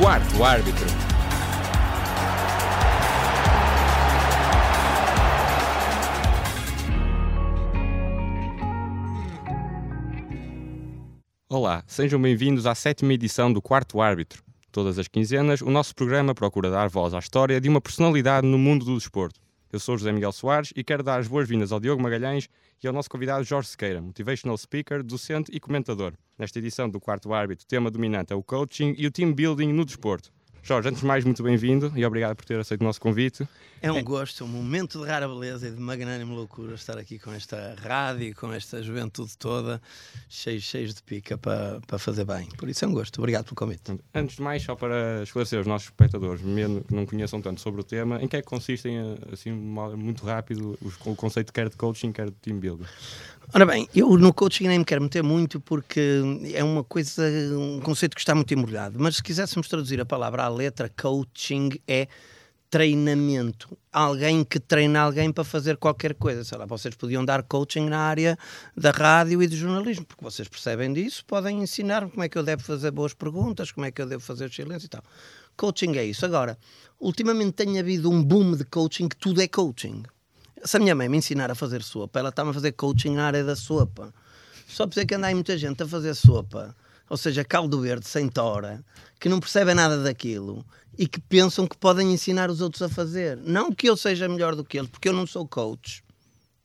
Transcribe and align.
Quarto 0.00 0.42
árbitro. 0.42 0.86
Olá, 11.46 11.84
sejam 11.86 12.20
bem-vindos 12.20 12.64
à 12.64 12.74
sétima 12.74 13.12
edição 13.12 13.52
do 13.52 13.60
Quarto 13.60 14.00
Árbitro. 14.00 14.42
Todas 14.72 14.98
as 14.98 15.06
quinzenas, 15.06 15.60
o 15.60 15.68
nosso 15.68 15.94
programa 15.94 16.34
procura 16.34 16.70
dar 16.70 16.88
voz 16.88 17.12
à 17.12 17.18
história 17.18 17.60
de 17.60 17.68
uma 17.68 17.80
personalidade 17.80 18.46
no 18.46 18.56
mundo 18.56 18.86
do 18.86 18.96
desporto. 18.96 19.41
Eu 19.72 19.80
sou 19.80 19.96
José 19.96 20.12
Miguel 20.12 20.32
Soares 20.32 20.70
e 20.76 20.84
quero 20.84 21.02
dar 21.02 21.18
as 21.18 21.26
boas-vindas 21.26 21.72
ao 21.72 21.80
Diogo 21.80 22.02
Magalhães 22.02 22.46
e 22.84 22.86
ao 22.86 22.92
nosso 22.92 23.08
convidado 23.08 23.42
Jorge 23.42 23.70
Sequeira, 23.70 24.02
motivational 24.02 24.58
speaker, 24.58 25.02
docente 25.02 25.50
e 25.50 25.58
comentador. 25.58 26.12
Nesta 26.38 26.58
edição 26.58 26.90
do 26.90 27.00
Quarto 27.00 27.32
Árbitro, 27.32 27.64
o 27.64 27.66
tema 27.66 27.90
dominante 27.90 28.34
é 28.34 28.36
o 28.36 28.42
coaching 28.42 28.94
e 28.98 29.06
o 29.06 29.10
team 29.10 29.32
building 29.32 29.72
no 29.72 29.86
desporto. 29.86 30.30
Jorge, 30.64 30.88
antes 30.88 31.00
de 31.00 31.06
mais, 31.06 31.24
muito 31.24 31.42
bem-vindo 31.42 31.92
e 31.96 32.06
obrigado 32.06 32.36
por 32.36 32.44
ter 32.44 32.58
aceito 32.58 32.82
o 32.82 32.84
nosso 32.84 33.00
convite. 33.00 33.46
É 33.82 33.90
um 33.90 34.04
gosto, 34.04 34.44
um 34.44 34.48
momento 34.48 35.00
de 35.00 35.06
rara 35.08 35.26
beleza 35.26 35.66
e 35.66 35.72
de 35.72 35.80
magnânime 35.80 36.30
loucura 36.32 36.76
estar 36.76 36.96
aqui 36.96 37.18
com 37.18 37.32
esta 37.32 37.74
rádio, 37.82 38.32
com 38.36 38.52
esta 38.52 38.80
juventude 38.80 39.36
toda, 39.36 39.82
cheios, 40.28 40.62
cheios 40.62 40.94
de 40.94 41.02
pica 41.02 41.36
para, 41.36 41.80
para 41.84 41.98
fazer 41.98 42.24
bem. 42.24 42.46
Por 42.56 42.68
isso 42.68 42.84
é 42.84 42.88
um 42.88 42.92
gosto. 42.92 43.18
Obrigado 43.18 43.46
pelo 43.46 43.56
convite. 43.56 43.98
Antes 44.14 44.36
de 44.36 44.42
mais, 44.42 44.62
só 44.62 44.76
para 44.76 45.24
esclarecer 45.24 45.58
os 45.58 45.66
nossos 45.66 45.88
espectadores, 45.88 46.40
mesmo 46.42 46.84
que 46.84 46.94
não 46.94 47.04
conheçam 47.04 47.42
tanto 47.42 47.60
sobre 47.60 47.80
o 47.80 47.84
tema, 47.84 48.22
em 48.22 48.28
que 48.28 48.36
é 48.36 48.40
que 48.40 48.46
consistem, 48.46 49.18
assim, 49.32 49.50
muito 49.50 50.24
rápido, 50.24 50.78
o 51.04 51.16
conceito 51.16 51.52
quer 51.52 51.68
de 51.68 51.76
coaching, 51.76 52.12
quer 52.12 52.26
de 52.26 52.36
team 52.36 52.60
building? 52.60 52.86
Ora 53.52 53.66
bem, 53.66 53.88
eu 53.94 54.16
no 54.16 54.32
coaching 54.32 54.68
nem 54.68 54.78
me 54.78 54.84
quero 54.84 55.02
meter 55.02 55.22
muito 55.22 55.60
porque 55.60 56.22
é 56.54 56.62
uma 56.62 56.84
coisa, 56.84 57.22
um 57.58 57.80
conceito 57.80 58.14
que 58.14 58.20
está 58.20 58.34
muito 58.34 58.54
embrulhado. 58.54 58.98
Mas 58.98 59.16
se 59.16 59.22
quiséssemos 59.22 59.68
traduzir 59.68 60.00
a 60.00 60.06
palavra 60.06 60.44
à 60.44 60.48
letra, 60.52 60.88
coaching 60.88 61.70
é 61.86 62.06
treinamento. 62.72 63.76
Alguém 63.92 64.42
que 64.42 64.58
treina 64.58 65.00
alguém 65.00 65.30
para 65.30 65.44
fazer 65.44 65.76
qualquer 65.76 66.14
coisa. 66.14 66.42
Sei 66.42 66.56
lá, 66.56 66.64
vocês 66.64 66.94
podiam 66.94 67.22
dar 67.22 67.42
coaching 67.42 67.86
na 67.86 67.98
área 67.98 68.38
da 68.74 68.90
rádio 68.90 69.42
e 69.42 69.46
do 69.46 69.54
jornalismo, 69.54 70.06
porque 70.06 70.24
vocês 70.24 70.48
percebem 70.48 70.90
disso, 70.90 71.22
podem 71.26 71.62
ensinar-me 71.62 72.10
como 72.10 72.24
é 72.24 72.30
que 72.30 72.38
eu 72.38 72.42
devo 72.42 72.62
fazer 72.62 72.90
boas 72.90 73.12
perguntas, 73.12 73.70
como 73.70 73.84
é 73.84 73.90
que 73.90 74.00
eu 74.00 74.06
devo 74.06 74.22
fazer 74.22 74.50
silêncio 74.50 74.86
e 74.86 74.88
tal. 74.88 75.02
Coaching 75.54 75.96
é 75.96 76.04
isso. 76.06 76.24
Agora, 76.24 76.56
ultimamente 76.98 77.52
tem 77.52 77.78
havido 77.78 78.10
um 78.10 78.24
boom 78.24 78.56
de 78.56 78.64
coaching 78.64 79.06
que 79.06 79.16
tudo 79.16 79.42
é 79.42 79.48
coaching. 79.48 80.02
Se 80.64 80.78
a 80.78 80.80
minha 80.80 80.94
mãe 80.94 81.10
me 81.10 81.18
ensinar 81.18 81.50
a 81.50 81.54
fazer 81.54 81.82
sopa, 81.82 82.20
ela 82.20 82.30
está-me 82.30 82.52
a 82.52 82.54
fazer 82.54 82.72
coaching 82.72 83.16
na 83.16 83.26
área 83.26 83.44
da 83.44 83.54
sopa. 83.54 84.14
Só 84.66 84.86
por 84.86 84.94
dizer 84.94 85.04
que 85.04 85.14
anda 85.14 85.26
aí 85.26 85.34
muita 85.34 85.58
gente 85.58 85.82
a 85.82 85.86
fazer 85.86 86.14
sopa, 86.14 86.74
ou 87.12 87.18
seja, 87.18 87.44
caldo 87.44 87.78
verde 87.78 88.08
sem 88.08 88.26
tora, 88.26 88.82
que 89.20 89.28
não 89.28 89.38
percebem 89.38 89.74
nada 89.74 90.02
daquilo 90.02 90.64
e 90.96 91.06
que 91.06 91.20
pensam 91.20 91.66
que 91.66 91.76
podem 91.76 92.10
ensinar 92.10 92.48
os 92.48 92.62
outros 92.62 92.80
a 92.80 92.88
fazer. 92.88 93.36
Não 93.36 93.70
que 93.70 93.86
eu 93.86 93.98
seja 93.98 94.26
melhor 94.26 94.56
do 94.56 94.64
que 94.64 94.78
eles, 94.78 94.88
porque 94.88 95.10
eu 95.10 95.12
não 95.12 95.26
sou 95.26 95.46
coach. 95.46 96.02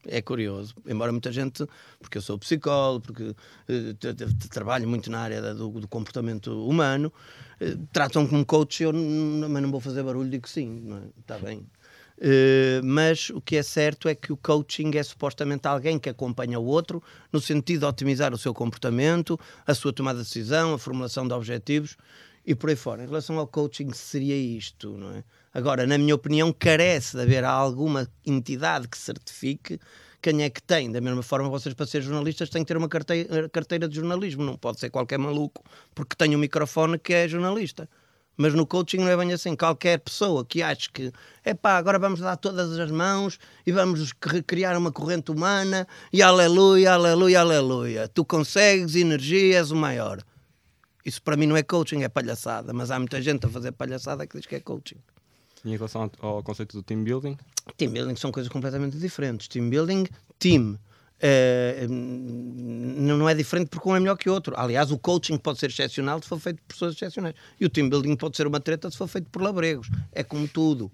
É 0.06 0.22
curioso, 0.22 0.74
embora 0.86 1.12
muita 1.12 1.30
gente, 1.30 1.66
porque 2.00 2.16
eu 2.16 2.22
sou 2.22 2.38
psicólogo, 2.38 3.04
porque 3.04 3.24
uh, 3.24 4.48
trabalho 4.48 4.88
muito 4.88 5.10
na 5.10 5.20
área 5.20 5.54
do, 5.54 5.86
comportamento 5.86 6.66
humano, 6.66 7.12
uh, 7.60 7.86
tratam 7.92 8.26
como 8.26 8.46
coach, 8.46 8.84
eu 8.84 8.94
mas 8.94 9.62
não 9.62 9.70
vou 9.70 9.80
fazer 9.80 10.02
barulho, 10.02 10.30
digo 10.30 10.48
sim, 10.48 10.98
está 11.20 11.36
é? 11.36 11.40
bem. 11.40 11.66
Uh, 12.18 12.82
mas 12.82 13.30
o 13.30 13.40
que 13.40 13.56
é 13.56 13.62
certo 13.62 14.08
é 14.08 14.14
que 14.14 14.32
o 14.32 14.36
coaching 14.36 14.90
é 14.96 15.02
supostamente 15.04 15.68
alguém 15.68 16.00
que 16.00 16.08
acompanha 16.08 16.58
o 16.58 16.64
outro 16.64 17.00
no 17.32 17.40
sentido 17.40 17.80
de 17.80 17.86
otimizar 17.86 18.34
o 18.34 18.38
seu 18.38 18.52
comportamento, 18.52 19.38
a 19.64 19.72
sua 19.72 19.92
tomada 19.92 20.18
de 20.18 20.24
decisão, 20.24 20.74
a 20.74 20.78
formulação 20.78 21.28
de 21.28 21.32
objetivos 21.32 21.96
e 22.44 22.56
por 22.56 22.70
aí 22.70 22.76
fora. 22.76 23.04
Em 23.04 23.06
relação 23.06 23.38
ao 23.38 23.46
coaching, 23.46 23.92
seria 23.92 24.36
isto, 24.36 24.96
não 24.96 25.12
é? 25.12 25.22
Agora, 25.54 25.86
na 25.86 25.96
minha 25.96 26.14
opinião, 26.14 26.52
carece 26.52 27.16
de 27.16 27.22
haver 27.22 27.44
alguma 27.44 28.08
entidade 28.26 28.88
que 28.88 28.98
certifique 28.98 29.78
quem 30.20 30.42
é 30.42 30.50
que 30.50 30.62
tem. 30.62 30.90
Da 30.90 31.00
mesma 31.00 31.22
forma, 31.22 31.48
vocês, 31.48 31.74
para 31.74 31.86
ser 31.86 32.02
jornalistas, 32.02 32.50
têm 32.50 32.62
que 32.62 32.68
ter 32.68 32.76
uma 32.76 32.88
carteira, 32.88 33.48
carteira 33.48 33.88
de 33.88 33.94
jornalismo. 33.94 34.44
Não 34.44 34.56
pode 34.56 34.80
ser 34.80 34.90
qualquer 34.90 35.18
maluco 35.18 35.62
porque 35.94 36.16
tem 36.16 36.34
um 36.34 36.38
microfone 36.38 36.98
que 36.98 37.12
é 37.12 37.28
jornalista. 37.28 37.88
Mas 38.38 38.54
no 38.54 38.64
coaching 38.64 38.98
não 38.98 39.08
é 39.08 39.16
bem 39.16 39.32
assim. 39.32 39.56
Qualquer 39.56 39.98
pessoa 39.98 40.44
que 40.44 40.62
ache 40.62 40.88
que, 40.90 41.12
é 41.44 41.52
pá, 41.52 41.76
agora 41.76 41.98
vamos 41.98 42.20
dar 42.20 42.36
todas 42.36 42.78
as 42.78 42.90
mãos 42.90 43.36
e 43.66 43.72
vamos 43.72 44.12
criar 44.46 44.78
uma 44.78 44.92
corrente 44.92 45.32
humana 45.32 45.88
e 46.12 46.22
aleluia, 46.22 46.92
aleluia, 46.92 47.40
aleluia. 47.40 48.06
Tu 48.06 48.24
consegues 48.24 48.94
energia, 48.94 49.58
és 49.58 49.72
o 49.72 49.76
maior. 49.76 50.22
Isso 51.04 51.20
para 51.20 51.36
mim 51.36 51.46
não 51.46 51.56
é 51.56 51.64
coaching, 51.64 52.04
é 52.04 52.08
palhaçada. 52.08 52.72
Mas 52.72 52.92
há 52.92 52.98
muita 53.00 53.20
gente 53.20 53.44
a 53.44 53.48
fazer 53.48 53.72
palhaçada 53.72 54.24
que 54.24 54.38
diz 54.38 54.46
que 54.46 54.54
é 54.54 54.60
coaching. 54.60 54.98
E 55.64 55.70
em 55.70 55.76
relação 55.76 56.08
ao 56.20 56.40
conceito 56.40 56.76
do 56.76 56.82
team 56.84 57.02
building? 57.02 57.36
Team 57.76 57.90
building 57.90 58.14
são 58.14 58.30
coisas 58.30 58.52
completamente 58.52 58.96
diferentes. 58.96 59.48
Team 59.48 59.68
building, 59.68 60.06
team. 60.38 60.78
É, 61.20 61.86
não 61.88 63.28
é 63.28 63.34
diferente 63.34 63.68
porque 63.68 63.88
um 63.88 63.96
é 63.96 64.00
melhor 64.00 64.16
que 64.16 64.28
o 64.30 64.32
outro. 64.32 64.54
Aliás, 64.56 64.90
o 64.90 64.98
coaching 64.98 65.36
pode 65.36 65.58
ser 65.58 65.66
excepcional 65.66 66.22
se 66.22 66.28
for 66.28 66.38
feito 66.38 66.62
por 66.62 66.74
pessoas 66.74 66.94
excepcionais. 66.94 67.34
E 67.60 67.66
o 67.66 67.68
team 67.68 67.88
building 67.88 68.16
pode 68.16 68.36
ser 68.36 68.46
uma 68.46 68.60
treta 68.60 68.90
se 68.90 68.96
for 68.96 69.08
feito 69.08 69.28
por 69.30 69.42
labregos. 69.42 69.88
É 70.12 70.22
como 70.22 70.46
tudo 70.46 70.90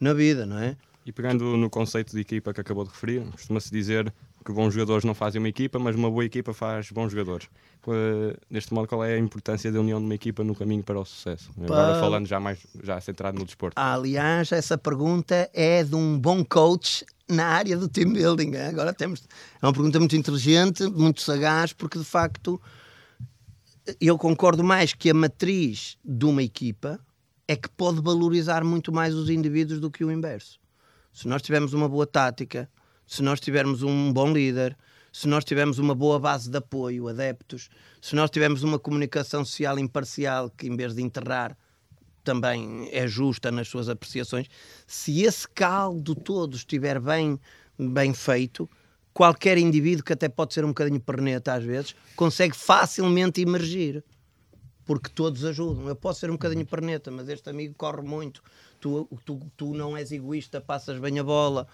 na 0.00 0.14
vida, 0.14 0.46
não 0.46 0.58
é? 0.58 0.76
E 1.04 1.12
pegando 1.12 1.56
no 1.56 1.70
conceito 1.70 2.12
de 2.12 2.20
equipa 2.20 2.52
que 2.52 2.60
acabou 2.60 2.84
de 2.84 2.90
referir, 2.90 3.24
costuma-se 3.30 3.70
dizer 3.70 4.12
que 4.46 4.52
bons 4.52 4.72
jogadores 4.72 5.04
não 5.04 5.12
fazem 5.12 5.40
uma 5.40 5.48
equipa, 5.48 5.76
mas 5.76 5.96
uma 5.96 6.08
boa 6.08 6.24
equipa 6.24 6.54
faz 6.54 6.92
bons 6.92 7.10
jogadores. 7.10 7.48
Neste 8.48 8.72
modo, 8.72 8.86
qual 8.86 9.04
é 9.04 9.14
a 9.14 9.18
importância 9.18 9.72
da 9.72 9.80
união 9.80 9.98
de 9.98 10.04
uma 10.04 10.14
equipa 10.14 10.44
no 10.44 10.54
caminho 10.54 10.84
para 10.84 11.00
o 11.00 11.04
sucesso? 11.04 11.50
Agora 11.60 11.98
falando 11.98 12.26
já 12.26 12.38
mais 12.38 12.60
já 12.82 13.00
centrado 13.00 13.36
no 13.38 13.44
desporto. 13.44 13.74
Aliás, 13.76 14.52
essa 14.52 14.78
pergunta 14.78 15.50
é 15.52 15.82
de 15.82 15.96
um 15.96 16.16
bom 16.16 16.44
coach 16.44 17.04
na 17.28 17.44
área 17.44 17.76
do 17.76 17.88
team 17.88 18.12
building. 18.12 18.54
Agora 18.56 18.94
temos 18.94 19.24
é 19.60 19.66
uma 19.66 19.72
pergunta 19.72 19.98
muito 19.98 20.14
inteligente, 20.14 20.84
muito 20.84 21.22
sagaz, 21.22 21.72
porque 21.72 21.98
de 21.98 22.04
facto 22.04 22.60
eu 24.00 24.16
concordo 24.16 24.62
mais 24.62 24.94
que 24.94 25.10
a 25.10 25.14
matriz 25.14 25.98
de 26.04 26.24
uma 26.24 26.42
equipa 26.42 27.00
é 27.48 27.56
que 27.56 27.68
pode 27.68 28.00
valorizar 28.00 28.62
muito 28.62 28.92
mais 28.92 29.12
os 29.12 29.28
indivíduos 29.28 29.80
do 29.80 29.90
que 29.90 30.04
o 30.04 30.12
inverso. 30.12 30.60
Se 31.12 31.26
nós 31.26 31.42
tivermos 31.42 31.72
uma 31.72 31.88
boa 31.88 32.06
tática, 32.06 32.68
se 33.06 33.22
nós 33.22 33.40
tivermos 33.40 33.82
um 33.82 34.12
bom 34.12 34.32
líder, 34.32 34.76
se 35.12 35.28
nós 35.28 35.44
tivermos 35.44 35.78
uma 35.78 35.94
boa 35.94 36.18
base 36.18 36.50
de 36.50 36.58
apoio, 36.58 37.08
adeptos, 37.08 37.70
se 38.02 38.14
nós 38.14 38.30
tivermos 38.30 38.62
uma 38.62 38.78
comunicação 38.78 39.44
social 39.44 39.78
imparcial 39.78 40.50
que, 40.50 40.66
em 40.66 40.76
vez 40.76 40.94
de 40.94 41.02
enterrar, 41.02 41.56
também 42.22 42.88
é 42.92 43.06
justa 43.06 43.52
nas 43.52 43.68
suas 43.68 43.88
apreciações, 43.88 44.48
se 44.86 45.22
esse 45.22 45.48
caldo 45.48 46.14
todo 46.14 46.56
estiver 46.56 47.00
bem, 47.00 47.38
bem 47.78 48.12
feito, 48.12 48.68
qualquer 49.14 49.56
indivíduo 49.56 50.04
que 50.04 50.12
até 50.12 50.28
pode 50.28 50.52
ser 50.52 50.64
um 50.64 50.68
bocadinho 50.68 51.00
perneta 51.00 51.54
às 51.54 51.64
vezes, 51.64 51.94
consegue 52.16 52.56
facilmente 52.56 53.40
emergir. 53.40 54.04
Porque 54.84 55.08
todos 55.08 55.44
ajudam. 55.44 55.88
Eu 55.88 55.96
posso 55.96 56.20
ser 56.20 56.30
um 56.30 56.34
bocadinho 56.34 56.64
perneta, 56.64 57.10
mas 57.10 57.28
este 57.28 57.50
amigo 57.50 57.74
corre 57.76 58.02
muito. 58.02 58.40
Tu, 58.78 59.08
tu, 59.24 59.40
tu 59.56 59.74
não 59.74 59.96
és 59.96 60.12
egoísta, 60.12 60.60
passas 60.60 61.00
bem 61.00 61.18
a 61.18 61.24
bola 61.24 61.66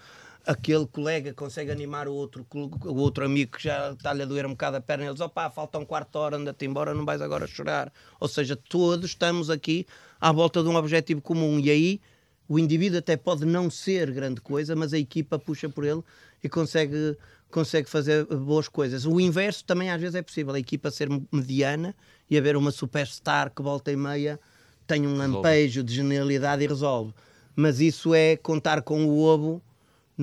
aquele 0.45 0.85
colega 0.85 1.33
consegue 1.33 1.71
animar 1.71 2.07
o 2.07 2.13
outro, 2.13 2.45
o 2.53 2.95
outro 2.95 3.25
amigo 3.25 3.57
que 3.57 3.63
já 3.63 3.91
está-lhe 3.91 4.23
a 4.23 4.25
doer 4.25 4.45
um 4.45 4.51
bocado 4.51 4.77
a 4.77 4.81
perna, 4.81 5.05
e 5.05 5.07
eles, 5.07 5.21
opá, 5.21 5.49
falta 5.49 5.79
um 5.79 5.85
quarto 5.85 6.11
de 6.11 6.17
hora, 6.17 6.37
anda-te 6.37 6.65
embora, 6.65 6.93
não 6.93 7.05
vais 7.05 7.21
agora 7.21 7.47
chorar. 7.47 7.91
Ou 8.19 8.27
seja, 8.27 8.55
todos 8.55 9.11
estamos 9.11 9.49
aqui 9.49 9.85
à 10.19 10.31
volta 10.31 10.61
de 10.61 10.69
um 10.69 10.75
objetivo 10.75 11.21
comum, 11.21 11.59
e 11.59 11.69
aí 11.69 12.01
o 12.47 12.59
indivíduo 12.59 12.99
até 12.99 13.15
pode 13.15 13.45
não 13.45 13.69
ser 13.69 14.11
grande 14.11 14.41
coisa, 14.41 14.75
mas 14.75 14.93
a 14.93 14.97
equipa 14.97 15.39
puxa 15.39 15.69
por 15.69 15.85
ele 15.85 16.03
e 16.43 16.49
consegue, 16.49 17.17
consegue 17.49 17.89
fazer 17.89 18.25
boas 18.25 18.67
coisas. 18.67 19.05
O 19.05 19.19
inverso 19.19 19.63
também 19.63 19.89
às 19.89 20.01
vezes 20.01 20.15
é 20.15 20.21
possível, 20.21 20.53
a 20.53 20.59
equipa 20.59 20.91
ser 20.91 21.07
mediana 21.31 21.95
e 22.29 22.37
haver 22.37 22.57
uma 22.57 22.71
superstar 22.71 23.49
que 23.49 23.61
volta 23.61 23.91
e 23.91 23.95
meia 23.95 24.39
tem 24.85 25.07
um 25.07 25.15
lampejo 25.15 25.81
de 25.81 25.95
genialidade 25.95 26.63
e 26.63 26.67
resolve. 26.67 27.13
Mas 27.55 27.79
isso 27.79 28.13
é 28.13 28.35
contar 28.35 28.81
com 28.81 29.05
o 29.05 29.19
ovo 29.19 29.61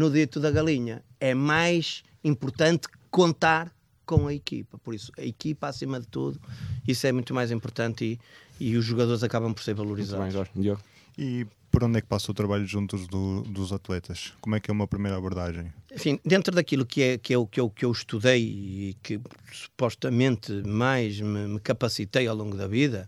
no 0.00 0.10
dito 0.10 0.40
da 0.40 0.50
galinha. 0.50 1.02
É 1.20 1.34
mais 1.34 2.02
importante 2.24 2.88
contar 3.10 3.70
com 4.06 4.26
a 4.26 4.34
equipa. 4.34 4.78
Por 4.78 4.94
isso, 4.94 5.12
a 5.18 5.22
equipa 5.22 5.68
acima 5.68 6.00
de 6.00 6.06
tudo, 6.06 6.40
isso 6.88 7.06
é 7.06 7.12
muito 7.12 7.34
mais 7.34 7.50
importante 7.50 8.18
e, 8.58 8.64
e 8.64 8.76
os 8.78 8.84
jogadores 8.86 9.22
acabam 9.22 9.52
por 9.52 9.62
ser 9.62 9.74
valorizados. 9.74 10.48
Bem, 10.54 10.78
e 11.18 11.46
por 11.70 11.84
onde 11.84 11.98
é 11.98 12.00
que 12.00 12.06
passa 12.06 12.30
o 12.30 12.34
trabalho 12.34 12.66
juntos 12.66 13.06
do, 13.06 13.42
dos 13.42 13.74
atletas? 13.74 14.32
Como 14.40 14.56
é 14.56 14.60
que 14.60 14.70
é 14.70 14.72
uma 14.72 14.86
primeira 14.86 15.18
abordagem? 15.18 15.70
Enfim, 15.92 16.18
dentro 16.24 16.54
daquilo 16.54 16.86
que 16.86 17.02
é, 17.02 17.18
que 17.18 17.34
é 17.34 17.38
o 17.38 17.46
que 17.46 17.60
eu, 17.60 17.68
que 17.68 17.84
eu 17.84 17.92
estudei 17.92 18.42
e 18.42 18.96
que 19.02 19.20
supostamente 19.52 20.50
mais 20.66 21.20
me, 21.20 21.46
me 21.46 21.60
capacitei 21.60 22.26
ao 22.26 22.34
longo 22.34 22.56
da 22.56 22.66
vida, 22.66 23.06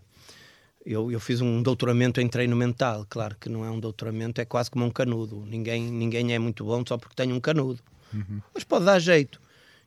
eu, 0.85 1.11
eu 1.11 1.19
fiz 1.19 1.39
um 1.41 1.61
doutoramento 1.61 2.19
em 2.19 2.27
treino 2.27 2.55
mental. 2.55 3.05
Claro 3.09 3.35
que 3.39 3.49
não 3.49 3.63
é 3.63 3.69
um 3.69 3.79
doutoramento, 3.79 4.41
é 4.41 4.45
quase 4.45 4.69
como 4.69 4.85
um 4.85 4.91
canudo. 4.91 5.45
Ninguém, 5.45 5.89
ninguém 5.89 6.33
é 6.33 6.39
muito 6.39 6.65
bom 6.65 6.83
só 6.85 6.97
porque 6.97 7.15
tem 7.15 7.31
um 7.31 7.39
canudo. 7.39 7.79
Uhum. 8.13 8.41
Mas 8.53 8.63
pode 8.63 8.85
dar 8.85 8.99
jeito. 8.99 9.41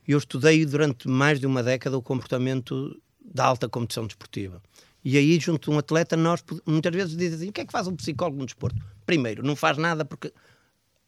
Eu 0.06 0.18
estudei 0.18 0.64
durante 0.64 1.08
mais 1.08 1.38
de 1.38 1.46
uma 1.46 1.62
década 1.62 1.98
o 1.98 2.02
comportamento 2.02 3.00
da 3.20 3.44
alta 3.44 3.68
competição 3.68 4.06
desportiva. 4.06 4.62
E 5.04 5.16
aí, 5.16 5.38
junto 5.38 5.70
a 5.70 5.74
um 5.74 5.78
atleta, 5.78 6.16
nós 6.16 6.42
muitas 6.64 6.94
vezes 6.94 7.16
dizem 7.16 7.36
assim: 7.36 7.48
o 7.50 7.52
que 7.52 7.60
é 7.60 7.66
que 7.66 7.72
faz 7.72 7.86
um 7.86 7.94
psicólogo 7.94 8.38
no 8.38 8.46
desporto? 8.46 8.80
Primeiro, 9.04 9.42
não 9.42 9.54
faz 9.54 9.76
nada 9.76 10.04
porque 10.04 10.32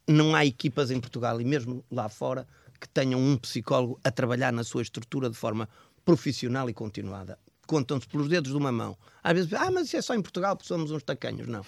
não 0.07 0.35
há 0.35 0.45
equipas 0.45 0.91
em 0.91 0.99
Portugal 0.99 1.41
e 1.41 1.45
mesmo 1.45 1.83
lá 1.91 2.07
fora 2.09 2.47
que 2.79 2.87
tenham 2.87 3.19
um 3.19 3.35
psicólogo 3.37 3.99
a 4.03 4.11
trabalhar 4.11 4.53
na 4.53 4.63
sua 4.63 4.81
estrutura 4.81 5.29
de 5.29 5.35
forma 5.35 5.67
profissional 6.05 6.69
e 6.69 6.73
continuada. 6.73 7.37
Contam-se 7.69 8.07
pelos 8.07 8.27
dedos 8.27 8.49
de 8.49 8.57
uma 8.57 8.71
mão. 8.71 8.97
Às 9.23 9.33
vezes, 9.33 9.53
ah, 9.53 9.69
mas 9.69 9.85
isso 9.85 9.97
é 9.97 10.01
só 10.01 10.15
em 10.15 10.21
Portugal 10.23 10.55
porque 10.55 10.67
somos 10.67 10.89
uns 10.89 11.03
tacanhos. 11.03 11.47
Não. 11.47 11.63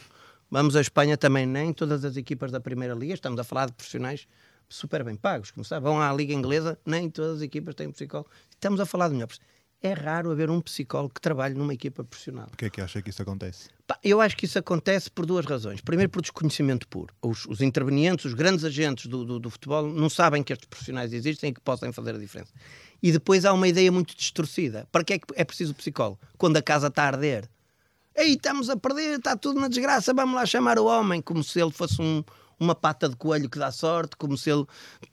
Vamos 0.49 0.75
à 0.75 0.81
Espanha 0.81 1.15
também, 1.15 1.45
nem 1.45 1.71
todas 1.71 2.03
as 2.03 2.17
equipas 2.17 2.51
da 2.51 2.59
Primeira 2.59 2.95
Liga, 2.95 3.13
estamos 3.13 3.39
a 3.39 3.43
falar 3.43 3.67
de 3.67 3.73
profissionais 3.73 4.27
super 4.67 5.03
bem 5.03 5.15
pagos, 5.15 5.51
como 5.51 5.63
sabe. 5.63 5.83
Vão 5.83 6.01
à 6.01 6.11
Liga 6.11 6.33
Inglesa, 6.33 6.75
nem 6.83 7.07
todas 7.07 7.35
as 7.37 7.41
equipas 7.43 7.75
têm 7.75 7.91
psicólogo. 7.91 8.31
Estamos 8.49 8.79
a 8.79 8.85
falar 8.87 9.09
de 9.09 9.13
melhores. 9.13 9.39
É 9.83 9.93
raro 9.93 10.29
haver 10.29 10.47
um 10.51 10.61
psicólogo 10.61 11.15
que 11.15 11.21
trabalhe 11.21 11.55
numa 11.55 11.73
equipa 11.73 12.03
profissional. 12.03 12.45
Por 12.45 12.57
que 12.57 12.65
é 12.65 12.69
que 12.69 12.81
acha 12.81 13.01
que 13.01 13.09
isso 13.09 13.21
acontece? 13.23 13.67
Eu 14.03 14.21
acho 14.21 14.37
que 14.37 14.45
isso 14.45 14.59
acontece 14.59 15.09
por 15.09 15.25
duas 15.25 15.43
razões. 15.43 15.81
Primeiro, 15.81 16.11
por 16.11 16.21
desconhecimento 16.21 16.87
puro. 16.87 17.11
Os, 17.19 17.45
os 17.47 17.61
intervenientes, 17.61 18.25
os 18.25 18.35
grandes 18.35 18.63
agentes 18.63 19.07
do, 19.07 19.25
do, 19.25 19.39
do, 19.39 19.49
futebol, 19.49 19.87
não 19.87 20.07
sabem 20.07 20.43
que 20.43 20.53
estes 20.53 20.67
profissionais 20.67 21.11
existem 21.13 21.49
e 21.49 21.53
que 21.53 21.59
possam 21.59 21.91
fazer 21.91 22.13
a 22.13 22.19
diferença. 22.19 22.53
E 23.01 23.11
depois 23.11 23.43
há 23.43 23.51
uma 23.53 23.67
ideia 23.67 23.91
muito 23.91 24.15
distorcida. 24.15 24.87
Para 24.91 25.03
que 25.03 25.13
é 25.13 25.19
que 25.19 25.25
é 25.35 25.43
preciso 25.43 25.73
psicólogo? 25.73 26.19
Quando 26.37 26.57
a 26.57 26.61
casa 26.61 26.87
está 26.87 27.05
a 27.05 27.07
arder. 27.07 27.49
Ei, 28.15 28.33
estamos 28.33 28.69
a 28.69 28.77
perder, 28.77 29.17
está 29.17 29.35
tudo 29.35 29.59
na 29.59 29.67
desgraça, 29.67 30.13
vamos 30.13 30.35
lá 30.35 30.45
chamar 30.45 30.77
o 30.77 30.85
homem, 30.85 31.21
como 31.21 31.43
se 31.43 31.59
ele 31.59 31.71
fosse 31.71 31.99
um, 32.01 32.23
uma 32.59 32.75
pata 32.75 33.09
de 33.09 33.15
coelho 33.15 33.49
que 33.49 33.57
dá 33.57 33.71
sorte, 33.71 34.15
como 34.15 34.37
se 34.37 34.51
ele 34.51 34.65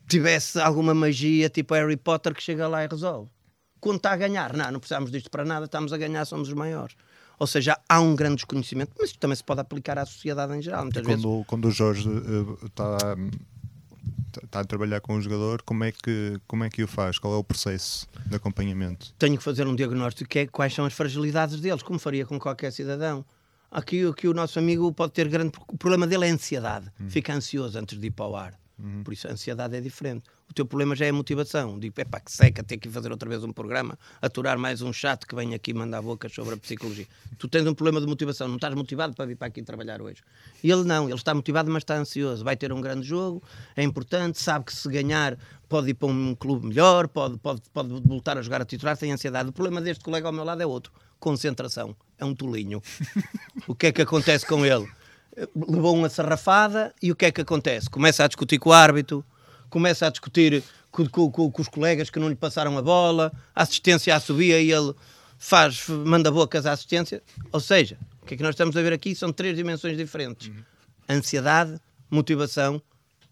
tivesse 0.07 0.61
alguma 0.61 0.93
magia, 0.93 1.49
tipo 1.49 1.75
Harry 1.75 1.97
Potter, 1.97 2.35
que 2.35 2.43
chega 2.43 2.69
lá 2.69 2.85
e 2.85 2.89
resolve. 2.89 3.31
Quando 3.81 3.99
está 3.99 4.13
a 4.13 4.17
ganhar, 4.17 4.57
não, 4.57 4.73
não 4.73 4.81
precisamos 4.81 5.11
disto 5.11 5.31
para 5.31 5.45
nada, 5.45 5.67
estamos 5.67 5.93
a 5.93 5.99
ganhar, 5.99 6.25
somos 6.25 6.49
os 6.49 6.55
maiores. 6.55 6.97
Ou 7.39 7.47
seja, 7.47 7.79
há 7.89 8.01
um 8.01 8.17
grande 8.17 8.37
desconhecimento, 8.37 8.93
mas 8.99 9.11
isto 9.11 9.19
também 9.19 9.37
se 9.37 9.45
pode 9.45 9.61
aplicar 9.61 9.97
à 9.99 10.05
sociedade 10.05 10.57
em 10.57 10.61
geral. 10.61 10.83
Muitas 10.83 11.03
quando, 11.05 11.31
vezes... 11.31 11.47
quando 11.47 11.69
o 11.69 11.71
Jorge 11.71 12.09
está, 12.65 12.97
eh, 13.17 14.45
está 14.45 14.61
a 14.61 14.65
trabalhar 14.65 15.01
com 15.01 15.15
o 15.15 15.21
jogador, 15.21 15.63
como 15.63 15.85
é, 15.85 15.93
que, 15.93 16.41
como 16.49 16.65
é 16.65 16.69
que 16.69 16.83
o 16.83 16.89
faz? 16.89 17.19
Qual 17.19 17.33
é 17.33 17.37
o 17.37 17.45
processo 17.45 18.09
de 18.27 18.35
acompanhamento? 18.35 19.15
Tenho 19.19 19.39
que 19.39 19.45
fazer 19.45 19.69
um 19.69 19.77
diagnóstico 19.77 20.29
que 20.29 20.41
é 20.41 20.47
quais 20.49 20.75
são 20.75 20.85
as 20.85 20.93
fragilidades 20.93 21.61
deles, 21.61 21.83
como 21.83 21.99
faria 21.99 22.27
com 22.27 22.41
qualquer 22.41 22.73
cidadão. 22.73 23.25
Aqui, 23.71 24.05
aqui 24.05 24.27
o 24.27 24.35
nosso 24.35 24.59
amigo 24.59 24.91
pode 24.93 25.13
ter 25.13 25.29
grande. 25.29 25.53
O 25.69 25.77
problema 25.77 26.07
dele 26.07 26.27
é 26.27 26.31
a 26.31 26.33
ansiedade. 26.33 26.91
Hum. 27.01 27.09
Fica 27.09 27.33
ansioso 27.35 27.79
antes 27.79 27.99
de 28.01 28.07
ir 28.09 28.11
para 28.11 28.27
o 28.27 28.35
ar. 28.35 28.59
Uhum. 28.79 29.03
Por 29.05 29.13
isso 29.13 29.29
a 29.29 29.33
ansiedade 29.33 29.77
é 29.77 29.81
diferente. 29.81 30.25
O 30.51 30.55
teu 30.55 30.65
problema 30.65 30.97
já 30.97 31.07
é 31.07 31.11
a 31.11 31.13
motivação. 31.13 31.79
Digo, 31.79 32.01
epá, 32.01 32.21
que 32.21 32.33
seca 32.33 32.63
ter 32.63 32.79
que 32.79 32.89
fazer 32.89 33.11
outra 33.11 33.29
vez 33.29 33.45
um 33.45 33.53
programa, 33.53 33.99
aturar 34.21 34.59
mais 34.59 34.81
um 34.81 34.93
chato 34.93 35.27
que 35.27 35.35
vem 35.35 35.55
aqui 35.55 35.75
mandar 35.75 36.01
bocas 36.01 36.33
sobre 36.33 36.55
a 36.55 36.57
psicologia. 36.57 37.07
tu 37.39 37.47
tens 37.49 37.67
um 37.67 37.75
problema 37.75 38.01
de 38.01 38.07
motivação, 38.07 38.49
não 38.49 38.57
estás 38.57 38.75
motivado 38.75 39.15
para 39.15 39.27
vir 39.27 39.37
para 39.37 39.49
aqui 39.49 39.63
trabalhar 39.63 40.01
hoje. 40.01 40.23
E 40.63 40.71
ele 40.71 40.85
não, 40.85 41.05
ele 41.05 41.15
está 41.15 41.35
motivado, 41.35 41.71
mas 41.71 41.83
está 41.83 41.97
ansioso. 41.97 42.43
Vai 42.45 42.57
ter 42.57 42.73
um 42.73 42.81
grande 42.81 43.07
jogo, 43.07 43.43
é 43.77 43.83
importante, 43.83 44.41
sabe 44.41 44.65
que 44.65 44.75
se 44.75 44.89
ganhar 44.89 45.39
pode 45.69 45.91
ir 45.91 45.95
para 45.95 46.09
um 46.09 46.35
clube 46.35 46.67
melhor, 46.67 47.09
pode, 47.09 47.37
pode, 47.39 47.63
pode 47.73 47.89
voltar 48.07 48.39
a 48.39 48.43
jogar 48.43 48.63
a 48.63 48.65
titular, 48.65 48.97
tem 48.97 49.13
ansiedade. 49.13 49.51
O 49.51 49.53
problema 49.53 49.81
deste 49.81 50.03
colega 50.03 50.27
ao 50.27 50.33
meu 50.33 50.45
lado 50.45 50.63
é 50.63 50.67
outro: 50.67 50.93
concentração. 51.21 51.95
É 52.19 52.25
um 52.25 52.35
tolinho. 52.35 52.83
o 53.69 53.75
que 53.75 53.89
é 53.89 53.93
que 53.93 54.03
acontece 54.03 54.47
com 54.47 54.65
ele? 54.65 54.89
levou 55.55 55.95
uma 55.95 56.09
sarrafada 56.09 56.95
e 57.03 57.13
o 57.13 57.17
que 57.17 57.27
é 57.27 57.31
que 57.31 57.41
acontece? 57.41 57.89
Começa 57.89 58.25
a 58.25 58.27
discutir 58.27 58.59
com 58.59 58.71
o 58.71 58.73
árbitro, 58.73 59.25
começa 59.69 60.07
a 60.07 60.11
discutir 60.11 60.63
com, 60.91 61.07
com, 61.09 61.31
com, 61.31 61.51
com 61.51 61.63
os 61.63 61.69
colegas 61.69 62.11
que 62.11 62.19
não 62.19 62.29
lhe 62.29 62.37
passaram 62.37 62.77
a 62.77 62.83
bola, 62.83 63.33
a 63.55 63.63
assistência 63.63 64.15
a 64.15 64.21
subia 64.21 64.61
e 64.61 64.73
ele 64.73 64.95
faz, 65.39 65.89
manda 65.89 66.31
bocas 66.31 66.67
à 66.67 66.73
assistência. 66.73 67.23
Ou 67.53 67.61
seja, 67.61 67.99
o 68.23 68.27
que 68.27 68.35
é 68.35 68.37
que 68.37 68.43
nós 68.43 68.55
estamos 68.55 68.77
a 68.77 68.83
ver 68.83 68.93
aqui 68.93 69.15
são 69.15 69.33
três 69.33 69.57
dimensões 69.57 69.97
diferentes: 69.97 70.49
uhum. 70.49 70.63
ansiedade, 71.09 71.81
motivação 72.11 72.83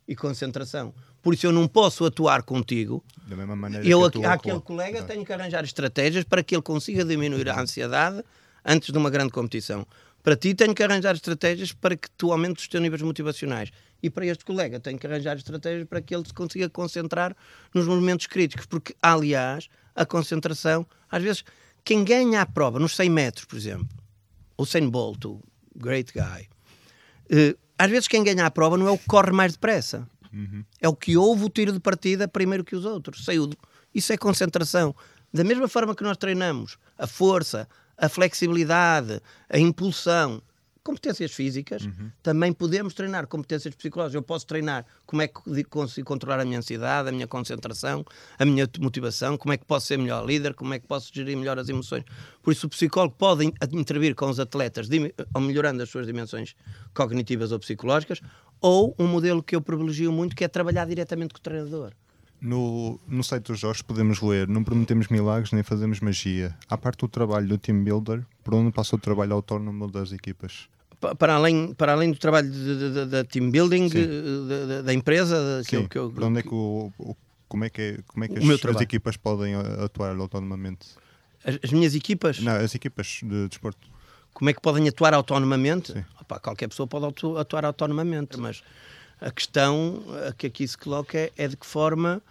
e 0.06 0.14
concentração. 0.14 0.94
Por 1.22 1.34
isso 1.34 1.46
eu 1.46 1.52
não 1.52 1.66
posso 1.66 2.04
atuar 2.04 2.44
contigo. 2.44 3.02
Da 3.26 3.34
mesma 3.34 3.56
maneira 3.56 3.84
eu, 3.84 4.08
que 4.08 4.24
aquele 4.24 4.60
colega 4.60 5.02
tenho 5.02 5.24
que 5.24 5.32
arranjar 5.32 5.64
estratégias 5.64 6.22
para 6.22 6.42
que 6.42 6.54
ele 6.54 6.62
consiga 6.62 7.04
diminuir 7.04 7.48
a 7.48 7.60
ansiedade 7.60 8.22
antes 8.64 8.92
de 8.92 8.98
uma 8.98 9.10
grande 9.10 9.32
competição. 9.32 9.84
Para 10.22 10.36
ti, 10.36 10.54
tenho 10.54 10.74
que 10.74 10.82
arranjar 10.82 11.14
estratégias 11.14 11.72
para 11.72 11.96
que 11.96 12.08
tu 12.10 12.32
aumentes 12.32 12.64
os 12.64 12.68
teus 12.68 12.82
níveis 12.82 13.02
motivacionais. 13.02 13.70
E 14.06 14.10
para 14.10 14.24
este 14.24 14.44
colega, 14.44 14.78
tenho 14.78 14.96
que 14.96 15.04
arranjar 15.04 15.36
estratégias 15.36 15.84
para 15.88 16.00
que 16.00 16.14
ele 16.14 16.24
se 16.24 16.32
consiga 16.32 16.70
concentrar 16.70 17.36
nos 17.74 17.88
momentos 17.88 18.26
críticos. 18.26 18.64
Porque, 18.64 18.94
aliás, 19.02 19.68
a 19.96 20.06
concentração, 20.06 20.86
às 21.10 21.24
vezes, 21.24 21.42
quem 21.84 22.04
ganha 22.04 22.40
a 22.40 22.46
prova 22.46 22.78
nos 22.78 22.94
100 22.94 23.10
metros, 23.10 23.44
por 23.46 23.56
exemplo, 23.56 23.88
o 24.56 24.64
100 24.64 24.88
Bolt, 24.90 25.24
o 25.24 25.42
great 25.74 26.12
guy, 26.12 26.48
uh, 27.32 27.58
às 27.76 27.90
vezes 27.90 28.06
quem 28.06 28.22
ganha 28.22 28.46
a 28.46 28.50
prova 28.50 28.78
não 28.78 28.86
é 28.86 28.92
o 28.92 28.98
que 28.98 29.06
corre 29.06 29.32
mais 29.32 29.54
depressa. 29.54 30.08
Uhum. 30.32 30.64
É 30.80 30.88
o 30.88 30.94
que 30.94 31.16
ouve 31.16 31.44
o 31.44 31.50
tiro 31.50 31.72
de 31.72 31.80
partida 31.80 32.28
primeiro 32.28 32.62
que 32.62 32.76
os 32.76 32.84
outros. 32.84 33.24
Saiu. 33.24 33.50
Isso 33.92 34.12
é 34.12 34.16
concentração. 34.16 34.94
Da 35.34 35.42
mesma 35.42 35.66
forma 35.66 35.96
que 35.96 36.04
nós 36.04 36.16
treinamos 36.16 36.78
a 36.96 37.08
força, 37.08 37.68
a 37.98 38.08
flexibilidade, 38.08 39.20
a 39.48 39.58
impulsão, 39.58 40.40
competências 40.86 41.32
físicas, 41.32 41.82
uhum. 41.82 42.12
também 42.22 42.52
podemos 42.52 42.94
treinar 42.94 43.26
competências 43.26 43.74
psicológicas. 43.74 44.14
Eu 44.14 44.22
posso 44.22 44.46
treinar 44.46 44.86
como 45.04 45.20
é 45.20 45.26
que 45.26 45.64
consigo 45.64 46.06
controlar 46.06 46.38
a 46.38 46.44
minha 46.44 46.58
ansiedade, 46.58 47.08
a 47.08 47.12
minha 47.12 47.26
concentração, 47.26 48.04
a 48.38 48.44
minha 48.44 48.68
motivação, 48.78 49.36
como 49.36 49.52
é 49.52 49.56
que 49.56 49.64
posso 49.64 49.88
ser 49.88 49.98
melhor 49.98 50.24
líder, 50.24 50.54
como 50.54 50.72
é 50.74 50.78
que 50.78 50.86
posso 50.86 51.12
gerir 51.12 51.36
melhor 51.36 51.58
as 51.58 51.68
emoções. 51.68 52.04
Por 52.40 52.52
isso, 52.52 52.68
o 52.68 52.70
psicólogo 52.70 53.16
pode 53.18 53.52
intervir 53.72 54.14
com 54.14 54.30
os 54.30 54.38
atletas, 54.38 54.88
melhorando 55.36 55.82
as 55.82 55.90
suas 55.90 56.06
dimensões 56.06 56.54
cognitivas 56.94 57.50
ou 57.50 57.58
psicológicas, 57.58 58.20
ou 58.60 58.94
um 58.96 59.08
modelo 59.08 59.42
que 59.42 59.56
eu 59.56 59.60
privilegio 59.60 60.12
muito, 60.12 60.36
que 60.36 60.44
é 60.44 60.48
trabalhar 60.48 60.86
diretamente 60.86 61.34
com 61.34 61.40
o 61.40 61.42
treinador. 61.42 61.92
No, 62.40 63.00
no 63.08 63.24
site 63.24 63.46
do 63.46 63.54
Jorge 63.54 63.82
podemos 63.82 64.20
ler 64.20 64.46
Não 64.46 64.62
prometemos 64.62 65.08
milagres 65.08 65.52
nem 65.52 65.62
fazemos 65.62 66.00
magia. 66.00 66.54
À 66.68 66.76
parte 66.76 67.00
do 67.00 67.08
trabalho 67.08 67.48
do 67.48 67.58
team 67.58 67.82
builder, 67.82 68.24
por 68.44 68.54
onde 68.54 68.70
passa 68.70 68.94
o 68.94 68.98
trabalho 68.98 69.32
autónomo 69.32 69.90
das 69.90 70.12
equipas? 70.12 70.68
Para 71.14 71.34
além, 71.34 71.74
para 71.74 71.92
além 71.92 72.10
do 72.10 72.18
trabalho 72.18 72.50
da 73.06 73.24
team 73.24 73.50
building 73.50 73.88
da 74.84 74.92
empresa 74.92 75.62
que 75.66 75.76
eu, 75.76 75.88
que 75.88 75.98
eu, 75.98 76.12
onde 76.22 76.40
é 76.40 76.42
que 76.42 76.54
o, 76.54 76.92
o, 76.98 77.16
como 77.48 77.64
é 77.64 77.70
que, 77.70 77.82
é, 77.82 77.98
como 78.06 78.24
é 78.24 78.28
que 78.28 78.38
as, 78.38 78.64
as, 78.76 78.80
equipas 78.80 79.16
podem 79.16 79.54
atuar 79.54 80.16
autonomamente? 80.16 80.88
As, 81.44 81.58
as, 81.62 81.72
minhas 81.72 81.94
equipas? 81.94 82.40
Não, 82.40 82.56
as 82.56 82.74
equipas 82.74 83.20
de 83.22 83.48
desporto. 83.48 83.88
Como 84.32 84.50
é 84.50 84.52
que 84.52 84.60
podem 84.60 84.88
atuar 84.88 85.14
autonomamente? 85.14 85.94
Opa, 86.20 86.38
qualquer 86.40 86.68
pessoa 86.68 86.86
pode 86.86 87.06
atuar 87.38 87.64
autonomamente, 87.64 88.38
mas 88.38 88.62
a 89.20 89.30
questão 89.30 90.02
que 90.36 90.46
aqui 90.46 90.66
se 90.66 90.76
coloca 90.76 91.16
é, 91.16 91.32
é 91.36 91.48
de 91.48 91.56
que 91.56 91.66
forma 91.66 92.22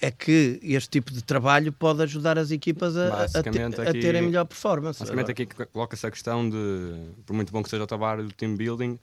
é 0.00 0.10
que 0.10 0.60
este 0.62 0.90
tipo 0.90 1.12
de 1.12 1.22
trabalho 1.22 1.72
pode 1.72 2.02
ajudar 2.02 2.38
as 2.38 2.50
equipas 2.50 2.96
a, 2.96 3.24
a, 3.24 3.28
te, 3.28 3.80
a 3.88 3.92
terem 3.92 4.22
melhor 4.22 4.44
performance. 4.44 4.98
Basicamente 4.98 5.30
aqui 5.30 5.46
coloca-se 5.46 6.06
a 6.06 6.10
questão 6.10 6.48
de, 6.48 6.94
por 7.24 7.34
muito 7.34 7.52
bom 7.52 7.62
que 7.62 7.70
seja 7.70 7.84
o 7.84 7.86
trabalho 7.86 8.24
do 8.24 8.32
team 8.32 8.56
building, 8.56 8.98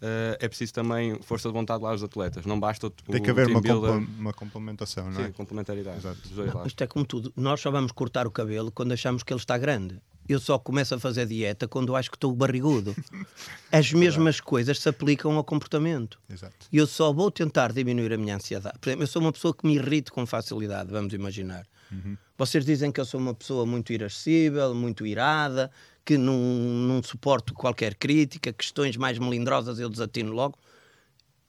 Uh, 0.00 0.32
é 0.40 0.48
preciso 0.48 0.72
também 0.72 1.20
força 1.20 1.46
de 1.46 1.52
vontade 1.52 1.82
lá 1.84 1.92
dos 1.92 2.02
atletas. 2.02 2.46
Não 2.46 2.58
basta 2.58 2.86
o, 2.86 2.90
Tem 2.90 3.22
que 3.22 3.30
haver 3.30 3.48
uma, 3.48 3.60
builder... 3.60 3.98
uma, 4.18 4.32
complementação, 4.32 5.10
não 5.10 5.20
é? 5.20 5.26
Sim, 5.26 5.32
complementaridade. 5.32 5.98
Exato. 5.98 6.18
Não, 6.34 6.66
isto 6.66 6.82
é 6.82 6.86
como 6.86 7.04
tudo. 7.04 7.30
Nós 7.36 7.60
só 7.60 7.70
vamos 7.70 7.92
cortar 7.92 8.26
o 8.26 8.30
cabelo 8.30 8.72
quando 8.72 8.92
achamos 8.92 9.22
que 9.22 9.30
ele 9.30 9.40
está 9.40 9.58
grande 9.58 10.00
eu 10.32 10.38
só 10.38 10.58
começo 10.58 10.94
a 10.94 10.98
fazer 10.98 11.26
dieta 11.26 11.66
quando 11.66 11.96
acho 11.96 12.10
que 12.10 12.16
estou 12.16 12.32
barrigudo. 12.32 12.94
As 13.72 13.92
mesmas 13.92 14.40
coisas 14.40 14.78
se 14.78 14.88
aplicam 14.88 15.36
ao 15.36 15.44
comportamento. 15.44 16.20
Exato. 16.28 16.54
Eu 16.72 16.86
só 16.86 17.12
vou 17.12 17.30
tentar 17.30 17.72
diminuir 17.72 18.12
a 18.12 18.16
minha 18.16 18.36
ansiedade. 18.36 18.78
Por 18.78 18.88
exemplo, 18.88 19.02
eu 19.04 19.08
sou 19.08 19.22
uma 19.22 19.32
pessoa 19.32 19.54
que 19.54 19.66
me 19.66 19.74
irrito 19.74 20.12
com 20.12 20.24
facilidade, 20.26 20.90
vamos 20.90 21.12
imaginar. 21.12 21.66
Uhum. 21.90 22.16
Vocês 22.38 22.64
dizem 22.64 22.92
que 22.92 23.00
eu 23.00 23.04
sou 23.04 23.20
uma 23.20 23.34
pessoa 23.34 23.66
muito 23.66 23.92
irascível, 23.92 24.74
muito 24.74 25.04
irada, 25.04 25.70
que 26.04 26.16
não, 26.16 26.38
não 26.38 27.02
suporto 27.02 27.52
qualquer 27.52 27.94
crítica, 27.94 28.52
questões 28.52 28.96
mais 28.96 29.18
melindrosas 29.18 29.78
eu 29.78 29.88
desatino 29.88 30.32
logo. 30.32 30.58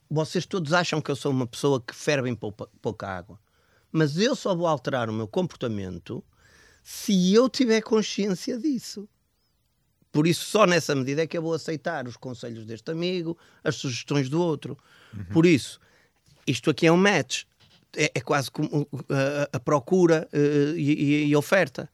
Vocês 0.10 0.46
todos 0.46 0.74
acham 0.74 1.00
que 1.00 1.10
eu 1.10 1.16
sou 1.16 1.32
uma 1.32 1.48
pessoa 1.48 1.80
que 1.80 1.96
ferve 1.96 2.30
em 2.30 2.36
pouca, 2.36 2.68
pouca 2.82 3.08
água. 3.08 3.40
Mas 3.92 4.18
eu 4.18 4.36
só 4.36 4.56
vou 4.56 4.68
alterar 4.68 5.10
o 5.10 5.14
meu 5.14 5.28
comportamento 5.28 6.24
se 6.84 7.34
eu 7.34 7.50
tiver 7.50 7.82
consciência 7.82 8.58
disso. 8.58 9.08
Por 10.12 10.28
isso, 10.28 10.46
só 10.46 10.66
nessa 10.66 10.94
medida 10.94 11.24
é 11.24 11.28
que 11.28 11.38
eu 11.38 11.42
vou 11.42 11.54
aceitar 11.54 12.08
os 12.08 12.18
conselhos 12.18 12.66
deste 12.66 12.92
amigo, 12.92 13.38
as 13.64 13.76
sugestões 13.76 14.30
do 14.30 14.42
outro. 14.42 14.78
Uhum. 15.14 15.24
Por 15.26 15.46
isso, 15.46 15.80
isto 16.46 16.70
aqui 16.70 16.86
é 16.86 16.92
um 16.92 16.98
match. 16.98 17.44
É, 17.96 18.12
é 18.16 18.22
quase 18.22 18.50
como 18.50 18.88
a, 19.10 19.58
a 19.58 19.60
procura 19.60 20.28
uh, 20.34 20.78
e, 20.78 21.28
e, 21.28 21.34
a 21.34 21.40
oferta. 21.40 21.90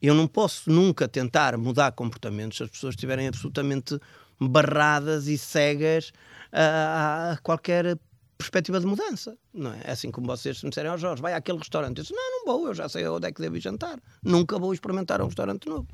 Eu 0.00 0.14
não 0.14 0.26
posso 0.26 0.70
nunca 0.70 1.08
tentar 1.08 1.56
mudar 1.56 1.92
comportamentos 1.92 2.58
se 2.58 2.64
as 2.64 2.70
pessoas 2.70 2.94
estiverem 2.94 3.28
absolutamente 3.28 3.98
barradas 4.38 5.28
e 5.28 5.36
cegas 5.36 6.12
a, 6.52 7.32
a 7.32 7.36
qualquer 7.38 7.98
perspectiva 8.40 8.80
de 8.80 8.86
mudança, 8.86 9.36
não 9.52 9.72
é? 9.72 9.80
é 9.84 9.90
assim 9.92 10.10
como 10.10 10.26
vocês 10.26 10.62
me 10.62 10.70
disserem 10.70 10.90
ao 10.90 10.96
oh, 10.96 10.98
Jorge, 10.98 11.22
vai 11.22 11.34
àquele 11.34 11.58
restaurante. 11.58 11.98
Eu 11.98 12.02
disse, 12.02 12.14
não, 12.14 12.30
não 12.30 12.44
vou, 12.44 12.68
eu 12.68 12.74
já 12.74 12.88
sei 12.88 13.06
onde 13.06 13.28
é 13.28 13.32
que 13.32 13.40
devo 13.40 13.56
ir 13.56 13.60
jantar. 13.60 14.00
Nunca 14.22 14.58
vou 14.58 14.72
experimentar 14.72 15.20
um 15.20 15.26
restaurante 15.26 15.68
novo. 15.68 15.86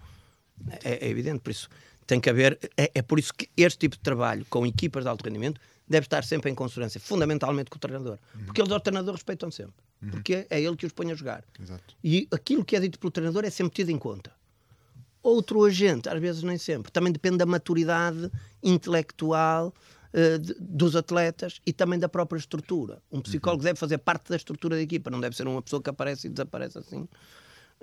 É, 0.82 1.06
é 1.06 1.08
evidente, 1.08 1.40
por 1.40 1.50
isso 1.50 1.68
tem 2.06 2.20
que 2.20 2.30
haver. 2.30 2.58
É, 2.76 2.90
é, 2.94 3.02
por 3.02 3.18
isso 3.18 3.32
que 3.34 3.48
este 3.56 3.78
tipo 3.78 3.96
de 3.96 4.02
trabalho 4.02 4.46
com 4.48 4.64
equipas 4.64 5.04
de 5.04 5.10
alto 5.10 5.24
rendimento 5.24 5.60
deve 5.88 6.06
estar 6.06 6.24
sempre 6.24 6.50
em 6.50 6.54
consonância, 6.54 7.00
fundamentalmente 7.00 7.70
com 7.70 7.76
o 7.76 7.80
treinador. 7.80 8.18
Uhum. 8.34 8.46
Porque 8.46 8.60
eles 8.60 8.72
ao 8.72 8.80
treinador 8.80 9.14
respeitam 9.14 9.50
sempre. 9.50 9.74
Uhum. 10.02 10.10
Porque 10.10 10.46
é 10.48 10.60
ele 10.60 10.76
que 10.76 10.86
os 10.86 10.92
põe 10.92 11.10
a 11.10 11.14
jogar. 11.14 11.44
Exato. 11.60 11.96
E 12.02 12.28
aquilo 12.32 12.64
que 12.64 12.76
é 12.76 12.80
dito 12.80 12.98
pelo 12.98 13.10
treinador 13.10 13.44
é 13.44 13.50
sempre 13.50 13.74
tido 13.74 13.90
em 13.90 13.98
conta. 13.98 14.32
Outro 15.22 15.64
agente, 15.64 16.08
às 16.08 16.20
vezes 16.20 16.42
nem 16.42 16.56
sempre. 16.56 16.92
Também 16.92 17.12
depende 17.12 17.38
da 17.38 17.46
maturidade 17.46 18.30
intelectual 18.62 19.74
dos 20.58 20.96
atletas 20.96 21.60
e 21.66 21.72
também 21.72 21.98
da 21.98 22.08
própria 22.08 22.38
estrutura. 22.38 23.02
Um 23.10 23.20
psicólogo 23.20 23.62
uhum. 23.62 23.66
deve 23.66 23.78
fazer 23.78 23.98
parte 23.98 24.30
da 24.30 24.36
estrutura 24.36 24.76
da 24.76 24.82
equipa, 24.82 25.10
não 25.10 25.20
deve 25.20 25.36
ser 25.36 25.46
uma 25.46 25.62
pessoa 25.62 25.82
que 25.82 25.90
aparece 25.90 26.26
e 26.26 26.30
desaparece 26.30 26.78
assim 26.78 27.08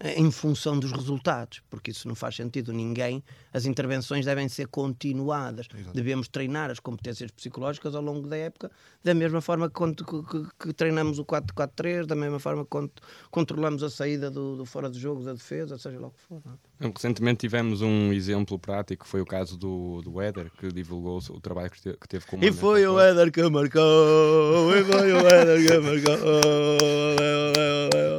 em 0.01 0.31
função 0.31 0.79
dos 0.79 0.91
resultados, 0.91 1.62
porque 1.69 1.91
isso 1.91 2.07
não 2.07 2.15
faz 2.15 2.35
sentido. 2.35 2.73
Ninguém, 2.73 3.23
as 3.53 3.65
intervenções 3.65 4.25
devem 4.25 4.50
ser 4.50 4.67
continuadas. 4.67 5.67
Exato. 5.73 5.93
Devemos 5.93 6.27
treinar 6.27 6.71
as 6.71 6.79
competências 6.79 7.29
psicológicas 7.31 7.93
ao 7.93 8.01
longo 8.01 8.27
da 8.27 8.35
época, 8.35 8.71
da 9.03 9.13
mesma 9.13 9.39
forma 9.39 9.69
que, 9.69 10.03
que, 10.03 10.47
que 10.59 10.73
treinamos 10.73 11.19
o 11.19 11.25
4-4-3, 11.25 12.05
da 12.05 12.15
mesma 12.15 12.39
forma 12.39 12.65
que 12.65 12.91
controlamos 13.29 13.83
a 13.83 13.89
saída 13.89 14.31
do, 14.31 14.57
do, 14.57 14.65
fora 14.65 14.89
de 14.89 15.00
jogo, 15.00 15.23
da 15.23 15.33
defesa, 15.33 15.77
seja 15.77 16.00
lá 16.00 16.07
o 16.07 16.12
que 16.12 16.21
for. 16.21 16.41
É? 16.79 16.88
Recentemente 16.88 17.41
tivemos 17.41 17.81
um 17.81 18.12
exemplo 18.12 18.57
prático, 18.57 19.07
foi 19.07 19.21
o 19.21 19.25
caso 19.25 19.55
do, 19.57 20.01
do 20.01 20.19
Éder, 20.19 20.51
que 20.57 20.69
divulgou 20.69 21.19
o 21.29 21.39
trabalho 21.39 21.69
que 21.69 21.81
teve, 21.81 21.97
que 21.97 22.07
teve 22.07 22.25
com 22.25 22.38
o 22.38 22.43
E 22.43 22.51
foi 22.51 22.85
o 22.88 23.00
Éder 23.00 23.31
que 23.31 23.47
marcou, 23.47 24.75
e 24.75 24.83
foi 24.83 25.13
o 25.13 25.19
Éder 25.19 25.67
que 25.67 25.77
marcou. 25.79 26.17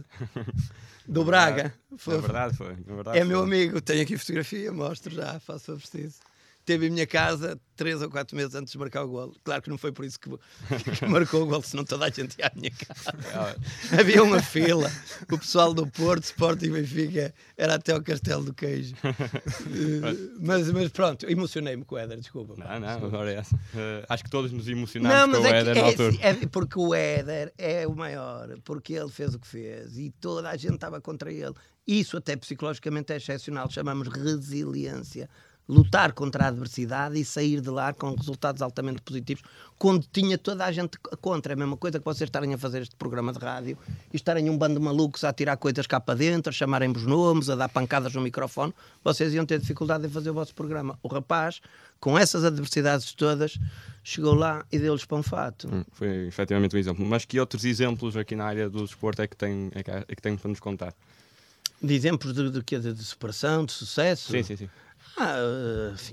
Do 1.07 1.25
Braga. 1.25 1.73
Foi. 1.97 2.15
Na 2.15 2.21
verdade 2.21 2.57
foi. 2.57 2.75
Na 2.85 2.95
verdade 2.95 3.17
é 3.17 3.21
foi. 3.21 3.29
meu 3.29 3.43
amigo, 3.43 3.81
tenho 3.81 4.03
aqui 4.03 4.17
fotografia, 4.17 4.71
mostro 4.71 5.13
já, 5.13 5.39
faço 5.39 5.73
o 5.73 5.77
preciso 5.77 6.19
teve 6.65 6.87
em 6.87 6.89
minha 6.89 7.07
casa 7.07 7.59
três 7.81 7.99
ou 7.99 8.09
quatro 8.11 8.37
meses 8.37 8.53
antes 8.53 8.71
de 8.71 8.77
marcar 8.77 9.03
o 9.03 9.07
gol. 9.07 9.33
Claro 9.43 9.61
que 9.61 9.69
não 9.69 9.77
foi 9.77 9.91
por 9.91 10.05
isso 10.05 10.19
que, 10.19 10.29
que 10.99 11.05
marcou 11.07 11.41
o 11.41 11.45
gol, 11.47 11.63
senão 11.63 11.83
toda 11.83 12.05
a 12.05 12.09
gente 12.09 12.37
ia 12.37 12.45
à 12.45 12.51
minha 12.55 12.71
casa. 12.71 13.57
Havia 13.99 14.23
uma 14.23 14.39
fila, 14.39 14.91
o 15.31 15.37
pessoal 15.37 15.73
do 15.73 15.87
Porto, 15.87 16.23
Sport 16.25 16.61
e 16.61 16.69
Benfica, 16.69 17.33
era 17.57 17.75
até 17.75 17.95
o 17.95 18.03
Castelo 18.03 18.43
do 18.43 18.53
Queijo. 18.53 18.93
mas, 20.39 20.71
mas 20.71 20.89
pronto, 20.91 21.27
emocionei-me 21.27 21.83
com 21.83 21.95
o 21.95 21.97
Éder, 21.97 22.19
desculpa. 22.19 22.53
Não, 22.55 22.79
não, 22.79 22.87
agora 22.87 23.31
é 23.31 23.37
essa. 23.37 23.55
Uh, 23.55 24.05
acho 24.07 24.23
que 24.23 24.29
todos 24.29 24.51
nos 24.51 24.67
emocionámos 24.67 25.33
não, 25.33 25.41
com 25.41 25.47
o 25.47 25.51
é 25.51 25.59
Éder 25.59 25.77
é, 25.77 25.81
na 25.81 25.87
altura. 25.87 26.17
É, 26.21 26.33
porque 26.45 26.79
o 26.79 26.93
Éder 26.93 27.53
é 27.57 27.87
o 27.87 27.95
maior, 27.95 28.47
porque 28.63 28.93
ele 28.93 29.09
fez 29.09 29.33
o 29.33 29.39
que 29.39 29.47
fez 29.47 29.97
e 29.97 30.11
toda 30.21 30.49
a 30.49 30.55
gente 30.55 30.75
estava 30.75 31.01
contra 31.01 31.31
ele. 31.31 31.53
Isso 31.87 32.15
até 32.15 32.35
psicologicamente 32.35 33.11
é 33.11 33.15
excepcional, 33.15 33.69
chamamos 33.71 34.07
resiliência 34.07 35.27
lutar 35.67 36.11
contra 36.11 36.45
a 36.45 36.47
adversidade 36.47 37.19
e 37.19 37.23
sair 37.23 37.61
de 37.61 37.69
lá 37.69 37.93
com 37.93 38.13
resultados 38.13 38.61
altamente 38.61 39.01
positivos, 39.01 39.43
quando 39.77 40.05
tinha 40.11 40.37
toda 40.37 40.65
a 40.65 40.71
gente 40.71 40.97
contra. 41.21 41.53
É 41.53 41.55
a 41.55 41.57
mesma 41.57 41.77
coisa 41.77 41.97
que 41.97 42.05
vocês 42.05 42.27
estarem 42.27 42.53
a 42.53 42.57
fazer 42.57 42.81
este 42.81 42.95
programa 42.95 43.31
de 43.31 43.39
rádio 43.39 43.77
e 44.11 44.15
estarem 44.15 44.49
um 44.49 44.57
bando 44.57 44.79
de 44.79 44.85
malucos 44.85 45.23
a 45.23 45.31
tirar 45.31 45.57
coisas 45.57 45.87
cá 45.87 45.99
para 45.99 46.15
dentro, 46.15 46.49
a 46.49 46.53
chamarem-vos 46.53 47.03
nomes, 47.03 47.49
a 47.49 47.55
dar 47.55 47.69
pancadas 47.69 48.13
no 48.13 48.21
microfone, 48.21 48.73
vocês 49.03 49.33
iam 49.33 49.45
ter 49.45 49.59
dificuldade 49.59 50.05
em 50.05 50.09
fazer 50.09 50.29
o 50.29 50.33
vosso 50.33 50.53
programa. 50.53 50.99
O 51.01 51.07
rapaz, 51.07 51.61
com 51.99 52.17
essas 52.17 52.43
adversidades 52.43 53.13
todas, 53.13 53.57
chegou 54.03 54.33
lá 54.33 54.65
e 54.71 54.77
deu-lhes 54.77 55.05
pão 55.05 55.23
fato. 55.23 55.67
Hum, 55.67 55.83
foi 55.91 56.27
efetivamente 56.27 56.75
um 56.75 56.79
exemplo. 56.79 57.05
Mas 57.05 57.25
que 57.25 57.39
outros 57.39 57.63
exemplos 57.63 58.17
aqui 58.17 58.35
na 58.35 58.45
área 58.45 58.69
do 58.69 58.83
desporto 58.83 59.21
é 59.21 59.27
que 59.27 59.37
tem, 59.37 59.71
é 59.73 59.83
que, 59.83 59.91
é 59.91 60.03
que 60.03 60.21
tem 60.21 60.35
para 60.35 60.49
nos 60.49 60.59
contar? 60.59 60.93
De 61.81 61.95
exemplos 61.95 62.33
de, 62.33 62.51
de, 62.51 62.61
de, 62.61 62.93
de 62.93 63.03
superação, 63.03 63.65
de 63.65 63.71
sucesso? 63.71 64.31
Sim, 64.31 64.43
sim, 64.43 64.55
sim. 64.55 64.69
Ah, 65.17 65.37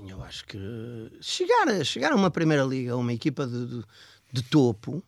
eu 0.07 0.23
acho 0.23 0.45
que 0.45 0.57
chegar, 1.21 1.85
chegar 1.85 2.11
a 2.11 2.15
uma 2.15 2.29
primeira 2.29 2.63
liga, 2.63 2.93
a 2.93 2.97
uma 2.97 3.13
equipa 3.13 3.47
de, 3.47 3.65
de, 3.65 3.83
de, 4.31 4.43
topo, 4.43 5.03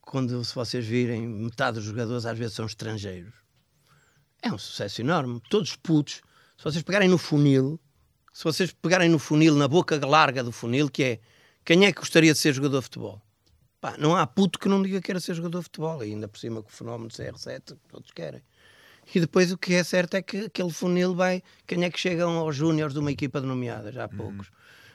quando 0.00 0.44
se 0.44 0.54
vocês 0.54 0.84
virem, 0.84 1.26
metade 1.26 1.76
dos 1.76 1.84
jogadores 1.84 2.26
às 2.26 2.38
vezes 2.38 2.54
são 2.54 2.66
estrangeiros, 2.66 3.32
é 4.42 4.52
um 4.52 4.58
sucesso 4.58 5.00
enorme. 5.00 5.40
Todos 5.48 5.76
putos, 5.76 6.20
se 6.58 6.64
vocês 6.64 6.82
pegarem 6.82 7.08
no 7.08 7.16
funil, 7.16 7.80
se 8.32 8.44
vocês 8.44 8.72
pegarem 8.72 9.08
no 9.08 9.18
funil, 9.18 9.54
na 9.54 9.68
boca 9.68 10.04
larga 10.04 10.42
do 10.42 10.52
funil, 10.52 10.90
que 10.90 11.02
é 11.04 11.20
quem 11.64 11.86
é 11.86 11.92
que 11.92 12.00
gostaria 12.00 12.32
de 12.32 12.38
ser 12.38 12.52
jogador 12.52 12.78
de 12.78 12.84
futebol? 12.84 13.22
Pá, 13.80 13.96
não 13.98 14.16
há 14.16 14.26
puto 14.26 14.58
que 14.58 14.68
não 14.68 14.82
diga 14.82 15.00
que 15.00 15.06
queira 15.06 15.20
ser 15.20 15.34
jogador 15.34 15.58
de 15.58 15.64
futebol, 15.64 16.04
e 16.04 16.12
ainda 16.12 16.26
por 16.26 16.38
cima 16.38 16.62
com 16.62 16.68
o 16.68 16.72
fenómeno 16.72 17.08
do 17.08 17.14
CR7, 17.14 17.76
todos 17.88 18.10
querem. 18.10 18.42
E 19.14 19.20
depois 19.20 19.52
o 19.52 19.58
que 19.58 19.74
é 19.74 19.84
certo 19.84 20.14
é 20.14 20.22
que 20.22 20.46
aquele 20.46 20.70
funil 20.70 21.14
vai. 21.14 21.42
Quem 21.66 21.84
é 21.84 21.90
que 21.90 21.98
chegam 21.98 22.38
aos 22.38 22.56
júniores 22.56 22.94
de 22.94 23.00
uma 23.00 23.12
equipa 23.12 23.40
de 23.40 23.46
nomeadas? 23.46 23.96
Há 23.96 24.08
poucos. 24.08 24.48
Uhum. 24.48 24.54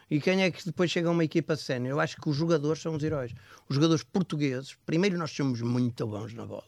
E 0.09 0.21
quem 0.21 0.43
é 0.43 0.49
que 0.49 0.65
depois 0.65 0.89
chega 0.89 1.09
a 1.09 1.11
uma 1.11 1.23
equipa 1.23 1.55
sénior? 1.55 1.91
Eu 1.91 1.99
acho 1.99 2.15
que 2.15 2.29
os 2.29 2.35
jogadores 2.35 2.81
são 2.81 2.95
os 2.95 3.03
heróis. 3.03 3.33
Os 3.67 3.75
jogadores 3.75 4.03
portugueses, 4.03 4.77
primeiro, 4.85 5.17
nós 5.17 5.31
somos 5.31 5.61
muito 5.61 6.07
bons 6.07 6.33
na 6.33 6.45
bola. 6.45 6.63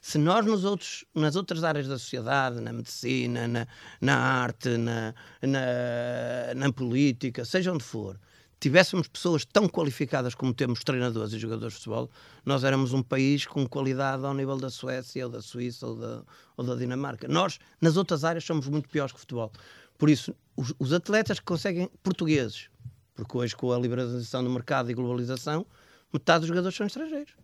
Se 0.00 0.18
nós 0.18 0.46
nos 0.46 0.64
outros, 0.64 1.04
nas 1.12 1.34
outras 1.34 1.64
áreas 1.64 1.88
da 1.88 1.98
sociedade, 1.98 2.60
na 2.60 2.72
medicina, 2.72 3.48
na, 3.48 3.66
na 4.00 4.16
arte, 4.16 4.76
na, 4.76 5.12
na, 5.42 6.54
na 6.54 6.72
política, 6.72 7.44
seja 7.44 7.72
onde 7.72 7.82
for, 7.82 8.16
tivéssemos 8.58 9.06
pessoas 9.08 9.44
tão 9.44 9.68
qualificadas 9.68 10.34
como 10.34 10.54
temos 10.54 10.82
treinadores 10.82 11.32
e 11.32 11.38
jogadores 11.38 11.74
de 11.74 11.78
futebol, 11.78 12.10
nós 12.44 12.64
éramos 12.64 12.92
um 12.92 13.02
país 13.02 13.46
com 13.46 13.66
qualidade 13.66 14.24
ao 14.24 14.34
nível 14.34 14.56
da 14.56 14.70
Suécia 14.70 15.26
ou 15.26 15.30
da 15.30 15.42
Suíça 15.42 15.86
ou 15.86 15.96
da, 15.96 16.22
ou 16.56 16.64
da 16.64 16.74
Dinamarca. 16.74 17.28
Nós, 17.28 17.58
nas 17.80 17.96
outras 17.96 18.24
áreas, 18.24 18.44
somos 18.44 18.66
muito 18.68 18.88
piores 18.88 19.12
que 19.12 19.18
o 19.18 19.20
futebol. 19.20 19.52
Por 19.98 20.08
isso, 20.08 20.34
os, 20.56 20.72
os 20.78 20.92
atletas 20.92 21.38
que 21.38 21.44
conseguem, 21.44 21.90
portugueses, 22.02 22.68
porque 23.14 23.36
hoje 23.36 23.54
com 23.54 23.72
a 23.72 23.78
liberalização 23.78 24.42
do 24.42 24.50
mercado 24.50 24.90
e 24.90 24.94
globalização, 24.94 25.66
metade 26.12 26.40
dos 26.40 26.48
jogadores 26.48 26.76
são 26.76 26.86
estrangeiros. 26.86 27.34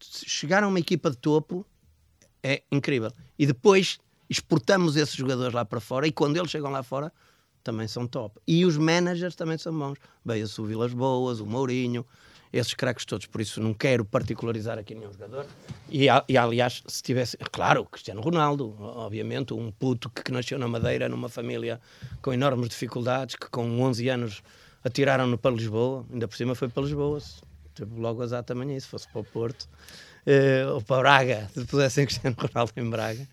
Chegar 0.00 0.64
a 0.64 0.68
uma 0.68 0.78
equipa 0.78 1.10
de 1.10 1.16
topo 1.16 1.66
é 2.42 2.62
incrível. 2.72 3.12
E 3.38 3.46
depois 3.46 3.98
exportamos 4.28 4.96
esses 4.96 5.14
jogadores 5.14 5.52
lá 5.52 5.64
para 5.64 5.80
fora 5.80 6.06
e 6.06 6.12
quando 6.12 6.36
eles 6.36 6.50
chegam 6.50 6.70
lá 6.70 6.82
fora 6.82 7.12
também 7.62 7.86
são 7.88 8.06
top. 8.06 8.40
E 8.46 8.64
os 8.64 8.76
managers 8.76 9.34
também 9.34 9.58
são 9.58 9.76
bons. 9.76 9.98
Veio-se 10.24 10.60
o 10.60 10.64
Vilas 10.64 10.92
Boas, 10.92 11.40
o 11.40 11.46
Mourinho, 11.46 12.04
esses 12.52 12.74
craques 12.74 13.04
todos. 13.04 13.26
Por 13.26 13.40
isso 13.40 13.60
não 13.60 13.72
quero 13.72 14.04
particularizar 14.04 14.78
aqui 14.78 14.94
nenhum 14.94 15.12
jogador. 15.12 15.46
E, 15.88 16.06
e 16.28 16.36
aliás, 16.36 16.82
se 16.86 17.02
tivesse. 17.02 17.36
Claro, 17.52 17.84
Cristiano 17.84 18.20
Ronaldo, 18.20 18.74
obviamente, 18.78 19.54
um 19.54 19.70
puto 19.70 20.10
que, 20.10 20.22
que 20.22 20.32
nasceu 20.32 20.58
na 20.58 20.68
Madeira, 20.68 21.08
numa 21.08 21.28
família 21.28 21.80
com 22.22 22.32
enormes 22.32 22.68
dificuldades, 22.68 23.36
que 23.36 23.48
com 23.48 23.80
11 23.80 24.08
anos 24.08 24.42
atiraram-no 24.84 25.38
para 25.38 25.54
Lisboa. 25.54 26.04
Ainda 26.12 26.26
por 26.26 26.36
cima 26.36 26.54
foi 26.54 26.68
para 26.68 26.82
Lisboa. 26.82 27.20
Teve 27.74 28.00
logo 28.00 28.22
azar 28.22 28.42
também 28.42 28.78
se 28.78 28.86
fosse 28.86 29.08
para 29.08 29.20
o 29.20 29.24
Porto. 29.24 29.68
Uh, 30.26 30.74
ou 30.74 30.82
para 30.82 31.00
Braga, 31.00 31.50
se 31.54 31.64
pudessem 31.64 32.04
Cristiano 32.04 32.36
Ronaldo 32.38 32.72
em 32.76 32.90
Braga. 32.90 33.26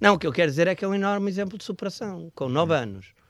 Não, 0.00 0.14
o 0.14 0.18
que 0.18 0.26
eu 0.26 0.32
quero 0.32 0.50
dizer 0.50 0.66
é 0.66 0.74
que 0.74 0.84
é 0.84 0.88
um 0.88 0.94
enorme 0.94 1.30
exemplo 1.30 1.56
de 1.56 1.62
superação. 1.62 2.32
Com 2.34 2.48
9 2.48 2.74
anos 2.74 3.21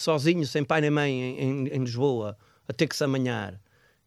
sozinho, 0.00 0.46
sem 0.46 0.64
pai 0.64 0.80
nem 0.80 0.90
mãe, 0.90 1.10
em, 1.12 1.68
em, 1.68 1.78
Lisboa, 1.80 2.36
a 2.68 2.72
ter 2.72 2.86
que 2.86 2.96
se 2.96 3.04
amanhar. 3.04 3.60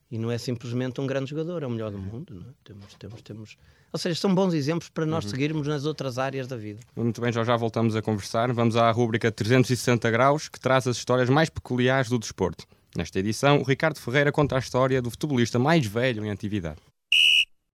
E 0.10 0.18
não 0.18 0.32
é 0.32 0.38
simplesmente 0.38 1.00
um 1.00 1.08
grande 1.08 1.30
jogador, 1.30 1.64
é 1.64 1.68
o 1.68 1.70
melhor 1.70 1.92
do 1.92 1.98
mundo. 1.98 2.34
Não 2.34 2.50
é? 2.50 2.54
Temos, 2.64 2.94
temos, 2.96 3.22
temos. 3.22 3.58
Ou 3.94 4.00
seja, 4.00 4.20
são 4.20 4.34
bons 4.34 4.54
exemplos 4.54 4.90
para 4.90 5.06
nós 5.06 5.26
uhum. 5.26 5.30
seguirmos 5.32 5.68
nas 5.68 5.86
outras 5.86 6.18
áreas 6.18 6.48
da 6.48 6.56
vida. 6.56 6.80
Muito 6.96 7.20
bem, 7.22 7.32
já 7.32 7.44
já 7.44 7.56
voltamos 7.56 7.96
a 7.96 8.02
conversar. 8.02 8.52
Vamos 8.54 8.76
à 8.76 8.90
rúbrica 8.92 9.32
360 9.32 10.10
graus, 10.10 10.48
que 10.48 10.60
traz 10.60 10.88
as 10.88 10.98
histórias 10.98 11.30
mais 11.30 11.50
peculiares 11.50 12.10
do 12.10 12.18
desporto. 12.18 12.66
Nesta 12.96 13.20
edição, 13.20 13.60
o 13.60 13.64
Ricardo 13.64 14.00
Ferreira 14.00 14.32
conta 14.32 14.56
a 14.56 14.60
história 14.60 15.02
do 15.02 15.10
futebolista 15.10 15.58
mais 15.58 15.86
velho 15.86 16.26
em 16.26 16.32
atividade. 16.32 16.80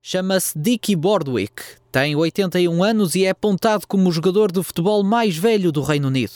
Chama-se 0.01 0.57
Dickie 0.57 0.95
Bordwick, 0.95 1.61
tem 1.91 2.15
81 2.15 2.81
anos 2.83 3.15
e 3.15 3.25
é 3.25 3.31
apontado 3.31 3.85
como 3.87 4.07
o 4.07 4.11
jogador 4.11 4.51
de 4.51 4.63
futebol 4.63 5.03
mais 5.03 5.35
velho 5.35 5.69
do 5.71 5.81
Reino 5.81 6.07
Unido. 6.07 6.31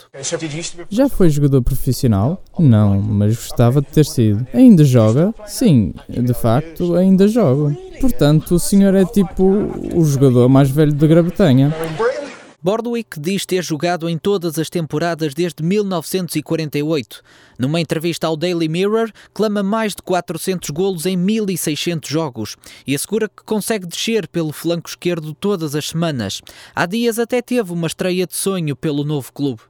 Já 0.89 1.08
foi 1.08 1.30
jogador 1.30 1.62
profissional? 1.62 2.44
Não, 2.60 3.00
mas 3.01 3.36
gostava 3.36 3.82
de 3.82 3.88
ter 3.88 4.06
sido. 4.06 4.46
Ainda 4.53 4.84
joga? 4.84 5.34
Sim, 5.46 5.94
de 6.10 6.34
facto, 6.34 6.96
ainda 6.96 7.27
joga. 7.27 7.74
Portanto, 8.01 8.56
o 8.56 8.60
senhor 8.60 8.94
é 8.96 9.06
tipo 9.06 9.44
o 9.96 10.03
jogador 10.03 10.50
mais 10.50 10.70
velho 10.70 10.94
da 10.94 11.08
Grã-Bretanha. 11.08 11.74
Bordwick 12.63 13.20
diz 13.20 13.44
ter 13.44 13.63
jogado 13.63 14.08
em 14.08 14.20
todas 14.20 14.60
as 14.60 14.70
temporadas 14.70 15.34
desde 15.34 15.63
1948. 15.63 17.24
Numa 17.58 17.82
entrevista 17.82 18.27
ao 18.27 18.38
Daily 18.38 18.70
Mirror, 18.70 19.12
clama 19.34 19.63
mais 19.63 19.96
de 19.96 20.03
400 20.03 20.70
golos 20.70 21.08
em 21.08 21.18
1600 21.18 22.08
jogos 22.08 22.56
e 22.86 22.94
assegura 22.94 23.27
que 23.27 23.44
consegue 23.44 23.88
descer 23.88 24.27
pelo 24.27 24.51
flanco 24.51 24.88
esquerdo 24.88 25.34
todas 25.34 25.74
as 25.74 25.89
semanas. 25.89 26.39
Há 26.75 26.86
dias 26.86 27.18
até 27.18 27.41
teve 27.41 27.74
uma 27.74 27.88
estreia 27.88 28.27
de 28.27 28.36
sonho 28.36 28.75
pelo 28.75 29.03
novo 29.03 29.34
clube. 29.34 29.62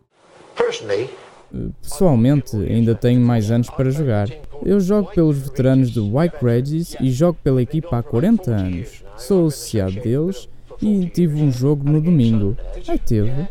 Pessoalmente, 1.82 2.58
ainda 2.58 2.94
tenho 2.94 3.22
mais 3.22 3.52
anos 3.52 3.70
para 3.70 3.90
jogar. 3.90 4.28
Eu 4.66 4.82
jogo 4.82 5.10
pelos 5.14 5.38
veteranos 5.38 5.92
do 5.92 6.18
White 6.18 6.36
Regis 6.42 6.96
e 7.00 7.10
jogo 7.10 7.40
pela 7.42 7.62
equipa 7.62 8.00
há 8.00 8.04
40 8.04 8.52
anos. 8.52 9.04
Sou 9.16 9.48
associado 9.48 9.94
deles 10.02 10.50
e 10.82 11.08
tive 11.10 11.42
um 11.42 11.52
jogo 11.52 11.90
no 11.90 12.02
domingo. 12.02 12.58
Ah, 12.88 12.98
teve? 12.98 13.48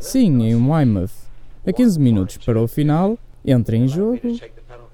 Sim, 0.00 0.44
em 0.44 0.54
Weymouth. 0.54 1.10
A 1.66 1.72
15 1.72 1.98
minutos 1.98 2.36
para 2.36 2.60
o 2.60 2.68
final, 2.68 3.18
entra 3.44 3.74
em 3.76 3.88
jogo, 3.88 4.20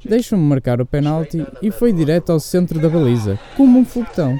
deixa-me 0.04 0.42
marcar 0.42 0.80
o 0.80 0.86
penalti 0.86 1.44
e 1.60 1.70
foi 1.70 1.92
direto 1.92 2.30
ao 2.30 2.38
centro 2.38 2.78
da 2.78 2.88
baliza, 2.88 3.38
como 3.56 3.78
um 3.78 3.84
foguetão. 3.84 4.38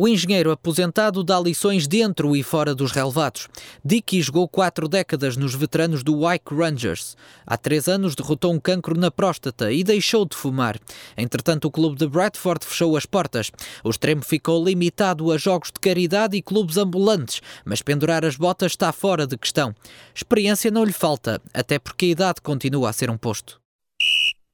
O 0.00 0.06
engenheiro 0.06 0.52
aposentado 0.52 1.24
dá 1.24 1.40
lições 1.40 1.88
dentro 1.88 2.36
e 2.36 2.42
fora 2.44 2.72
dos 2.72 2.92
relevados. 2.92 3.48
Dickey 3.84 4.22
jogou 4.22 4.46
quatro 4.46 4.86
décadas 4.86 5.36
nos 5.36 5.56
veteranos 5.56 6.04
do 6.04 6.20
Wyke 6.20 6.54
Rangers. 6.54 7.16
Há 7.44 7.56
três 7.56 7.88
anos 7.88 8.14
derrotou 8.14 8.52
um 8.52 8.60
cancro 8.60 8.96
na 8.96 9.10
próstata 9.10 9.72
e 9.72 9.82
deixou 9.82 10.24
de 10.24 10.36
fumar. 10.36 10.78
Entretanto, 11.16 11.64
o 11.64 11.70
clube 11.72 11.96
de 11.96 12.06
Bradford 12.06 12.64
fechou 12.64 12.96
as 12.96 13.06
portas. 13.06 13.50
O 13.82 13.90
extremo 13.90 14.22
ficou 14.22 14.64
limitado 14.64 15.32
a 15.32 15.36
jogos 15.36 15.72
de 15.72 15.80
caridade 15.80 16.36
e 16.36 16.42
clubes 16.42 16.76
ambulantes, 16.76 17.40
mas 17.64 17.82
pendurar 17.82 18.24
as 18.24 18.36
botas 18.36 18.70
está 18.70 18.92
fora 18.92 19.26
de 19.26 19.36
questão. 19.36 19.74
Experiência 20.14 20.70
não 20.70 20.84
lhe 20.84 20.92
falta, 20.92 21.42
até 21.52 21.76
porque 21.76 22.06
a 22.06 22.10
idade 22.10 22.40
continua 22.40 22.88
a 22.88 22.92
ser 22.92 23.10
um 23.10 23.18
posto. 23.18 23.60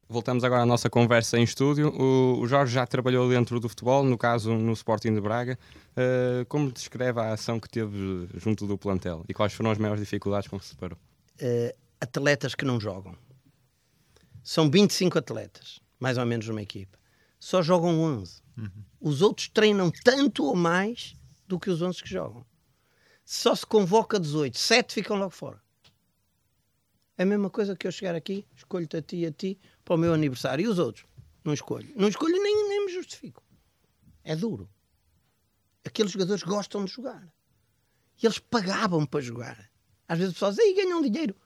Voltamos 0.08 0.44
agora 0.44 0.62
à 0.62 0.66
nossa 0.66 0.90
conversa 0.90 1.38
em 1.38 1.42
estúdio. 1.42 1.88
O, 1.88 2.40
o 2.40 2.46
Jorge 2.46 2.74
já 2.74 2.86
trabalhou 2.86 3.28
dentro 3.28 3.58
do 3.58 3.68
futebol, 3.68 4.04
no 4.04 4.18
caso 4.18 4.54
no 4.54 4.72
Sporting 4.72 5.14
de 5.14 5.20
Braga. 5.20 5.58
Uh, 5.92 6.44
como 6.46 6.70
descreve 6.70 7.20
a 7.20 7.32
ação 7.32 7.58
que 7.58 7.68
teve 7.68 8.28
junto 8.34 8.66
do 8.66 8.76
plantel 8.76 9.24
e 9.28 9.34
quais 9.34 9.52
foram 9.52 9.70
as 9.70 9.78
maiores 9.78 10.00
dificuldades 10.02 10.48
com 10.48 10.58
que 10.58 10.64
se 10.64 10.72
separou? 10.72 10.98
Uh, 11.40 11.74
atletas 12.00 12.54
que 12.54 12.64
não 12.64 12.78
jogam. 12.78 13.16
São 14.42 14.70
25 14.70 15.18
atletas, 15.18 15.80
mais 15.98 16.18
ou 16.18 16.26
menos 16.26 16.46
numa 16.46 16.60
equipa. 16.60 16.98
Só 17.40 17.62
jogam 17.62 18.00
11. 18.00 18.42
Uhum. 18.58 18.68
Os 19.00 19.22
outros 19.22 19.48
treinam 19.48 19.90
tanto 20.04 20.44
ou 20.44 20.54
mais 20.54 21.14
do 21.46 21.58
que 21.58 21.70
os 21.70 21.80
11 21.80 22.02
que 22.02 22.10
jogam. 22.10 22.44
Só 23.24 23.54
se 23.54 23.64
convoca 23.64 24.20
18, 24.20 24.58
7 24.58 24.94
ficam 24.94 25.16
logo 25.16 25.30
fora. 25.30 25.63
É 27.16 27.22
a 27.22 27.26
mesma 27.26 27.48
coisa 27.48 27.76
que 27.76 27.86
eu 27.86 27.92
chegar 27.92 28.14
aqui, 28.14 28.44
escolho-te 28.56 28.96
a 28.96 29.02
ti 29.02 29.16
e 29.18 29.26
a 29.26 29.32
ti 29.32 29.58
para 29.84 29.94
o 29.94 29.98
meu 29.98 30.12
aniversário. 30.12 30.64
E 30.64 30.68
os 30.68 30.78
outros? 30.78 31.06
Não 31.44 31.52
escolho. 31.52 31.92
Não 31.94 32.08
escolho 32.08 32.42
nem, 32.42 32.68
nem 32.68 32.86
me 32.86 32.92
justifico. 32.92 33.42
É 34.24 34.34
duro. 34.34 34.68
Aqueles 35.84 36.10
jogadores 36.10 36.42
gostam 36.42 36.84
de 36.84 36.90
jogar. 36.90 37.32
E 38.20 38.26
eles 38.26 38.38
pagavam 38.38 39.04
para 39.04 39.20
jogar. 39.20 39.70
Às 40.08 40.18
vezes 40.18 40.34
pessoal 40.34 40.50
diz, 40.50 40.60
aí 40.60 40.74
ganham 40.74 41.02
dinheiro. 41.02 41.36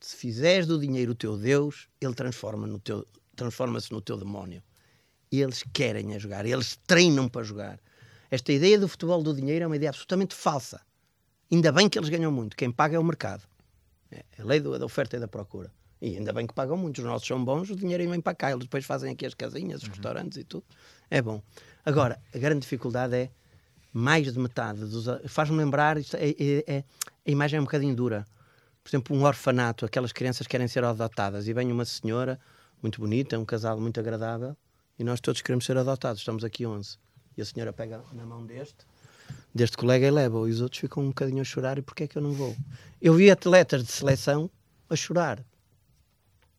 Se 0.00 0.16
fizeres 0.16 0.66
do 0.66 0.80
dinheiro 0.80 1.12
o 1.12 1.14
teu 1.14 1.36
Deus, 1.36 1.88
ele 2.00 2.14
transforma 2.14 2.66
no 2.66 2.78
teu, 2.78 3.06
transforma-se 3.36 3.92
no 3.92 4.00
teu 4.00 4.16
demónio. 4.16 4.62
E 5.30 5.40
eles 5.40 5.62
querem 5.72 6.14
a 6.14 6.18
jogar. 6.18 6.44
Eles 6.44 6.78
treinam 6.86 7.28
para 7.28 7.42
jogar. 7.42 7.80
Esta 8.30 8.52
ideia 8.52 8.78
do 8.78 8.88
futebol 8.88 9.22
do 9.22 9.34
dinheiro 9.34 9.64
é 9.64 9.66
uma 9.66 9.76
ideia 9.76 9.90
absolutamente 9.90 10.34
falsa. 10.34 10.80
Ainda 11.50 11.70
bem 11.70 11.88
que 11.88 11.98
eles 11.98 12.08
ganham 12.08 12.32
muito. 12.32 12.56
Quem 12.56 12.70
paga 12.70 12.96
é 12.96 12.98
o 12.98 13.04
mercado. 13.04 13.46
É 14.12 14.42
a 14.42 14.44
lei 14.44 14.60
da 14.60 14.84
oferta 14.84 15.16
e 15.16 15.20
da 15.20 15.28
procura. 15.28 15.70
E 16.00 16.16
ainda 16.16 16.32
bem 16.32 16.46
que 16.46 16.52
pagam 16.52 16.76
muito, 16.76 16.98
os 16.98 17.04
nossos 17.04 17.26
são 17.26 17.44
bons, 17.44 17.70
o 17.70 17.76
dinheiro 17.76 18.08
vem 18.10 18.20
para 18.20 18.34
cá, 18.34 18.50
eles 18.50 18.64
depois 18.64 18.84
fazem 18.84 19.12
aqui 19.12 19.24
as 19.24 19.34
casinhas, 19.34 19.82
os 19.82 19.88
uhum. 19.88 19.94
restaurantes 19.94 20.38
e 20.38 20.44
tudo. 20.44 20.64
É 21.08 21.22
bom. 21.22 21.40
Agora, 21.84 22.20
a 22.34 22.38
grande 22.38 22.60
dificuldade 22.60 23.14
é 23.14 23.30
mais 23.92 24.32
de 24.32 24.38
metade 24.38 24.80
dos. 24.80 25.06
Faz-me 25.26 25.56
lembrar, 25.56 25.96
isto 25.98 26.16
é, 26.16 26.30
é, 26.30 26.64
é, 26.66 26.84
a 27.26 27.30
imagem 27.30 27.58
é 27.58 27.60
um 27.60 27.64
bocadinho 27.64 27.94
dura. 27.94 28.26
Por 28.82 28.90
exemplo, 28.90 29.16
um 29.16 29.22
orfanato, 29.22 29.84
aquelas 29.84 30.12
crianças 30.12 30.46
querem 30.46 30.66
ser 30.66 30.82
adotadas 30.82 31.46
e 31.46 31.52
vem 31.52 31.70
uma 31.70 31.84
senhora 31.84 32.40
muito 32.82 33.00
bonita, 33.00 33.38
um 33.38 33.44
casal 33.44 33.80
muito 33.80 34.00
agradável 34.00 34.56
e 34.98 35.04
nós 35.04 35.20
todos 35.20 35.40
queremos 35.40 35.64
ser 35.64 35.76
adotados, 35.76 36.20
estamos 36.20 36.42
aqui 36.44 36.66
11. 36.66 36.98
E 37.36 37.42
a 37.42 37.44
senhora 37.44 37.72
pega 37.72 38.02
na 38.12 38.26
mão 38.26 38.44
deste, 38.44 38.84
deste 39.54 39.76
colega 39.76 40.06
e 40.06 40.10
leva, 40.10 40.38
e 40.48 40.50
os 40.50 40.60
outros 40.60 40.80
ficam 40.80 41.02
um 41.02 41.08
bocadinho 41.08 41.40
a 41.40 41.44
chorar. 41.44 41.78
E 41.78 41.82
porquê 41.82 42.04
é 42.04 42.06
que 42.06 42.16
eu 42.16 42.22
não 42.22 42.32
vou? 42.32 42.56
Eu 43.00 43.14
vi 43.14 43.30
atletas 43.30 43.84
de 43.84 43.92
seleção 43.92 44.50
a 44.88 44.96
chorar 44.96 45.44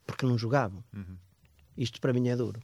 porque 0.05 0.25
não 0.25 0.37
jogavam. 0.37 0.83
Uhum. 0.93 1.17
Isto 1.77 1.99
para 1.99 2.13
mim 2.13 2.27
é 2.27 2.35
duro. 2.35 2.61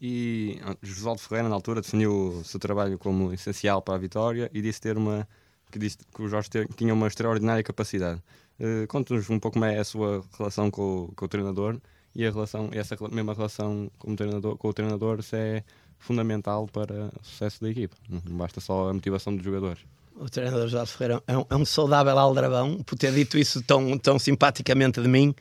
E 0.00 0.58
ah, 0.64 0.76
Josualdo 0.82 1.20
Ferreira, 1.20 1.48
na 1.48 1.54
altura, 1.54 1.80
definiu 1.80 2.40
o 2.40 2.44
seu 2.44 2.58
trabalho 2.58 2.98
como 2.98 3.32
essencial 3.32 3.80
para 3.80 3.94
a 3.94 3.98
vitória 3.98 4.50
e 4.52 4.60
disse 4.60 4.80
ter 4.80 4.96
uma 4.96 5.26
que 5.70 5.78
disse 5.78 5.96
que 6.14 6.22
o 6.22 6.28
Jorge 6.28 6.50
ter, 6.50 6.68
tinha 6.74 6.92
uma 6.92 7.06
extraordinária 7.06 7.62
capacidade. 7.62 8.22
Uh, 8.60 8.86
Conte-nos 8.88 9.30
um 9.30 9.38
pouco 9.38 9.54
como 9.54 9.64
é 9.64 9.78
a 9.78 9.84
sua 9.84 10.22
relação 10.36 10.70
com, 10.70 11.10
com, 11.16 11.24
o 11.24 11.28
treinador 11.28 11.80
e 12.14 12.26
a 12.26 12.30
relação, 12.30 12.68
essa 12.72 12.94
mesma 13.10 13.32
relação 13.32 13.90
com 13.98 14.12
o 14.12 14.16
treinador, 14.16 14.58
com 14.58 14.68
o 14.68 14.74
treinador 14.74 15.22
se 15.22 15.34
é 15.34 15.64
fundamental 16.02 16.68
para 16.68 17.10
o 17.20 17.24
sucesso 17.24 17.60
da 17.62 17.70
equipe. 17.70 17.94
Não 18.08 18.36
basta 18.36 18.60
só 18.60 18.90
a 18.90 18.92
motivação 18.92 19.34
dos 19.34 19.44
jogadores 19.44 19.80
o 20.22 20.28
treinador 20.28 20.68
Jorge 20.68 20.92
Ferreira 20.92 21.22
é 21.26 21.36
um, 21.36 21.44
é 21.50 21.56
um, 21.56 21.64
saudável 21.64 22.16
aldrabão, 22.18 22.82
por 22.84 22.96
ter 22.96 23.12
dito 23.12 23.36
isso 23.36 23.62
tão, 23.62 23.98
tão 23.98 24.18
simpaticamente 24.18 25.00
de 25.00 25.08
mim. 25.08 25.34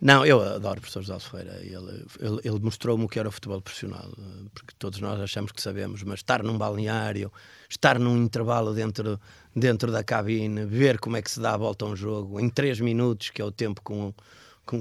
Não, 0.00 0.24
eu 0.24 0.40
adoro 0.40 0.78
o 0.78 0.80
professor 0.80 1.02
Jorge 1.02 1.28
Ferreira. 1.28 1.58
Ele, 1.62 2.04
ele, 2.20 2.40
ele 2.44 2.58
mostrou-me 2.60 3.04
o 3.04 3.08
que 3.08 3.18
era 3.18 3.28
o 3.28 3.32
futebol 3.32 3.60
profissional, 3.60 4.08
porque 4.54 4.72
todos 4.78 5.00
nós 5.00 5.20
achamos 5.20 5.52
que 5.52 5.60
sabemos, 5.60 6.02
mas 6.02 6.20
estar 6.20 6.42
num 6.42 6.56
balneário, 6.56 7.32
estar 7.68 7.98
num 7.98 8.16
intervalo 8.16 8.72
dentro, 8.72 9.20
dentro 9.54 9.90
da 9.90 10.04
cabine, 10.04 10.64
ver 10.64 10.98
como 11.00 11.16
é 11.16 11.22
que 11.22 11.30
se 11.30 11.40
dá 11.40 11.54
a 11.54 11.56
volta 11.56 11.84
a 11.84 11.88
um 11.88 11.96
jogo, 11.96 12.38
em 12.38 12.48
3 12.48 12.80
minutos, 12.80 13.30
que 13.30 13.42
é 13.42 13.44
o 13.44 13.50
tempo 13.50 13.82
que 13.84 13.92
um, 13.92 14.12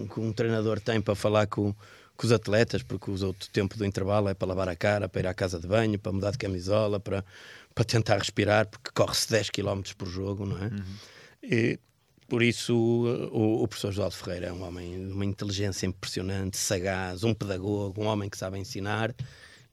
que 0.07 0.19
um 0.19 0.31
treinador 0.31 0.79
tem 0.79 1.01
para 1.01 1.15
falar 1.15 1.47
com, 1.47 1.73
com 2.19 2.25
os 2.25 2.33
atletas, 2.33 2.83
porque 2.83 3.09
o 3.09 3.25
outro 3.25 3.49
tempo 3.49 3.77
do 3.77 3.85
intervalo 3.85 4.27
é 4.27 4.33
para 4.33 4.49
lavar 4.49 4.67
a 4.67 4.75
cara, 4.75 5.07
para 5.07 5.21
ir 5.21 5.27
à 5.27 5.33
casa 5.33 5.57
de 5.57 5.65
banho, 5.65 5.97
para 5.97 6.11
mudar 6.11 6.31
de 6.31 6.37
camisola, 6.37 6.99
para 6.99 7.23
para 7.73 7.85
tentar 7.85 8.17
respirar, 8.17 8.67
porque 8.67 8.89
corre-se 8.93 9.29
10 9.29 9.51
km 9.51 9.81
por 9.97 10.09
jogo, 10.09 10.45
não 10.45 10.57
é? 10.57 10.65
Uhum. 10.65 10.83
E, 11.41 11.79
por 12.27 12.43
isso, 12.43 12.75
o, 12.75 13.63
o 13.63 13.67
professor 13.69 13.93
José 13.93 14.11
Ferreira 14.11 14.47
é 14.47 14.51
um 14.51 14.63
homem 14.63 15.07
de 15.07 15.13
uma 15.13 15.23
inteligência 15.23 15.87
impressionante, 15.87 16.57
sagaz, 16.57 17.23
um 17.23 17.33
pedagogo, 17.33 18.03
um 18.03 18.07
homem 18.07 18.29
que 18.29 18.37
sabe 18.37 18.59
ensinar 18.59 19.15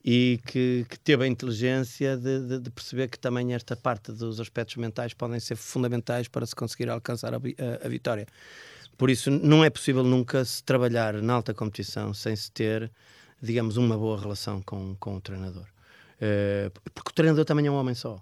e 0.05 0.39
que, 0.47 0.87
que 0.89 1.01
teve 1.01 1.25
a 1.25 1.27
inteligência 1.27 2.17
de, 2.17 2.47
de, 2.47 2.61
de, 2.61 2.71
perceber 2.71 3.09
que 3.09 3.19
também 3.19 3.55
esta 3.55 3.75
parte 3.75 4.13
dos 4.13 4.39
aspectos 4.39 4.77
mentais 4.77 5.13
podem 5.13 5.41
ser 5.41 5.57
fundamentais 5.57 6.29
para 6.29 6.47
se 6.47 6.55
conseguir 6.55 6.89
alcançar 6.89 7.35
a, 7.35 7.39
a, 7.39 7.87
a 7.87 7.89
vitória. 7.89 8.27
Por 8.97 9.11
isso, 9.11 9.31
não 9.31 9.65
é 9.65 9.71
possível 9.71 10.03
nunca 10.03 10.45
se 10.45 10.63
trabalhar 10.63 11.15
na 11.21 11.35
alta 11.35 11.53
competição 11.53 12.15
sem 12.15 12.35
se 12.35 12.51
ter, 12.51 12.91
digamos, 13.43 13.77
uma 13.77 13.97
boa 13.97 14.19
relação 14.19 14.63
com, 14.63 14.97
com 14.97 15.17
o 15.17 15.21
treinador. 15.21 15.67
Uh, 16.17 16.71
porque 16.95 17.11
o 17.11 17.15
treinador 17.15 17.45
também 17.45 17.67
é 17.67 17.71
um 17.71 17.75
homem 17.75 17.95
só. 17.95 18.19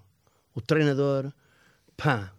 O 0.53 0.61
treinador, 0.61 1.31
pá, 1.95 2.31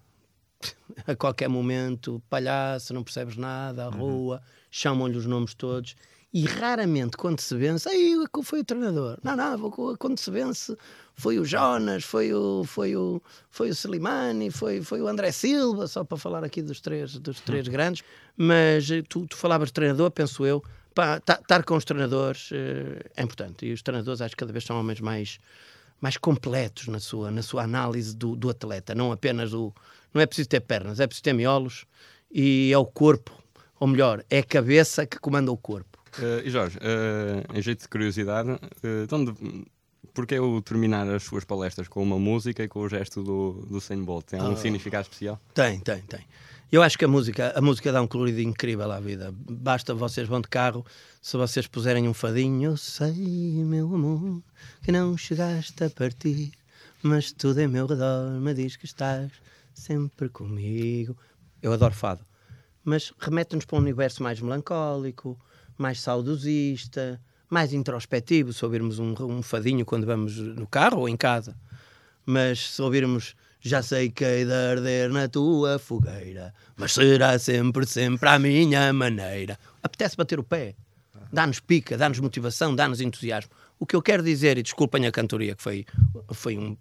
a 1.06 1.16
qualquer 1.16 1.48
momento, 1.48 2.22
palhaço, 2.28 2.92
não 2.92 3.02
percebes 3.02 3.36
nada, 3.36 3.84
a 3.84 3.88
uhum. 3.88 3.98
rua, 3.98 4.42
chamam-lhe 4.70 5.16
os 5.16 5.26
nomes 5.26 5.54
todos. 5.54 5.96
E 6.36 6.44
raramente, 6.44 7.16
quando 7.16 7.40
se 7.40 7.56
vence, 7.56 7.88
aí 7.88 8.14
foi 8.44 8.60
o 8.60 8.64
treinador. 8.64 9.16
Não, 9.22 9.34
não, 9.34 9.70
quando 9.70 10.18
se 10.18 10.30
vence, 10.30 10.76
foi 11.14 11.38
o 11.38 11.46
Jonas, 11.46 12.04
foi 12.04 12.34
o, 12.34 12.62
foi 12.62 12.94
o, 12.94 13.22
foi 13.50 13.70
o 13.70 13.72
Slimani, 13.72 14.50
foi, 14.50 14.82
foi 14.82 15.00
o 15.00 15.08
André 15.08 15.32
Silva, 15.32 15.86
só 15.86 16.04
para 16.04 16.18
falar 16.18 16.44
aqui 16.44 16.60
dos 16.60 16.78
três, 16.78 17.16
dos 17.16 17.40
três 17.40 17.66
uhum. 17.66 17.72
grandes. 17.72 18.04
Mas 18.36 18.90
eh, 18.90 19.02
tu, 19.08 19.26
tu 19.26 19.34
falavas 19.34 19.68
de 19.68 19.72
treinador, 19.72 20.10
penso 20.10 20.44
eu, 20.44 20.62
estar 21.16 21.64
com 21.64 21.74
os 21.74 21.86
treinadores 21.86 22.50
uh, 22.50 23.02
é 23.16 23.22
importante. 23.22 23.64
E 23.64 23.72
os 23.72 23.80
treinadores 23.80 24.20
acho 24.20 24.32
que 24.32 24.40
cada 24.40 24.52
vez 24.52 24.66
são 24.66 24.78
homens 24.78 25.00
mais, 25.00 25.38
mais 26.02 26.18
completos 26.18 26.86
na 26.88 27.00
sua, 27.00 27.30
na 27.30 27.40
sua 27.40 27.62
análise 27.62 28.14
do, 28.14 28.36
do 28.36 28.50
atleta. 28.50 28.94
Não 28.94 29.10
apenas 29.10 29.54
o. 29.54 29.72
Não 30.12 30.20
é 30.20 30.26
preciso 30.26 30.50
ter 30.50 30.60
pernas, 30.60 31.00
é 31.00 31.06
preciso 31.06 31.24
ter 31.24 31.32
miolos 31.32 31.86
e 32.30 32.70
é 32.70 32.76
o 32.76 32.84
corpo, 32.84 33.32
ou 33.80 33.88
melhor, 33.88 34.22
é 34.28 34.40
a 34.40 34.44
cabeça 34.44 35.06
que 35.06 35.18
comanda 35.18 35.50
o 35.50 35.56
corpo. 35.56 35.95
Uh, 36.18 36.40
e 36.44 36.50
Jorge, 36.50 36.78
uh, 36.78 37.56
em 37.56 37.62
jeito 37.62 37.82
de 37.82 37.88
curiosidade, 37.88 38.50
uh, 38.50 39.14
onde, 39.14 39.66
porquê 40.14 40.38
o 40.38 40.62
terminar 40.62 41.08
as 41.08 41.24
suas 41.24 41.44
palestras 41.44 41.88
com 41.88 42.02
uma 42.02 42.18
música 42.18 42.62
e 42.62 42.68
com 42.68 42.80
o 42.80 42.88
gesto 42.88 43.22
do, 43.22 43.66
do 43.68 43.76
Usain 43.76 44.02
Bolt? 44.02 44.26
Tem 44.26 44.40
algum 44.40 44.54
ah. 44.54 44.56
significado 44.56 45.02
especial? 45.02 45.40
Tem, 45.52 45.78
tem, 45.80 46.00
tem. 46.02 46.24
Eu 46.70 46.82
acho 46.82 46.98
que 46.98 47.04
a 47.04 47.08
música, 47.08 47.52
a 47.54 47.60
música 47.60 47.92
dá 47.92 48.02
um 48.02 48.08
colorido 48.08 48.40
incrível 48.40 48.90
à 48.90 48.98
vida. 48.98 49.32
Basta 49.32 49.94
vocês 49.94 50.26
vão 50.26 50.40
de 50.40 50.48
carro, 50.48 50.84
se 51.22 51.36
vocês 51.36 51.66
puserem 51.68 52.08
um 52.08 52.14
fadinho, 52.14 52.72
eu 52.72 52.76
sei, 52.76 53.12
meu 53.64 53.94
amor, 53.94 54.42
que 54.82 54.90
não 54.90 55.16
chegaste 55.16 55.84
a 55.84 55.90
partir, 55.90 56.50
mas 57.02 57.30
tudo 57.30 57.60
em 57.60 57.68
meu 57.68 57.86
redor 57.86 58.40
me 58.40 58.52
diz 58.52 58.74
que 58.74 58.84
estás 58.84 59.30
sempre 59.72 60.28
comigo. 60.28 61.16
Eu 61.62 61.72
adoro 61.72 61.94
fado, 61.94 62.26
mas 62.84 63.12
remete-nos 63.20 63.64
para 63.64 63.76
um 63.76 63.82
universo 63.82 64.22
mais 64.22 64.40
melancólico, 64.40 65.38
mais 65.78 66.00
saudosista, 66.00 67.20
mais 67.48 67.72
introspectivo, 67.72 68.52
se 68.52 68.64
ouvirmos 68.64 68.98
um, 68.98 69.14
um 69.20 69.42
fadinho 69.42 69.84
quando 69.84 70.06
vamos 70.06 70.36
no 70.36 70.66
carro 70.66 71.00
ou 71.00 71.08
em 71.08 71.16
casa. 71.16 71.56
Mas 72.24 72.70
se 72.74 72.82
ouvirmos 72.82 73.34
já 73.60 73.82
sei 73.82 74.10
que 74.10 74.24
hei 74.24 74.44
de 74.44 74.52
arder 74.52 75.10
na 75.10 75.28
tua 75.28 75.78
fogueira, 75.78 76.54
mas 76.76 76.92
será 76.92 77.38
sempre, 77.38 77.84
sempre 77.86 78.28
à 78.28 78.38
minha 78.38 78.92
maneira. 78.92 79.58
Apetece 79.82 80.16
bater 80.16 80.38
o 80.38 80.44
pé. 80.44 80.74
Dá-nos 81.32 81.58
pica, 81.58 81.96
dá-nos 81.96 82.20
motivação, 82.20 82.74
dá-nos 82.74 83.00
entusiasmo. 83.00 83.50
O 83.78 83.86
que 83.86 83.94
eu 83.94 84.00
quero 84.00 84.22
dizer, 84.22 84.56
e 84.56 84.62
desculpem 84.62 85.06
a 85.06 85.12
cantoria, 85.12 85.54
que 85.54 85.62
foi, 85.62 85.84
foi 86.32 86.56
um, 86.56 86.76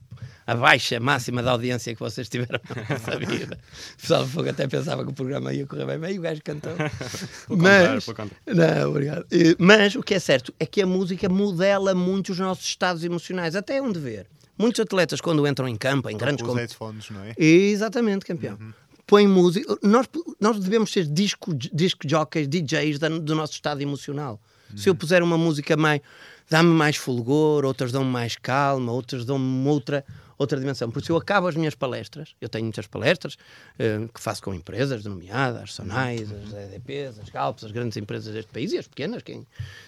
a 0.48 0.56
baixa 0.56 1.00
máxima 1.00 1.44
da 1.44 1.52
audiência 1.52 1.94
que 1.94 2.00
vocês 2.00 2.30
tiveram 2.30 2.60
nessa 2.90 3.18
vida. 3.20 3.60
O 3.94 4.02
pessoal 4.02 4.24
do 4.24 4.30
Fogo 4.30 4.50
até 4.50 4.68
pensava 4.68 5.04
que 5.04 5.12
o 5.12 5.14
programa 5.14 5.54
ia 5.54 5.66
correr 5.66 5.86
bem, 5.86 5.98
mas 5.98 6.18
o 6.18 6.22
gajo 6.22 6.42
cantou. 6.44 6.72
mas, 7.50 8.06
não, 8.46 8.90
obrigado. 8.90 9.26
Mas 9.60 9.96
o 9.96 10.04
que 10.04 10.14
é 10.14 10.20
certo 10.20 10.54
é 10.60 10.66
que 10.66 10.82
a 10.82 10.88
música 10.88 11.28
modela 11.28 11.94
muito 11.94 12.32
os 12.32 12.40
nossos 12.40 12.66
estados 12.66 13.04
emocionais, 13.04 13.56
até 13.56 13.82
onde 13.82 14.00
ver. 14.00 14.28
Muitos 14.58 14.80
atletas, 14.80 15.20
quando 15.20 15.46
entram 15.46 15.68
em 15.68 15.76
campo, 15.76 16.10
em 16.10 16.16
grandes... 16.16 16.48
Os 16.48 16.56
headphones, 16.56 17.10
não 17.10 17.24
é? 17.24 17.34
Exatamente, 17.38 18.26
campeão. 18.26 18.56
Uhum 18.56 18.74
põe 19.08 19.28
música. 19.28 19.78
Nós, 19.84 20.08
nós 20.40 20.60
devemos 20.60 20.92
ser 20.92 21.06
disco, 21.06 21.54
disco 21.54 22.08
jockeys, 22.08 22.48
DJs 22.48 23.00
do 23.00 23.36
nosso 23.36 23.54
estado 23.54 23.82
emocional. 23.82 24.40
Uhum. 24.72 24.78
Se 24.78 24.90
eu 24.90 24.96
puser 24.96 25.22
uma 25.24 25.38
música 25.38 25.76
mais. 25.78 26.02
dá-me 26.50 26.70
mais 26.70 26.96
fulgor, 26.96 27.66
outras 27.66 27.92
dão-me 27.92 28.10
mais 28.10 28.36
calma, 28.36 28.92
outras 28.92 29.26
dão-me 29.26 29.68
outra, 29.68 30.06
outra 30.38 30.60
dimensão. 30.60 30.92
Por 30.92 31.02
isso 31.02 31.12
eu 31.12 31.18
acabo 31.18 31.48
as 31.48 31.56
minhas 31.56 31.76
palestras, 31.76 32.36
eu 32.40 32.50
tenho 32.50 32.66
muitas 32.66 32.88
palestras 32.88 33.34
uh, 33.34 34.08
que 34.14 34.20
faço 34.20 34.42
com 34.44 34.54
empresas 34.54 35.04
denominadas, 35.04 35.64
as 35.64 35.74
Sonais, 35.74 36.32
as 36.32 36.54
EDPs, 36.54 37.20
as 37.20 37.30
Galps, 37.30 37.64
as 37.64 37.72
grandes 37.72 37.98
empresas 37.98 38.34
deste 38.34 38.52
país 38.52 38.72
e 38.72 38.78
as 38.78 38.88
pequenas, 38.88 39.24
quem, 39.24 39.46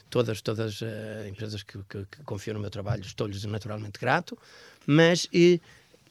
todas 0.10 0.42
as 0.60 0.82
uh, 0.82 1.28
empresas 1.28 1.63
que, 1.63 1.78
que, 1.90 2.06
que, 2.06 2.24
confiam 2.24 2.56
no 2.56 2.60
meu 2.60 2.70
trabalho, 2.70 3.02
estou-lhes 3.02 3.44
naturalmente 3.46 4.00
grato, 4.00 4.38
mas 4.86 5.26
uh, 5.26 5.60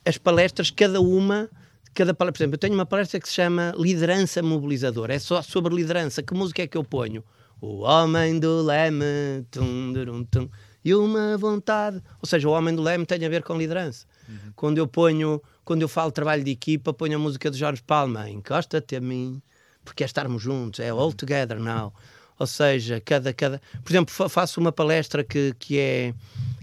as 0.04 0.18
palestras, 0.18 0.70
cada 0.70 1.00
uma 1.00 1.48
cada 1.94 2.12
palestra, 2.12 2.32
por 2.32 2.42
exemplo, 2.42 2.54
eu 2.56 2.58
tenho 2.58 2.74
uma 2.74 2.84
palestra 2.84 3.18
que 3.18 3.26
se 3.26 3.34
chama 3.34 3.72
Liderança 3.74 4.42
Mobilizadora, 4.42 5.14
é 5.14 5.18
só 5.18 5.40
sobre 5.40 5.74
liderança. 5.74 6.22
Que 6.22 6.34
música 6.34 6.62
é 6.62 6.66
que 6.66 6.76
eu 6.76 6.84
ponho? 6.84 7.24
O 7.60 7.80
homem 7.80 8.38
do 8.38 8.62
leme, 8.62 9.44
tum, 9.50 9.92
tum, 9.92 10.24
tum, 10.24 10.50
e 10.84 10.94
uma 10.94 11.36
vontade. 11.36 12.02
Ou 12.20 12.28
seja, 12.28 12.48
o 12.48 12.52
homem 12.52 12.74
do 12.74 12.82
leme 12.82 13.06
tem 13.06 13.24
a 13.24 13.28
ver 13.28 13.42
com 13.42 13.56
liderança. 13.56 14.06
Uhum. 14.28 14.52
Quando 14.54 14.78
eu 14.78 14.86
ponho, 14.86 15.42
quando 15.64 15.82
eu 15.82 15.88
falo 15.88 16.12
trabalho 16.12 16.44
de 16.44 16.50
equipa, 16.50 16.92
ponho 16.92 17.16
a 17.16 17.18
música 17.18 17.50
de 17.50 17.58
Jorge 17.58 17.82
Palma, 17.82 18.28
encosta-te 18.28 18.96
a 18.96 19.00
mim, 19.00 19.40
porque 19.84 20.02
é 20.02 20.06
estarmos 20.06 20.42
juntos, 20.42 20.80
é 20.80 20.90
all 20.90 21.12
together 21.12 21.58
now. 21.58 21.92
Ou 22.38 22.46
seja, 22.46 23.00
cada, 23.00 23.32
cada. 23.32 23.60
Por 23.82 23.90
exemplo, 23.90 24.28
faço 24.28 24.60
uma 24.60 24.70
palestra 24.70 25.24
que, 25.24 25.54
que, 25.58 25.78
é, 25.78 26.14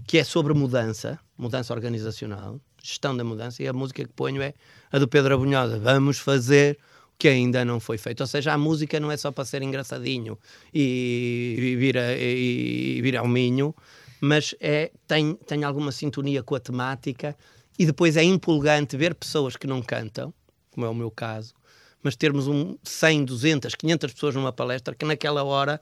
que 0.06 0.18
é 0.18 0.24
sobre 0.24 0.54
mudança, 0.54 1.18
mudança 1.36 1.74
organizacional 1.74 2.60
gestão 2.84 3.16
da 3.16 3.24
mudança, 3.24 3.62
e 3.62 3.66
a 3.66 3.72
música 3.72 4.04
que 4.04 4.12
ponho 4.12 4.42
é 4.42 4.52
a 4.92 4.98
do 4.98 5.08
Pedro 5.08 5.34
Abunhosa, 5.34 5.78
vamos 5.78 6.18
fazer 6.18 6.78
que 7.18 7.28
ainda 7.28 7.64
não 7.64 7.80
foi 7.80 7.98
feito. 7.98 8.20
Ou 8.20 8.26
seja, 8.26 8.52
a 8.52 8.58
música 8.58 8.98
não 9.00 9.10
é 9.10 9.16
só 9.16 9.30
para 9.30 9.44
ser 9.44 9.62
engraçadinho 9.62 10.38
e, 10.72 11.76
vir, 11.78 11.96
a, 11.96 12.12
e 12.16 13.00
vir 13.02 13.16
ao 13.16 13.28
minho, 13.28 13.74
mas 14.20 14.54
é, 14.60 14.90
tem, 15.06 15.34
tem 15.46 15.64
alguma 15.64 15.92
sintonia 15.92 16.42
com 16.42 16.54
a 16.54 16.60
temática 16.60 17.36
e 17.78 17.86
depois 17.86 18.16
é 18.16 18.22
empolgante 18.22 18.96
ver 18.96 19.14
pessoas 19.14 19.56
que 19.56 19.66
não 19.66 19.82
cantam, 19.82 20.32
como 20.70 20.86
é 20.86 20.88
o 20.88 20.94
meu 20.94 21.10
caso, 21.10 21.54
mas 22.02 22.16
termos 22.16 22.46
um 22.46 22.76
100, 22.82 23.24
200, 23.24 23.74
500 23.74 24.12
pessoas 24.12 24.34
numa 24.34 24.52
palestra 24.52 24.94
que 24.94 25.04
naquela 25.04 25.42
hora 25.42 25.80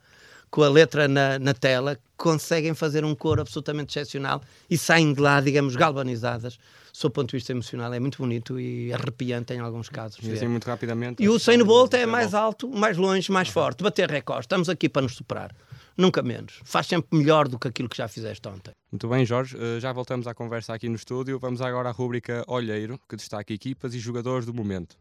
com 0.53 0.63
a 0.63 0.69
letra 0.69 1.09
na, 1.09 1.39
na 1.39 1.55
tela, 1.55 1.99
conseguem 2.15 2.75
fazer 2.75 3.07
um 3.07 3.15
coro 3.15 3.41
absolutamente 3.41 3.99
excepcional 3.99 4.43
e 4.69 4.77
saem 4.77 5.15
de 5.15 5.21
lá, 5.21 5.41
digamos, 5.41 5.75
galvanizadas. 5.75 6.59
Sob 6.93 7.11
o 7.11 7.15
ponto 7.15 7.31
de 7.31 7.39
vista 7.39 7.53
emocional, 7.53 7.93
é 7.95 7.99
muito 7.99 8.19
bonito 8.19 8.61
e 8.61 8.93
arrepiante 8.93 9.55
em 9.55 9.61
alguns 9.61 9.89
casos. 9.89 10.19
E 10.23 10.31
assim, 10.31 10.47
muito 10.47 10.67
rapidamente. 10.67 11.23
E 11.23 11.29
o 11.31 11.39
100 11.39 11.65
Bolt 11.65 11.95
é 11.95 12.05
mais 12.05 12.35
alto, 12.35 12.69
mais 12.69 12.99
longe, 12.99 13.33
mais 13.33 13.49
forte. 13.49 13.83
Bater 13.83 14.11
recorde. 14.11 14.45
Estamos 14.45 14.69
aqui 14.69 14.91
para 14.91 15.01
nos 15.01 15.15
superar. 15.15 15.57
Nunca 15.97 16.23
menos. 16.23 16.61
Faz 16.65 16.87
sempre 16.87 17.17
melhor 17.19 17.49
do 17.49 17.59
que 17.59 17.69
aquilo 17.69 17.89
que 17.89 17.97
já 17.97 18.07
fizeste 18.07 18.47
ontem. 18.47 18.73
Muito 18.93 19.09
bem, 19.09 19.25
Jorge. 19.25 19.57
Eh, 19.59 19.81
já 19.81 19.91
voltamos 19.91 20.27
à 20.27 20.35
conversa 20.35 20.75
aqui 20.75 20.87
no 20.87 20.97
estúdio. 20.97 21.39
Vamos 21.39 21.63
agora 21.63 21.89
à 21.89 21.93
rúbrica 21.93 22.45
Olheiro, 22.47 23.01
que 23.09 23.17
destaca 23.17 23.55
equipas 23.55 23.95
e 23.95 23.99
jogadores 23.99 24.45
do 24.45 24.53
momento. 24.53 24.97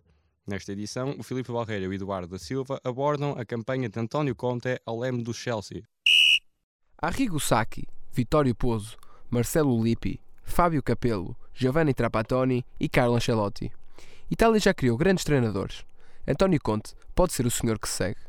Nesta 0.48 0.72
edição, 0.72 1.16
o 1.20 1.24
Filipe 1.24 1.52
Barreira 1.52 1.86
e 1.86 1.88
o 1.88 1.94
Eduardo 1.94 2.28
da 2.28 2.40
Silva 2.40 2.82
abordam 2.84 3.34
a 3.38 3.46
campanha 3.46 3.88
de 3.88 4.00
António 4.00 4.36
Conte 4.36 4.82
ao 4.86 5.00
leme 5.00 5.22
do 5.22 5.34
Chelsea. 5.34 5.84
Arrigo 6.98 7.40
Sacchi, 7.40 7.88
Vittorio 8.12 8.56
Pozzo, 8.56 8.98
Marcelo 9.30 9.82
Lippi, 9.82 10.20
Fábio 10.44 10.82
Capello, 10.82 11.36
Giovanni 11.54 11.94
Trapattoni 11.94 12.66
e 12.80 12.90
Carlo 12.90 13.16
Ancelotti. 13.16 13.72
Itália 14.32 14.60
já 14.60 14.74
criou 14.74 14.98
grandes 14.98 15.24
treinadores. 15.24 15.86
António 16.28 16.60
Conte 16.60 16.96
pode 17.14 17.34
ser 17.34 17.46
o 17.46 17.52
senhor 17.52 17.78
que 17.78 17.88
se 17.88 17.98
segue. 17.98 18.20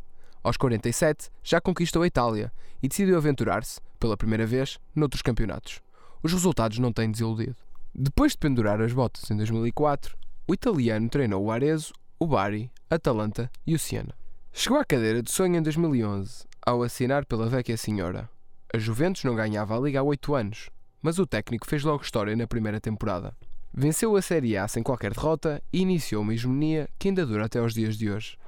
Aos 0.42 0.59
47, 0.59 1.31
já 1.42 1.61
conquistou 1.62 2.03
a 2.03 2.07
Itália 2.07 2.53
e 2.83 2.88
decidiu 2.88 3.16
aventurar-se, 3.16 3.81
pela 3.98 4.18
primeira 4.18 4.46
vez, 4.46 4.79
noutros 4.94 5.22
campeonatos. 5.22 5.81
Os 6.22 6.33
resultados 6.33 6.79
não 6.79 6.92
têm 6.92 7.11
desiludido. 7.11 7.57
Depois 7.94 8.33
de 8.33 8.38
pendurar 8.38 8.83
as 8.83 8.92
botas 8.92 9.31
em 9.31 9.37
2004, 9.37 10.16
o 10.46 10.55
italiano 10.55 11.09
treinou 11.09 11.44
o 11.44 11.51
Arezzo, 11.51 11.92
o 12.22 12.26
Bari, 12.26 12.70
Atalanta 12.88 13.50
e 13.66 13.74
o 13.74 13.78
Siena. 13.80 14.14
Chegou 14.52 14.78
à 14.78 14.85
cadeira 14.85 15.20
de 15.20 15.28
sonho 15.28 15.56
em 15.56 15.62
2011, 15.62 16.46
ao 16.64 16.85
assinar 16.85 17.26
pela 17.26 17.48
Vecchia 17.48 17.76
Senhora. 17.76 18.30
A 18.72 18.78
Juventus 18.78 19.24
não 19.24 19.35
ganhava 19.35 19.76
a 19.76 19.80
Liga 19.80 19.98
há 19.98 20.02
8 20.04 20.32
anos, 20.37 20.70
mas 21.02 21.18
o 21.18 21.26
técnico 21.26 21.66
fez 21.66 21.82
logo 21.82 22.04
história 22.04 22.37
na 22.37 22.46
primeira 22.46 22.80
temporada. 22.80 23.37
Venceu 23.74 24.14
a 24.14 24.22
Série 24.22 24.56
A 24.56 24.68
sem 24.68 24.85
qualquer 24.85 25.12
derrota 25.12 25.61
e 25.72 25.80
iniciou 25.80 26.22
uma 26.22 26.32
hegemonia 26.32 26.88
que 26.96 27.08
ainda 27.08 27.26
dura 27.26 27.46
até 27.46 27.58
aos 27.58 27.74
dias 27.74 27.96
de 27.98 28.08
hoje. 28.08 28.38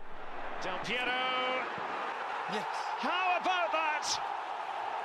Del 0.63 0.79
Piero. 0.87 1.11
Yes. 2.53 2.65
How 3.03 3.39
about 3.41 3.73
that? 3.73 4.21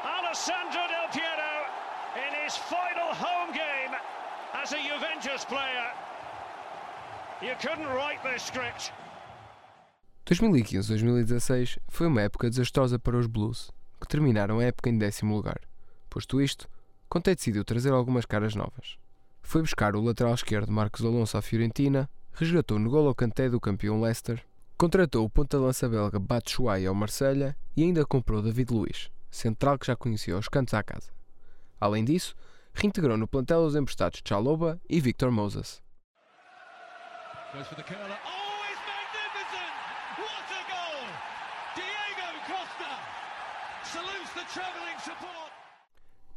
Alessandro 0.05 0.81
Del 0.87 1.09
Piero 1.11 1.65
in 2.17 2.45
his 2.45 2.55
final 2.55 3.15
home 3.17 3.51
game 3.51 3.97
as 4.53 4.71
a 4.73 4.77
Juventus 4.77 5.43
player. 5.45 6.08
You 7.41 7.55
couldn't 7.55 7.87
write 7.87 8.21
this 8.21 8.43
script. 8.43 8.91
2015-2016 10.25 11.77
foi 11.87 12.07
uma 12.07 12.21
época 12.21 12.49
desastrosa 12.49 12.99
para 12.99 13.15
os 13.17 13.27
Blues, 13.27 13.71
que 13.97 14.07
terminaram 14.09 14.59
a 14.59 14.65
época 14.65 14.89
em 14.89 14.97
décimo 14.97 15.37
lugar. 15.37 15.61
Posto 16.09 16.41
isto, 16.41 16.67
Conte 17.07 17.33
decidiu 17.33 17.63
trazer 17.63 17.93
algumas 17.93 18.25
caras 18.25 18.55
novas. 18.55 18.97
Foi 19.41 19.61
buscar 19.61 19.95
o 19.95 20.01
lateral 20.01 20.33
esquerdo 20.33 20.69
Marcos 20.69 21.05
Alonso 21.05 21.37
à 21.37 21.41
Fiorentina, 21.41 22.09
resgatou 22.33 22.77
N'Golo 22.77 23.15
Kanté 23.15 23.49
do 23.49 23.61
campeão 23.61 24.01
Leicester, 24.01 24.45
contratou 24.77 25.23
o 25.23 25.29
ponta-lança 25.29 25.87
belga 25.87 26.19
Batshuayi 26.19 26.87
ao 26.87 26.93
Marselha 26.93 27.55
e 27.73 27.83
ainda 27.83 28.05
comprou 28.05 28.41
David 28.41 28.73
Luiz, 28.73 29.09
central 29.31 29.79
que 29.79 29.87
já 29.87 29.95
conhecia 29.95 30.37
os 30.37 30.49
cantos 30.49 30.73
à 30.73 30.83
casa. 30.83 31.09
Além 31.79 32.03
disso, 32.03 32.35
reintegrou 32.73 33.15
no 33.15 33.29
plantel 33.29 33.61
os 33.61 33.77
emprestados 33.77 34.21
Chaloba 34.25 34.77
e 34.89 34.99
Victor 34.99 35.31
Moses. 35.31 35.81
Goes 37.51 37.67
for 37.67 37.75
the 37.75 37.83
curler. 37.83 38.19
Oh, 38.25 38.61
it's 38.69 38.83
magnificent! 38.85 39.73
What 40.21 40.45
a 40.53 40.61
goal! 40.69 41.01
Diego 41.73 42.29
Costa 42.45 42.91
salutes 43.83 44.31
the 44.35 44.45
travelling 44.53 44.99
support. 44.99 45.51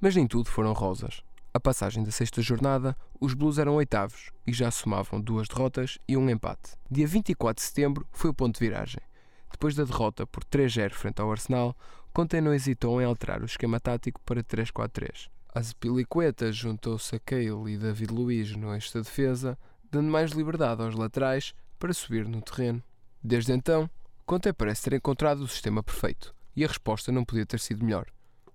Mas 0.01 0.17
nem 0.17 0.27
tudo 0.27 0.49
foram 0.49 0.73
rosas. 0.73 1.23
A 1.53 1.61
passagem 1.61 2.03
da 2.03 2.11
sexta 2.11 2.41
jornada, 2.41 2.97
os 3.21 3.35
Blues 3.35 3.59
eram 3.59 3.75
oitavos 3.75 4.31
e 4.47 4.55
já 4.55 4.71
somavam 4.71 5.21
duas 5.21 5.49
derrotas 5.49 5.99
e 6.09 6.17
um 6.17 6.31
empate. 6.31 6.79
Dia 6.91 7.07
24 7.07 7.63
de 7.63 7.69
setembro 7.69 8.07
foi 8.11 8.31
o 8.31 8.35
ponto 8.35 8.59
de 8.59 8.67
viragem. 8.67 9.03
Depois 9.51 9.75
da 9.75 9.85
derrota 9.85 10.27
por 10.27 10.43
3-0 10.45 10.93
frente 10.93 11.21
ao 11.21 11.31
Arsenal, 11.31 11.77
Conte 12.15 12.41
não 12.41 12.55
hesitou 12.55 13.03
em 13.03 13.05
alterar 13.05 13.43
o 13.43 13.47
esquema 13.47 13.79
tático 13.79 14.19
para 14.23 14.43
3-4-3. 14.43 15.29
Azpilicueta 15.55 16.51
juntou-se 16.51 17.15
a 17.15 17.21
Cale 17.21 17.75
e 17.75 17.77
David 17.77 18.11
Luiz 18.11 18.57
no 18.57 18.69
da 18.69 19.01
defesa, 19.01 19.59
dando 19.93 20.11
mais 20.11 20.31
liberdade 20.31 20.83
aos 20.83 20.95
laterais 20.95 21.55
para 21.79 21.93
subir 21.93 22.27
no 22.27 22.41
terreno. 22.41 22.83
Desde 23.23 23.53
então, 23.53 23.89
Conte 24.25 24.51
parece 24.53 24.85
ter 24.85 24.95
encontrado 24.95 25.41
o 25.41 25.49
sistema 25.49 25.83
perfeito 25.83 26.35
e 26.57 26.65
a 26.65 26.69
resposta 26.69 27.13
não 27.13 27.25
podia 27.25 27.45
ter 27.45 27.61
sido 27.61 27.85
melhor. 27.85 28.07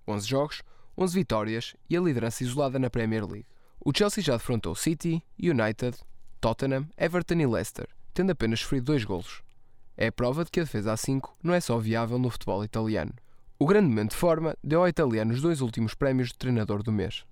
11 0.07 0.27
jogos, 0.27 0.63
11 0.97 1.13
vitórias 1.13 1.75
e 1.87 1.95
a 1.95 2.01
liderança 2.01 2.43
isolada 2.43 2.79
na 2.79 2.89
Premier 2.89 3.23
League. 3.23 3.45
O 3.79 3.91
Chelsea 3.95 4.23
já 4.23 4.33
defrontou 4.33 4.75
City, 4.75 5.23
United, 5.39 5.95
Tottenham, 6.41 6.87
Everton 6.97 7.35
e 7.35 7.45
Leicester, 7.45 7.87
tendo 8.13 8.31
apenas 8.31 8.61
sofrido 8.61 8.85
dois 8.85 9.03
golos. 9.03 9.43
É 9.95 10.07
a 10.07 10.11
prova 10.11 10.43
de 10.43 10.49
que 10.49 10.59
a 10.59 10.63
defesa 10.63 10.93
a 10.93 10.97
5 10.97 11.37
não 11.43 11.53
é 11.53 11.61
só 11.61 11.77
viável 11.77 12.17
no 12.17 12.31
futebol 12.31 12.63
italiano. 12.63 13.13
O 13.59 13.65
grande 13.67 13.87
momento 13.87 14.11
de 14.11 14.17
forma 14.17 14.55
deu 14.63 14.81
ao 14.81 14.87
italiano 14.87 15.33
os 15.33 15.41
dois 15.41 15.61
últimos 15.61 15.93
prémios 15.93 16.29
de 16.29 16.37
treinador 16.37 16.81
do 16.81 16.91
mês. 16.91 17.23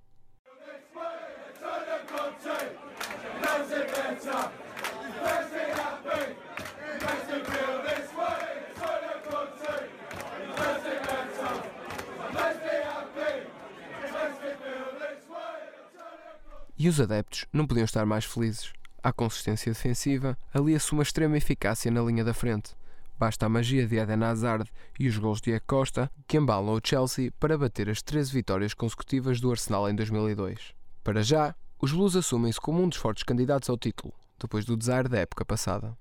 E 16.78 16.88
os 16.88 17.00
adeptos 17.00 17.46
não 17.50 17.66
podiam 17.66 17.86
estar 17.86 18.04
mais 18.04 18.26
felizes. 18.26 18.72
À 19.02 19.10
consistência 19.10 19.72
defensiva, 19.72 20.36
alia-se 20.52 20.92
uma 20.92 21.02
extrema 21.02 21.38
eficácia 21.38 21.90
na 21.90 22.02
linha 22.02 22.22
da 22.22 22.34
frente. 22.34 22.76
Basta 23.18 23.46
a 23.46 23.48
magia 23.48 23.86
de 23.86 23.96
Eden 23.96 24.22
Hazard 24.22 24.70
e 25.00 25.08
os 25.08 25.16
gols 25.16 25.40
de 25.40 25.52
Diego 25.52 25.64
Costa 25.66 26.10
que 26.28 26.36
embalam 26.36 26.74
o 26.74 26.80
Chelsea 26.84 27.32
para 27.40 27.56
bater 27.56 27.88
as 27.88 28.02
13 28.02 28.30
vitórias 28.30 28.74
consecutivas 28.74 29.40
do 29.40 29.50
Arsenal 29.50 29.88
em 29.88 29.94
2002. 29.94 30.74
Para 31.02 31.22
já, 31.22 31.54
os 31.80 31.92
Blues 31.92 32.14
assumem-se 32.14 32.60
como 32.60 32.82
um 32.82 32.88
dos 32.90 32.98
fortes 32.98 33.22
candidatos 33.22 33.70
ao 33.70 33.78
título, 33.78 34.12
depois 34.38 34.66
do 34.66 34.76
desaire 34.76 35.08
da 35.08 35.20
época 35.20 35.46
passada. 35.46 35.96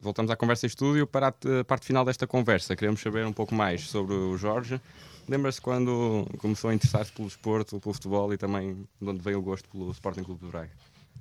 Voltamos 0.00 0.30
à 0.30 0.36
conversa 0.36 0.66
em 0.66 0.68
estúdio. 0.68 1.06
Para 1.06 1.28
a 1.28 1.64
parte 1.64 1.86
final 1.86 2.04
desta 2.04 2.26
conversa, 2.26 2.76
queremos 2.76 3.00
saber 3.00 3.24
um 3.26 3.32
pouco 3.32 3.54
mais 3.54 3.88
sobre 3.88 4.14
o 4.14 4.36
Jorge. 4.36 4.80
Lembra-se 5.26 5.60
quando 5.60 6.26
começou 6.38 6.70
a 6.70 6.74
interessar-se 6.74 7.10
pelo 7.12 7.28
esporte, 7.28 7.78
pelo 7.78 7.94
futebol 7.94 8.32
e 8.34 8.36
também 8.36 8.86
de 9.00 9.08
onde 9.08 9.22
veio 9.22 9.38
o 9.38 9.42
gosto 9.42 9.68
pelo 9.68 9.90
Sporting 9.90 10.22
Clube 10.22 10.40
do 10.40 10.48
Braga? 10.48 10.70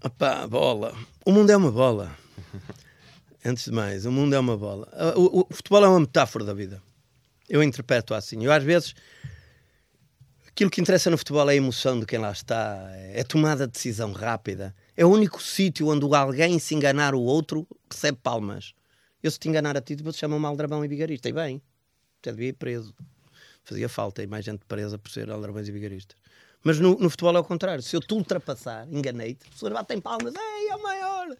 Opa, 0.03 0.45
bola. 0.47 0.93
O 1.25 1.31
mundo 1.31 1.49
é 1.49 1.55
uma 1.55 1.71
bola. 1.71 2.15
Antes 3.45 3.65
de 3.65 3.71
mais, 3.71 4.05
o 4.05 4.11
mundo 4.11 4.35
é 4.35 4.39
uma 4.39 4.57
bola. 4.57 4.87
O, 5.15 5.39
o, 5.39 5.47
o, 5.49 5.53
futebol 5.53 5.83
é 5.83 5.87
uma 5.87 5.99
metáfora 6.01 6.43
da 6.43 6.53
vida. 6.53 6.81
Eu 7.49 7.63
interpreto 7.63 8.13
assim. 8.13 8.43
Eu, 8.43 8.51
às 8.51 8.63
vezes, 8.63 8.93
aquilo 10.47 10.69
que 10.69 10.81
interessa 10.81 11.09
no 11.09 11.17
futebol 11.17 11.49
é 11.49 11.53
a 11.53 11.55
emoção 11.55 11.99
de 11.99 12.05
quem 12.05 12.19
lá 12.19 12.31
está, 12.31 12.89
é 12.91 13.21
a 13.21 13.23
tomada 13.23 13.65
de 13.65 13.73
decisão 13.73 14.11
rápida. 14.11 14.75
É 14.95 15.03
o 15.03 15.09
único 15.09 15.41
sítio 15.41 15.87
onde 15.87 16.05
alguém 16.15 16.59
se 16.59 16.75
enganar 16.75 17.15
o 17.15 17.21
outro 17.21 17.67
recebe 17.89 18.19
palmas. 18.21 18.75
Eu, 19.23 19.31
se 19.31 19.39
te 19.39 19.49
enganar 19.49 19.75
a 19.75 19.81
ti, 19.81 19.95
vou-te 19.95 20.19
chamar 20.19 20.35
um 20.35 20.45
aldrabão 20.45 20.85
e 20.85 20.87
vigarista. 20.87 21.29
E 21.29 21.33
bem, 21.33 21.61
até 22.19 22.31
devia 22.31 22.49
ir 22.49 22.53
preso. 22.53 22.93
Fazia 23.63 23.89
falta 23.89 24.21
e 24.21 24.27
mais 24.27 24.45
gente 24.45 24.65
presa 24.65 24.99
por 24.99 25.09
ser 25.09 25.31
aldrabões 25.31 25.67
e 25.67 25.71
vigaristas. 25.71 26.17
Mas 26.63 26.79
no, 26.79 26.97
no, 26.99 27.09
futebol 27.09 27.35
é 27.35 27.39
o 27.39 27.43
contrário. 27.43 27.81
Se 27.81 27.95
eu 27.95 28.01
te 28.01 28.13
ultrapassar, 28.13 28.87
enganei-te, 28.91 29.43
as 29.45 29.49
pessoas 29.49 29.73
batem 29.73 29.99
palmas, 29.99 30.33
ei, 30.35 30.69
é 30.69 30.75
o 30.75 30.83
maior. 30.83 31.37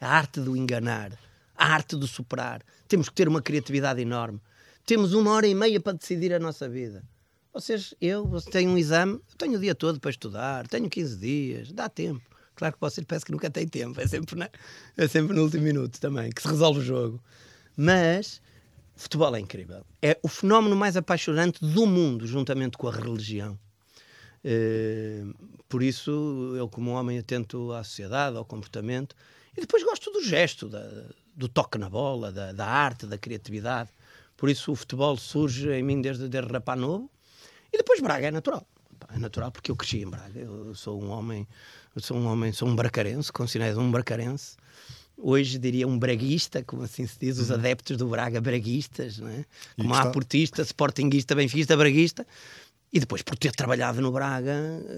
A 0.00 0.08
arte 0.08 0.40
do 0.40 0.56
enganar, 0.56 1.12
a 1.54 1.66
arte 1.66 1.96
do 1.96 2.06
superar. 2.06 2.62
Temos 2.88 3.08
que 3.08 3.14
ter 3.14 3.28
uma 3.28 3.42
criatividade 3.42 4.00
enorme. 4.00 4.40
Temos 4.86 5.12
uma 5.12 5.30
hora 5.32 5.46
e 5.46 5.54
meia 5.54 5.80
para 5.80 5.92
decidir 5.92 6.32
a 6.32 6.38
nossa 6.38 6.68
vida. 6.68 7.04
Vocês, 7.52 7.94
eu, 8.00 8.26
você 8.26 8.50
tem 8.50 8.68
um 8.68 8.76
exame, 8.78 9.14
eu 9.14 9.36
tenho 9.36 9.56
o 9.56 9.60
dia 9.60 9.74
todo 9.74 10.00
para 10.00 10.10
estudar, 10.10 10.66
tenho 10.66 10.90
15 10.90 11.16
dias, 11.18 11.72
dá 11.72 11.88
tempo. 11.88 12.33
Claro 12.54 12.74
que 12.74 12.80
você 12.80 13.02
parece 13.02 13.24
que 13.24 13.32
nunca 13.32 13.50
tem 13.50 13.66
tempo, 13.66 14.00
é 14.00 14.06
sempre, 14.06 14.36
na, 14.36 14.48
é 14.96 15.08
sempre 15.08 15.34
no 15.34 15.42
último 15.42 15.64
minuto 15.64 16.00
também 16.00 16.30
que 16.30 16.40
se 16.40 16.48
resolve 16.48 16.80
o 16.80 16.82
jogo. 16.82 17.20
Mas 17.76 18.40
futebol 18.96 19.34
é 19.34 19.40
incrível. 19.40 19.84
É 20.00 20.18
o 20.22 20.28
fenómeno 20.28 20.76
mais 20.76 20.96
apaixonante 20.96 21.60
do 21.64 21.86
mundo, 21.86 22.26
juntamente 22.26 22.76
com 22.76 22.88
a 22.88 22.92
religião. 22.92 23.58
Uh, 24.44 25.34
por 25.68 25.82
isso, 25.82 26.54
eu, 26.56 26.68
como 26.68 26.92
homem, 26.92 27.18
atento 27.18 27.72
à 27.72 27.82
sociedade, 27.82 28.36
ao 28.36 28.44
comportamento, 28.44 29.16
e 29.56 29.60
depois 29.60 29.82
gosto 29.82 30.10
do 30.10 30.22
gesto, 30.22 30.68
da, 30.68 30.86
do 31.34 31.48
toque 31.48 31.78
na 31.78 31.88
bola, 31.88 32.30
da, 32.30 32.52
da, 32.52 32.66
arte, 32.66 33.06
da 33.06 33.18
criatividade. 33.18 33.90
Por 34.36 34.48
isso, 34.48 34.70
o 34.72 34.76
futebol 34.76 35.16
surge 35.16 35.70
em 35.70 35.82
mim 35.82 36.00
desde, 36.00 36.28
desde 36.28 36.52
rapaz 36.52 36.78
novo, 36.78 37.10
e 37.72 37.76
depois 37.76 38.00
Braga 38.00 38.28
é 38.28 38.30
natural. 38.30 38.66
É 39.14 39.18
natural 39.18 39.52
porque 39.52 39.70
eu 39.70 39.76
cresci 39.76 40.02
em 40.02 40.10
Braga. 40.10 40.40
Eu 40.40 40.74
sou 40.74 41.00
um 41.00 41.08
homem, 41.10 41.46
sou 41.98 42.16
um 42.16 42.26
homem, 42.26 42.52
sou 42.52 42.68
um 42.68 42.74
bracarense, 42.74 43.32
considerado 43.32 43.78
um 43.78 43.90
bracarense. 43.90 44.56
Hoje 45.16 45.56
diria 45.56 45.86
um 45.86 45.96
braguista, 45.96 46.64
como 46.64 46.82
assim 46.82 47.06
se 47.06 47.16
diz, 47.20 47.38
os 47.38 47.50
uhum. 47.50 47.56
adeptos 47.56 47.96
do 47.96 48.08
Braga 48.08 48.40
braguistas, 48.40 49.18
né? 49.18 49.44
como 49.76 49.94
há 49.94 50.10
portista, 50.10 50.62
sportinguista, 50.62 51.36
benfiquista, 51.36 51.76
braguista. 51.76 52.26
E 52.92 52.98
depois, 52.98 53.22
por 53.22 53.38
ter 53.38 53.52
trabalhado 53.52 54.00
no 54.00 54.10
Braga, 54.10 54.52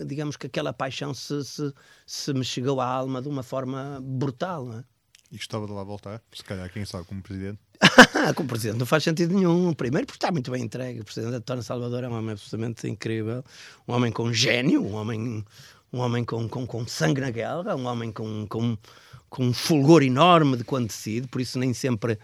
digamos 0.07 0.37
que 0.37 0.46
aquela 0.46 0.72
paixão 0.72 1.12
se, 1.12 1.44
se, 1.44 1.72
se 2.07 2.33
me 2.33 2.44
chegou 2.44 2.81
à 2.81 2.87
alma 2.87 3.20
de 3.20 3.29
uma 3.29 3.42
forma 3.42 4.00
brutal. 4.02 4.64
Não 4.64 4.79
é? 4.79 4.85
E 5.31 5.37
gostava 5.37 5.67
de 5.67 5.73
lá 5.73 5.83
voltar, 5.83 6.23
se 6.33 6.45
calhar, 6.45 6.73
quem 6.73 6.85
sabe, 6.85 7.05
como 7.05 7.21
presidente? 7.21 7.59
como 8.37 8.49
presidente 8.49 8.79
não 8.79 8.87
faz 8.87 9.03
sentido 9.03 9.35
nenhum. 9.35 9.73
Primeiro, 9.75 10.07
porque 10.07 10.17
está 10.17 10.31
muito 10.31 10.51
bem 10.51 10.62
entregue. 10.62 11.01
O 11.01 11.05
presidente 11.05 11.35
António 11.35 11.62
Salvador 11.62 12.05
é 12.05 12.09
um 12.09 12.15
homem 12.15 12.33
absolutamente 12.33 12.89
incrível, 12.89 13.45
um 13.89 13.93
homem 13.93 14.12
com 14.12 14.33
gênio, 14.33 14.85
um 14.85 14.95
homem, 14.95 15.45
um 15.93 15.99
homem 15.99 16.25
com, 16.25 16.49
com, 16.49 16.67
com 16.67 16.87
sangue 16.87 17.21
na 17.21 17.31
guerra, 17.31 17.75
um 17.75 17.87
homem 17.87 18.12
com, 18.12 18.47
com, 18.47 18.79
com 19.29 19.45
um 19.47 19.53
fulgor 19.53 20.03
enorme 20.03 20.57
de 20.57 20.65
quando 20.65 20.87
decide. 20.87 21.27
Por 21.27 21.41
isso, 21.41 21.59
nem 21.59 21.75
sempre, 21.75 22.19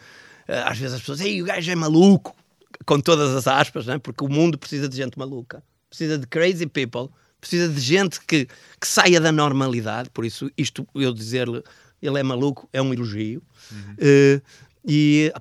eh, 0.47 0.63
às 0.63 0.79
vezes, 0.79 0.95
as 0.95 1.01
pessoas 1.01 1.19
dizem 1.19 1.43
o 1.43 1.45
gajo 1.45 1.71
é 1.71 1.75
maluco 1.75 2.37
com 2.85 3.01
todas 3.01 3.35
as 3.35 3.47
aspas, 3.47 3.87
né? 3.87 3.99
porque 3.99 4.25
o 4.25 4.29
mundo 4.29 4.59
precisa 4.59 4.89
de 4.89 4.97
gente 4.97 5.19
maluca, 5.19 5.63
precisa 5.89 6.19
de 6.19 6.27
crazy 6.27 6.67
people, 6.67 7.09
precisa 7.41 7.69
de 7.69 7.81
gente 7.81 8.21
que, 8.21 8.47
que 8.81 8.87
saia 8.87 9.21
da 9.21 9.33
normalidade. 9.33 10.11
Por 10.11 10.25
isso, 10.25 10.51
isto 10.57 10.87
eu 10.95 11.13
dizer-lhe, 11.13 11.63
ele 12.03 12.19
é 12.19 12.23
maluco, 12.23 12.69
é 12.73 12.83
um 12.83 12.93
elogio. 12.93 13.43
Uhum. 13.71 13.95
Uh, 13.95 14.43
e 14.85 15.33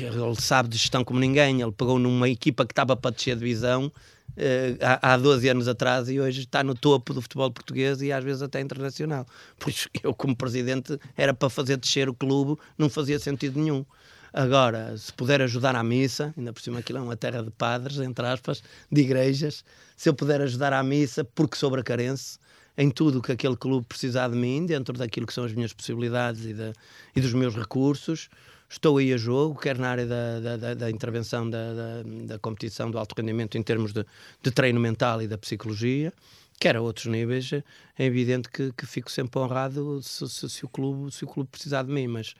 ele 0.00 0.40
sabe 0.40 0.68
de 0.70 0.78
gestão 0.78 1.04
como 1.04 1.20
ninguém. 1.20 1.60
Ele 1.60 1.72
pegou 1.72 1.98
numa 1.98 2.28
equipa 2.28 2.64
que 2.64 2.72
estava 2.72 2.96
para 2.96 3.10
descer 3.10 3.32
a 3.32 3.34
divisão 3.34 3.86
uh, 3.86 4.78
há, 4.80 5.14
há 5.14 5.16
12 5.16 5.48
anos 5.48 5.68
atrás 5.68 6.08
e 6.08 6.18
hoje 6.18 6.40
está 6.40 6.64
no 6.64 6.74
topo 6.74 7.12
do 7.12 7.20
futebol 7.20 7.50
português 7.50 8.00
e 8.00 8.10
às 8.10 8.24
vezes 8.24 8.42
até 8.42 8.60
internacional. 8.60 9.26
Por 9.58 9.70
isso, 9.70 9.88
eu, 10.02 10.14
como 10.14 10.34
presidente, 10.34 10.98
era 11.16 11.34
para 11.34 11.50
fazer 11.50 11.76
descer 11.76 12.08
o 12.08 12.14
clube, 12.14 12.60
não 12.78 12.88
fazia 12.88 13.18
sentido 13.18 13.60
nenhum. 13.60 13.84
Agora, 14.32 14.96
se 14.96 15.12
puder 15.12 15.42
ajudar 15.42 15.74
à 15.74 15.82
missa, 15.82 16.32
ainda 16.38 16.52
por 16.52 16.62
cima 16.62 16.78
aquilo 16.78 16.98
é 17.00 17.02
uma 17.02 17.16
terra 17.16 17.42
de 17.42 17.50
padres, 17.50 17.98
entre 17.98 18.24
aspas, 18.26 18.62
de 18.90 19.00
igrejas, 19.00 19.64
se 19.96 20.08
eu 20.08 20.14
puder 20.14 20.40
ajudar 20.40 20.72
à 20.72 20.82
missa, 20.82 21.24
porque 21.24 21.56
sou 21.56 21.68
bracarense, 21.68 22.38
em 22.80 22.90
tudo 22.90 23.18
o 23.18 23.22
que 23.22 23.32
aquele 23.32 23.56
clube 23.56 23.84
precisar 23.86 24.28
de 24.28 24.36
mim, 24.36 24.64
dentro 24.64 24.96
daquilo 24.96 25.26
que 25.26 25.34
são 25.34 25.44
as 25.44 25.52
minhas 25.52 25.70
possibilidades 25.70 26.46
e, 26.46 26.54
de, 26.54 26.72
e 27.14 27.20
dos 27.20 27.34
meus 27.34 27.54
recursos, 27.54 28.30
estou 28.70 28.96
aí 28.96 29.12
a 29.12 29.18
jogo, 29.18 29.60
quer 29.60 29.76
na 29.76 29.90
área 29.90 30.06
da, 30.06 30.56
da, 30.56 30.74
da 30.74 30.90
intervenção 30.90 31.48
da, 31.50 32.02
da, 32.24 32.38
competição 32.38 32.90
do 32.90 32.98
alto 32.98 33.14
rendimento 33.14 33.58
em 33.58 33.62
termos 33.62 33.92
de, 33.92 34.06
de 34.42 34.50
treino 34.50 34.80
mental 34.80 35.20
e 35.20 35.28
da 35.28 35.36
psicologia, 35.36 36.10
quer 36.58 36.74
a 36.74 36.80
outros 36.80 37.04
níveis, 37.04 37.52
é 37.52 37.62
evidente 37.98 38.48
que, 38.48 38.72
que 38.72 38.86
fico 38.86 39.10
sempre 39.10 39.38
honrado 39.38 40.00
se, 40.02 40.26
se, 40.26 40.48
se, 40.48 40.64
o 40.64 40.68
clube, 40.68 41.12
se 41.12 41.22
o 41.22 41.28
clube 41.28 41.50
precisar 41.52 41.82
de 41.82 41.92
mim, 41.92 42.06
mas 42.06 42.34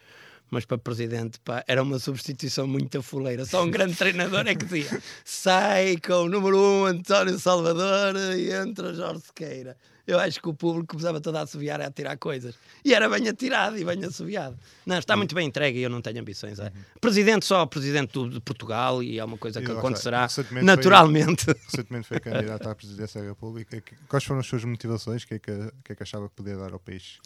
mas 0.50 0.64
para 0.64 0.78
presidente 0.78 1.38
pá, 1.40 1.64
era 1.66 1.82
uma 1.82 1.98
substituição 1.98 2.66
muito 2.66 3.02
fuleira. 3.02 3.44
Só 3.44 3.62
um 3.62 3.70
grande 3.70 3.94
treinador 3.94 4.46
é 4.46 4.54
que 4.54 4.64
dizia: 4.64 5.00
sai 5.24 5.96
com 5.96 6.24
o 6.24 6.28
número 6.28 6.58
1 6.58 6.60
um, 6.60 6.84
António 6.86 7.38
Salvador 7.38 8.16
e 8.36 8.52
entra 8.52 8.92
Jorge 8.92 9.20
Sequeira. 9.20 9.76
Eu 10.06 10.18
acho 10.18 10.42
que 10.42 10.48
o 10.48 10.54
público 10.54 10.88
começava 10.88 11.20
todo 11.20 11.36
a 11.36 11.42
assobiar, 11.42 11.80
a 11.80 11.88
tirar 11.88 12.16
coisas. 12.16 12.56
E 12.84 12.92
era 12.92 13.08
bem 13.08 13.28
atirado 13.28 13.78
e 13.78 13.84
bem 13.84 14.04
assobiado. 14.04 14.58
Não, 14.84 14.98
está 14.98 15.16
muito 15.16 15.36
bem 15.36 15.46
entregue 15.46 15.78
e 15.78 15.82
eu 15.82 15.90
não 15.90 16.00
tenho 16.00 16.20
ambições. 16.20 16.58
É. 16.58 16.72
Presidente 17.00 17.46
só 17.46 17.64
presidente 17.64 18.28
de 18.28 18.40
Portugal 18.40 19.04
e 19.04 19.20
é 19.20 19.24
uma 19.24 19.38
coisa 19.38 19.62
que 19.62 19.70
acontecerá 19.70 20.22
recentemente 20.22 20.66
naturalmente. 20.66 21.44
Foi, 21.44 21.54
recentemente 21.54 22.08
foi 22.08 22.18
candidato 22.18 22.68
à 22.68 22.74
presidência 22.74 23.20
da 23.20 23.28
República. 23.28 23.80
Quais 24.08 24.24
foram 24.24 24.40
as 24.40 24.46
suas 24.46 24.64
motivações? 24.64 25.22
O 25.22 25.28
que 25.28 25.34
é 25.34 25.38
que, 25.38 25.52
que, 25.84 25.92
é 25.92 25.94
que 25.94 26.02
achava 26.02 26.28
que 26.28 26.34
podia 26.34 26.56
dar 26.56 26.72
ao 26.72 26.80
país? 26.80 27.20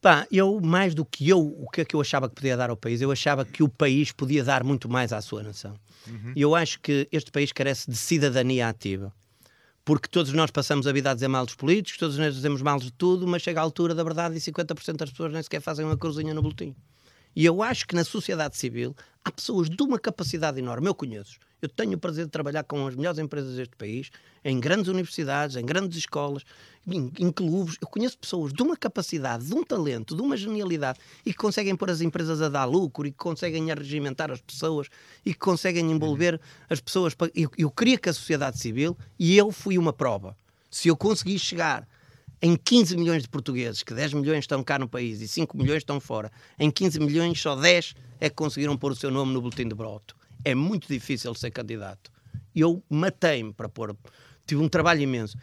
Pá, 0.00 0.26
eu, 0.32 0.60
mais 0.62 0.94
do 0.94 1.04
que 1.04 1.28
eu, 1.28 1.38
o 1.38 1.68
que 1.68 1.82
é 1.82 1.84
que 1.84 1.94
eu 1.94 2.00
achava 2.00 2.28
que 2.28 2.34
podia 2.34 2.56
dar 2.56 2.70
ao 2.70 2.76
país, 2.76 3.02
eu 3.02 3.12
achava 3.12 3.44
que 3.44 3.62
o 3.62 3.68
país 3.68 4.10
podia 4.12 4.42
dar 4.42 4.64
muito 4.64 4.88
mais 4.88 5.12
à 5.12 5.20
sua 5.20 5.42
nação. 5.42 5.74
Uhum. 6.06 6.32
E 6.34 6.40
eu 6.40 6.54
acho 6.54 6.80
que 6.80 7.06
este 7.12 7.30
país 7.30 7.52
carece 7.52 7.90
de 7.90 7.96
cidadania 7.96 8.68
ativa. 8.68 9.12
Porque 9.84 10.08
todos 10.08 10.32
nós 10.32 10.50
passamos 10.50 10.86
a 10.86 10.92
vida 10.92 11.10
a 11.10 11.14
dizer 11.14 11.28
mal 11.28 11.44
dos 11.44 11.54
políticos, 11.54 11.98
todos 11.98 12.16
nós 12.16 12.34
dizemos 12.34 12.62
mal 12.62 12.78
de 12.78 12.90
tudo, 12.90 13.26
mas 13.26 13.42
chega 13.42 13.60
a 13.60 13.62
altura 13.62 13.94
da 13.94 14.02
verdade 14.02 14.36
e 14.36 14.40
50% 14.40 14.96
das 14.96 15.10
pessoas 15.10 15.32
nem 15.32 15.42
sequer 15.42 15.60
fazem 15.60 15.84
uma 15.84 15.96
cruzinha 15.96 16.32
no 16.32 16.40
boletim. 16.40 16.74
E 17.36 17.44
eu 17.44 17.62
acho 17.62 17.86
que 17.86 17.94
na 17.94 18.04
sociedade 18.04 18.56
civil 18.56 18.94
há 19.24 19.30
pessoas 19.30 19.68
de 19.68 19.82
uma 19.82 19.98
capacidade 19.98 20.58
enorme. 20.58 20.88
Eu 20.88 20.94
conheço 20.94 21.38
eu 21.62 21.68
tenho 21.68 21.94
o 21.94 21.98
prazer 21.98 22.24
de 22.24 22.30
trabalhar 22.30 22.64
com 22.64 22.86
as 22.86 22.94
melhores 22.94 23.18
empresas 23.18 23.56
deste 23.56 23.76
país, 23.76 24.10
em 24.44 24.58
grandes 24.58 24.88
universidades, 24.88 25.56
em 25.56 25.64
grandes 25.64 25.98
escolas, 25.98 26.42
em, 26.86 27.12
em 27.18 27.30
clubes. 27.30 27.76
Eu 27.80 27.86
conheço 27.86 28.18
pessoas 28.18 28.52
de 28.52 28.62
uma 28.62 28.76
capacidade, 28.76 29.46
de 29.46 29.54
um 29.54 29.62
talento, 29.62 30.16
de 30.16 30.22
uma 30.22 30.36
genialidade 30.36 30.98
e 31.24 31.32
que 31.32 31.38
conseguem 31.38 31.76
pôr 31.76 31.90
as 31.90 32.00
empresas 32.00 32.40
a 32.40 32.48
dar 32.48 32.64
lucro 32.64 33.06
e 33.06 33.10
que 33.10 33.18
conseguem 33.18 33.70
arregimentar 33.70 34.30
as 34.30 34.40
pessoas 34.40 34.88
e 35.24 35.34
que 35.34 35.40
conseguem 35.40 35.90
envolver 35.90 36.34
uhum. 36.34 36.40
as 36.70 36.80
pessoas. 36.80 37.14
Para... 37.14 37.30
Eu, 37.34 37.50
eu 37.58 37.70
queria 37.70 37.98
que 37.98 38.08
a 38.08 38.12
sociedade 38.12 38.58
civil, 38.58 38.96
e 39.18 39.36
eu 39.36 39.52
fui 39.52 39.76
uma 39.76 39.92
prova, 39.92 40.36
se 40.70 40.88
eu 40.88 40.96
conseguir 40.96 41.38
chegar 41.38 41.86
em 42.42 42.56
15 42.56 42.96
milhões 42.96 43.22
de 43.22 43.28
portugueses, 43.28 43.82
que 43.82 43.92
10 43.92 44.14
milhões 44.14 44.38
estão 44.38 44.64
cá 44.64 44.78
no 44.78 44.88
país 44.88 45.20
e 45.20 45.28
5 45.28 45.58
milhões 45.58 45.78
estão 45.78 46.00
fora, 46.00 46.32
em 46.58 46.70
15 46.70 46.98
milhões 47.00 47.38
só 47.38 47.54
10 47.54 47.94
é 48.18 48.30
que 48.30 48.36
conseguiram 48.36 48.78
pôr 48.78 48.92
o 48.92 48.96
seu 48.96 49.10
nome 49.10 49.34
no 49.34 49.42
boletim 49.42 49.68
de 49.68 49.74
broto 49.74 50.19
é 50.44 50.54
muito 50.54 50.88
difícil 50.88 51.34
ser 51.34 51.50
candidato. 51.50 52.10
Eu 52.54 52.82
matei-me 52.88 53.52
para 53.52 53.68
pôr. 53.68 53.96
Tive 54.46 54.62
um 54.62 54.68
trabalho 54.68 55.00
imenso. 55.00 55.36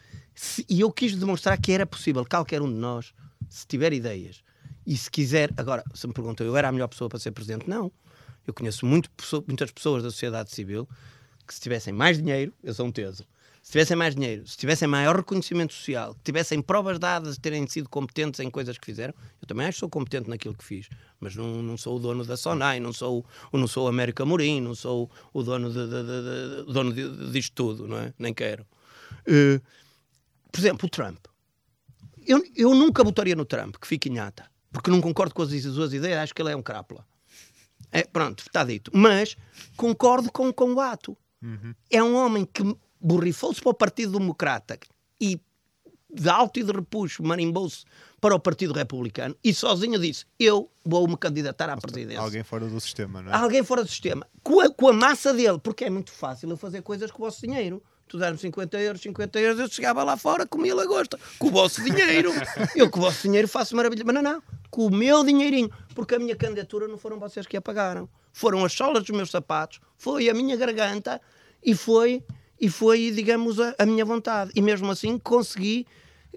E 0.70 0.82
eu 0.82 0.92
quis 0.92 1.16
demonstrar 1.16 1.60
que 1.60 1.72
era 1.72 1.86
possível, 1.86 2.26
qualquer 2.26 2.62
um 2.62 2.72
de 2.72 2.80
nós, 2.80 3.14
se 3.50 3.66
tiver 3.66 3.94
ideias 3.94 4.44
e 4.86 4.96
se 4.96 5.10
quiser. 5.10 5.52
Agora, 5.58 5.84
se 5.94 6.06
me 6.08 6.14
perguntou, 6.14 6.46
eu 6.46 6.56
era 6.56 6.70
a 6.70 6.72
melhor 6.72 6.88
pessoa 6.88 7.10
para 7.10 7.20
ser 7.20 7.32
presidente? 7.32 7.70
Não. 7.70 7.92
Eu 8.46 8.54
conheço 8.54 8.86
muito, 8.86 9.10
muitas 9.48 9.72
pessoas 9.72 10.04
da 10.04 10.10
sociedade 10.10 10.52
civil 10.52 10.88
que, 11.46 11.54
se 11.54 11.60
tivessem 11.60 11.94
mais 11.94 12.18
dinheiro, 12.18 12.54
eu 12.64 12.74
sou 12.74 12.86
um 12.86 12.92
teso. 12.92 13.26
Se 13.68 13.72
tivessem 13.72 13.98
mais 13.98 14.16
dinheiro, 14.16 14.48
se 14.48 14.56
tivessem 14.56 14.88
maior 14.88 15.18
reconhecimento 15.18 15.74
social, 15.74 16.16
que 16.16 16.22
tivessem 16.24 16.62
provas 16.62 16.98
dadas 16.98 17.34
de 17.34 17.42
terem 17.42 17.68
sido 17.68 17.90
competentes 17.90 18.40
em 18.40 18.50
coisas 18.50 18.78
que 18.78 18.86
fizeram, 18.86 19.14
eu 19.42 19.46
também 19.46 19.68
acho 19.68 19.76
que 19.76 19.80
sou 19.82 19.90
competente 19.90 20.30
naquilo 20.30 20.56
que 20.56 20.64
fiz. 20.64 20.88
Mas 21.20 21.36
não, 21.36 21.62
não 21.62 21.76
sou 21.76 21.98
o 21.98 22.00
dono 22.00 22.24
da 22.24 22.38
Sonai, 22.38 22.80
não 22.80 22.94
sou, 22.94 23.26
não 23.52 23.68
sou 23.68 23.84
o 23.84 23.90
América 23.90 24.26
Morim, 24.26 24.62
não 24.62 24.74
sou 24.74 25.12
o 25.34 25.44
dono, 25.44 25.70
de, 25.70 25.86
de, 25.86 26.66
de, 26.66 26.74
dono 26.74 26.94
de, 26.94 27.30
disto 27.30 27.54
tudo, 27.56 27.90
não 27.90 27.98
é? 27.98 28.14
Nem 28.18 28.34
quero. 28.34 28.66
Uh, 29.28 29.62
por 30.50 30.62
exemplo, 30.62 30.88
o 30.88 30.90
Trump. 30.90 31.26
Eu, 32.26 32.42
eu 32.56 32.74
nunca 32.74 33.04
votaria 33.04 33.36
no 33.36 33.44
Trump, 33.44 33.76
que 33.76 33.86
fique 33.86 34.08
em 34.08 34.18
ata, 34.18 34.50
porque 34.72 34.90
não 34.90 35.02
concordo 35.02 35.36
com 35.36 35.42
as 35.42 35.50
suas 35.50 35.92
ideias, 35.92 36.20
acho 36.20 36.34
que 36.34 36.42
ele 36.42 36.54
é 36.54 36.56
um 36.56 36.64
crápula. 36.64 37.06
É, 37.92 38.04
pronto, 38.04 38.44
está 38.48 38.64
dito. 38.64 38.92
Mas 38.94 39.36
concordo 39.76 40.32
com, 40.32 40.54
com 40.54 40.74
o 40.74 40.80
ato. 40.80 41.18
Uhum. 41.42 41.76
É 41.92 42.02
um 42.02 42.16
homem 42.16 42.46
que 42.46 42.64
borrifou-se 43.00 43.62
para 43.62 43.72
o 43.72 43.74
Partido 43.74 44.20
Democrata 44.20 44.80
e 45.20 45.40
de 46.10 46.30
alto 46.30 46.60
e 46.60 46.64
de 46.64 46.72
repuxo 46.72 47.22
marimbou-se 47.22 47.84
para 48.20 48.34
o 48.34 48.40
Partido 48.40 48.74
Republicano 48.74 49.36
e 49.44 49.54
sozinho 49.54 50.00
disse: 50.00 50.26
Eu 50.40 50.70
vou 50.84 51.08
me 51.08 51.18
candidatar 51.18 51.70
à 51.70 51.78
presidência. 51.78 52.20
Alguém 52.20 52.44
fora 52.44 52.66
do 52.68 52.80
sistema, 52.80 53.22
não 53.22 53.32
é? 53.32 53.36
Alguém 53.36 53.64
fora 53.64 53.84
do 53.84 53.90
sistema. 53.90 54.26
Com 54.42 54.62
a, 54.62 54.70
com 54.70 54.88
a 54.88 54.94
massa 54.94 55.34
dele, 55.34 55.60
porque 55.60 55.86
é 55.86 55.90
muito 55.90 56.12
fácil 56.12 56.50
eu 56.50 56.58
fazer 56.58 56.82
coisas 56.82 57.12
com 57.12 57.22
o 57.22 57.26
vosso 57.26 57.42
dinheiro. 57.42 57.84
Tu 58.08 58.18
dar-me 58.18 58.38
50 58.38 58.80
euros, 58.80 59.02
50 59.02 59.38
euros, 59.38 59.60
eu 59.60 59.68
chegava 59.68 60.02
lá 60.02 60.16
fora, 60.16 60.48
comia 60.48 60.74
lagosta. 60.74 61.20
Com 61.38 61.48
o 61.48 61.52
vosso 61.52 61.84
dinheiro. 61.84 62.32
eu 62.74 62.90
com 62.90 63.00
o 63.00 63.02
vosso 63.02 63.24
dinheiro 63.24 63.50
faço 63.50 63.76
maravilha. 63.76 64.04
Mas 64.06 64.16
não, 64.16 64.22
não. 64.22 64.44
Com 64.72 64.88
o 64.88 64.90
meu 64.90 65.26
dinheirinho. 65.26 65.70
Porque 65.94 66.16
a 66.16 66.20
minha 66.20 66.36
candidatura 66.36 66.88
não 66.88 66.98
foram 66.98 67.20
vocês 67.20 67.46
que 67.46 67.58
a 67.58 67.62
pagaram. 67.62 68.08
Foram 68.32 68.64
as 68.64 68.72
solas 68.72 69.04
dos 69.04 69.16
meus 69.16 69.32
sapatos, 69.32 69.80
foi 69.98 70.30
a 70.30 70.34
minha 70.34 70.56
garganta 70.56 71.20
e 71.64 71.74
foi 71.74 72.24
e 72.60 72.70
foi, 72.70 73.12
digamos, 73.12 73.60
a, 73.60 73.76
a 73.78 73.86
minha 73.86 74.06
vontade. 74.06 74.52
E 74.56 74.62
mesmo 74.62 74.90
assim 74.92 75.18
consegui 75.18 75.86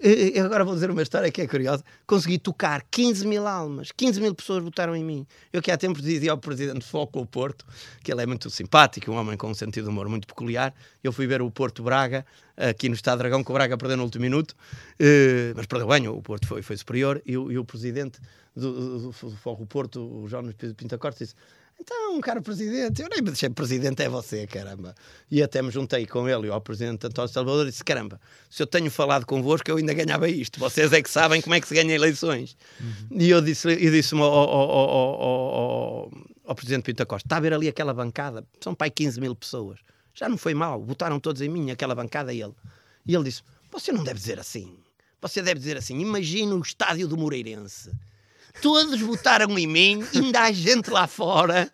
eh, 0.03 0.35
eh, 0.35 0.39
agora 0.39 0.65
vou 0.65 0.73
dizer 0.73 0.89
uma 0.89 1.03
história 1.03 1.31
que 1.31 1.41
é 1.41 1.47
curiosa. 1.47 1.83
Consegui 2.07 2.39
tocar 2.39 2.81
15 2.89 3.27
mil 3.27 3.47
almas, 3.47 3.91
15 3.91 4.19
mil 4.19 4.33
pessoas 4.33 4.63
votaram 4.63 4.95
em 4.95 5.03
mim. 5.03 5.27
Eu 5.53 5.61
que 5.61 5.69
há 5.69 5.77
tempos 5.77 6.01
dizia 6.01 6.31
ao 6.31 6.39
presidente 6.39 6.83
Foco 6.83 7.23
Porto, 7.25 7.65
que 8.03 8.11
ele 8.11 8.23
é 8.23 8.25
muito 8.25 8.49
simpático, 8.49 9.11
um 9.11 9.15
homem 9.15 9.37
com 9.37 9.51
um 9.51 9.53
sentido 9.53 9.85
de 9.85 9.89
humor 9.91 10.09
muito 10.09 10.25
peculiar. 10.25 10.73
Eu 11.03 11.13
fui 11.13 11.27
ver 11.27 11.41
o 11.41 11.51
Porto 11.51 11.83
Braga, 11.83 12.25
aqui 12.57 12.89
no 12.89 12.95
Estado 12.95 13.19
Dragão, 13.19 13.43
que 13.43 13.51
o 13.51 13.53
Braga 13.53 13.77
perdeu 13.77 13.95
no 13.95 14.03
último 14.03 14.23
minuto, 14.23 14.51
uh, 14.51 15.53
mas 15.55 15.67
perdeu 15.67 15.87
bem, 15.87 16.07
o 16.07 16.21
Porto 16.21 16.47
foi, 16.47 16.63
foi 16.63 16.77
superior. 16.77 17.21
E, 17.23 17.33
e 17.33 17.57
o 17.57 17.63
presidente 17.63 18.19
do, 18.55 19.11
do, 19.11 19.11
do, 19.11 19.65
Porto, 19.67 20.01
o 20.01 20.27
João 20.27 20.51
Pinta 20.75 20.97
Costa, 20.97 21.23
disse: 21.23 21.35
então, 21.81 22.21
cara 22.21 22.39
presidente, 22.41 23.01
eu 23.01 23.09
nem 23.09 23.21
me 23.21 23.31
deixei 23.31 23.49
presidente, 23.49 24.03
é 24.03 24.07
você, 24.07 24.45
caramba. 24.45 24.93
E 25.31 25.41
até 25.41 25.63
me 25.63 25.71
juntei 25.71 26.05
com 26.05 26.29
ele 26.29 26.47
ao 26.47 26.61
presidente 26.61 27.07
António 27.07 27.27
Salvador 27.27 27.65
e 27.65 27.71
disse: 27.71 27.83
caramba, 27.83 28.21
se 28.51 28.61
eu 28.61 28.67
tenho 28.67 28.91
falado 28.91 29.25
convosco, 29.25 29.69
eu 29.69 29.77
ainda 29.77 29.91
ganhava 29.91 30.29
isto. 30.29 30.59
Vocês 30.59 30.93
é 30.93 31.01
que 31.01 31.09
sabem 31.09 31.41
como 31.41 31.55
é 31.55 31.59
que 31.59 31.67
se 31.67 31.73
ganha 31.73 31.91
eleições. 31.95 32.55
Uhum. 32.79 33.19
E 33.19 33.29
eu 33.31 33.41
disse, 33.41 33.67
eu 33.67 33.91
disse 33.91 34.13
ao, 34.13 34.21
ao, 34.21 34.69
ao, 34.69 36.11
ao, 36.45 36.55
presidente 36.55 36.83
Pinto 36.83 37.03
Costa: 37.07 37.25
está 37.25 37.37
a 37.37 37.39
ver 37.39 37.53
ali 37.53 37.67
aquela 37.67 37.95
bancada? 37.95 38.45
São 38.59 38.75
pai 38.75 38.91
15 38.91 39.19
mil 39.19 39.35
pessoas. 39.35 39.79
Já 40.13 40.29
não 40.29 40.37
foi 40.37 40.53
mal, 40.53 40.83
votaram 40.83 41.19
todos 41.19 41.41
em 41.41 41.49
mim, 41.49 41.71
aquela 41.71 41.95
bancada 41.95 42.31
e 42.31 42.43
ele. 42.43 42.53
E 43.07 43.15
ele 43.15 43.23
disse: 43.23 43.41
você 43.71 43.91
não 43.91 44.03
deve 44.03 44.19
dizer 44.19 44.39
assim. 44.39 44.77
Você 45.19 45.41
deve 45.41 45.59
dizer 45.59 45.77
assim: 45.77 45.99
imagina 45.99 46.53
o 46.53 46.61
estádio 46.61 47.07
do 47.07 47.17
Moreirense 47.17 47.91
Todos 48.61 48.99
votaram 48.99 49.57
em 49.57 49.67
mim, 49.67 50.03
ainda 50.13 50.41
há 50.41 50.51
gente 50.51 50.89
lá 50.89 51.07
fora 51.07 51.71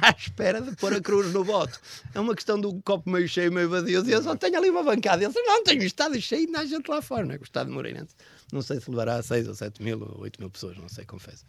à 0.00 0.10
espera 0.10 0.60
de 0.60 0.74
pôr 0.76 0.92
a 0.92 1.00
cruz 1.00 1.32
no 1.32 1.42
voto. 1.42 1.80
É 2.14 2.20
uma 2.20 2.34
questão 2.34 2.60
do 2.60 2.80
copo 2.82 3.10
meio 3.10 3.28
cheio, 3.28 3.52
meio 3.52 3.68
vazio. 3.68 4.04
Eu 4.08 4.22
só 4.22 4.36
tenho 4.36 4.56
ali 4.56 4.70
uma 4.70 4.82
bancada. 4.82 5.24
Eles 5.24 5.34
não, 5.34 5.64
tenho 5.64 5.82
estado 5.82 6.20
cheio, 6.20 6.46
ainda 6.46 6.60
há 6.60 6.64
gente 6.64 6.88
lá 6.88 7.00
fora, 7.00 7.24
não 7.24 7.34
é? 7.34 7.38
O 7.38 7.42
Estado 7.42 7.70
Moreirense. 7.70 8.14
Não 8.52 8.62
sei 8.62 8.80
se 8.80 8.88
levará 8.88 9.16
a 9.16 9.22
6 9.22 9.48
ou 9.48 9.54
7 9.54 9.82
mil 9.82 10.00
ou 10.00 10.20
8 10.22 10.40
mil 10.40 10.48
pessoas, 10.48 10.76
não 10.76 10.88
sei, 10.88 11.04
confesso. 11.04 11.44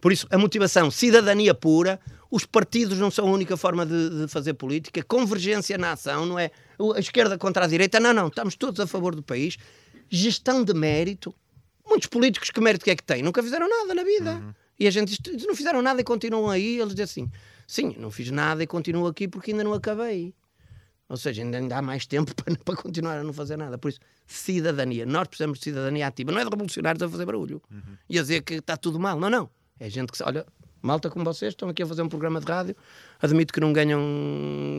Por 0.00 0.10
isso, 0.10 0.26
a 0.30 0.38
motivação, 0.38 0.90
cidadania 0.90 1.54
pura, 1.54 2.00
os 2.28 2.44
partidos 2.44 2.98
não 2.98 3.10
são 3.10 3.28
a 3.28 3.30
única 3.30 3.56
forma 3.56 3.86
de, 3.86 4.22
de 4.22 4.28
fazer 4.28 4.54
política, 4.54 5.02
convergência 5.04 5.78
na 5.78 5.92
ação, 5.92 6.26
não 6.26 6.38
é 6.38 6.50
a 6.96 6.98
esquerda 6.98 7.38
contra 7.38 7.66
a 7.66 7.68
direita, 7.68 8.00
não, 8.00 8.12
não, 8.12 8.26
estamos 8.26 8.56
todos 8.56 8.80
a 8.80 8.86
favor 8.86 9.14
do 9.14 9.22
país, 9.22 9.58
gestão 10.08 10.64
de 10.64 10.74
mérito, 10.74 11.32
Muitos 11.90 12.08
políticos 12.08 12.50
que 12.50 12.60
mérito 12.60 12.84
que 12.84 12.90
é 12.92 12.96
que 12.96 13.02
têm? 13.02 13.20
Nunca 13.20 13.42
fizeram 13.42 13.68
nada 13.68 13.92
na 13.92 14.04
vida. 14.04 14.34
Uhum. 14.34 14.54
E 14.78 14.86
a 14.86 14.90
gente 14.90 15.20
diz, 15.20 15.44
não 15.44 15.56
fizeram 15.56 15.82
nada 15.82 16.00
e 16.00 16.04
continuam 16.04 16.48
aí. 16.48 16.78
Eles 16.78 16.94
dizem 16.94 17.24
assim, 17.26 17.30
sim, 17.66 17.96
não 17.98 18.12
fiz 18.12 18.30
nada 18.30 18.62
e 18.62 18.66
continuo 18.66 19.08
aqui 19.08 19.26
porque 19.26 19.50
ainda 19.50 19.64
não 19.64 19.74
acabei. 19.74 20.32
Ou 21.08 21.16
seja, 21.16 21.42
ainda, 21.42 21.76
há 21.76 21.82
mais 21.82 22.06
tempo 22.06 22.32
para, 22.40 22.54
para 22.56 22.76
continuar 22.76 23.18
a 23.18 23.24
não 23.24 23.32
fazer 23.32 23.56
nada. 23.56 23.76
Por 23.76 23.88
isso, 23.88 23.98
cidadania. 24.24 25.04
Nós 25.04 25.26
precisamos 25.26 25.58
de 25.58 25.64
cidadania 25.64 26.06
ativa. 26.06 26.30
Não 26.30 26.38
é 26.38 26.44
de 26.44 26.50
revolucionários 26.50 27.02
a 27.02 27.08
fazer 27.08 27.26
barulho. 27.26 27.60
Uhum. 27.68 27.96
E 28.08 28.18
a 28.18 28.22
dizer 28.22 28.42
que 28.42 28.54
está 28.54 28.76
tudo 28.76 29.00
mal. 29.00 29.18
Não, 29.18 29.28
não. 29.28 29.50
É 29.80 29.90
gente 29.90 30.12
que... 30.12 30.22
Olha, 30.22 30.46
malta 30.82 31.10
como 31.10 31.24
vocês 31.24 31.52
estão 31.52 31.68
aqui 31.68 31.82
a 31.82 31.86
fazer 31.86 32.02
um 32.02 32.08
programa 32.08 32.40
de 32.40 32.46
rádio. 32.46 32.76
Admito 33.20 33.52
que 33.52 33.60
não 33.60 33.72
ganham 33.72 34.00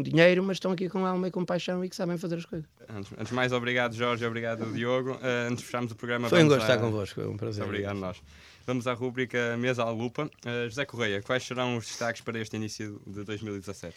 dinheiro, 0.03 0.43
mas 0.43 0.57
estão 0.57 0.71
aqui 0.71 0.89
com 0.89 1.05
alma 1.05 1.27
e 1.27 1.31
com 1.31 1.45
paixão 1.45 1.83
e 1.83 1.89
que 1.89 1.95
sabem 1.95 2.17
fazer 2.17 2.35
as 2.35 2.45
coisas. 2.45 2.67
Antes, 2.89 3.11
antes 3.17 3.31
mais, 3.31 3.51
obrigado 3.51 3.93
Jorge, 3.93 4.25
obrigado 4.25 4.65
Diogo. 4.73 5.11
Uh, 5.13 5.49
antes 5.49 5.59
de 5.59 5.65
fecharmos 5.65 5.91
o 5.91 5.95
programa... 5.95 6.29
Foi 6.29 6.43
um 6.43 6.47
gosto 6.47 6.61
a... 6.61 6.63
estar 6.63 6.77
convosco, 6.79 7.15
foi 7.21 7.27
um 7.27 7.37
prazer. 7.37 7.63
Obrigado 7.63 7.97
nós. 7.97 8.21
Vamos 8.65 8.87
à 8.87 8.93
rúbrica 8.93 9.57
Mesa 9.57 9.83
à 9.83 9.89
Lupa. 9.89 10.29
Uh, 10.45 10.69
José 10.69 10.85
Correia, 10.85 11.21
quais 11.21 11.43
serão 11.43 11.77
os 11.77 11.85
destaques 11.85 12.21
para 12.21 12.39
este 12.39 12.55
início 12.55 13.01
de 13.05 13.23
2017? 13.23 13.95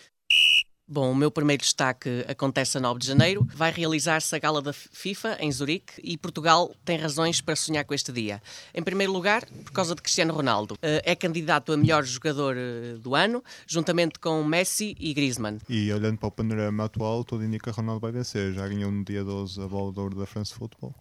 Bom, 0.87 1.11
o 1.13 1.15
meu 1.15 1.31
primeiro 1.31 1.63
destaque 1.63 2.27
acontece 2.29 2.77
a 2.77 2.81
9 2.81 3.01
de 3.01 3.07
janeiro. 3.07 3.49
Vai 3.55 3.73
realizar-se 3.73 4.37
a 4.37 4.39
gala 4.39 4.61
da 4.61 4.71
FIFA 4.71 5.39
em 5.41 5.51
Zurique 5.51 5.95
e 6.05 6.19
Portugal 6.19 6.75
tem 6.85 6.99
razões 6.99 7.41
para 7.41 7.57
sonhar 7.57 7.87
com 7.87 7.95
este 7.95 8.13
dia. 8.13 8.43
Em 8.75 8.83
primeiro 8.83 9.11
lugar, 9.11 9.47
por 9.65 9.73
causa 9.73 9.95
de 9.95 10.03
Cristiano 10.03 10.35
Ronaldo. 10.35 10.77
Eh, 10.83 11.01
é 11.07 11.17
candidato 11.17 11.73
a 11.73 11.77
melhor 11.79 12.05
jogador 12.05 12.55
eh, 12.59 12.99
do 13.01 13.15
ano, 13.15 13.43
juntamente 13.67 14.19
com 14.19 14.45
Messi 14.45 14.95
e 15.01 15.15
Griezmann. 15.15 15.59
E 15.71 15.91
olhando 15.91 16.19
para 16.19 16.29
o 16.29 16.31
panorama 16.31 16.85
atual, 16.85 17.25
tudo 17.25 17.43
indica 17.45 17.73
que 17.73 17.77
Ronaldo 17.77 18.01
vai 18.01 18.13
vencer. 18.13 18.53
Já 18.53 18.69
ganhou 18.69 18.93
no 18.93 19.03
dia 19.03 19.25
12 19.25 19.63
a 19.63 19.67
bola 19.67 19.91
de 19.91 20.01
ouro 20.01 20.19
da 20.19 20.27
France 20.27 20.53
Football 20.53 20.95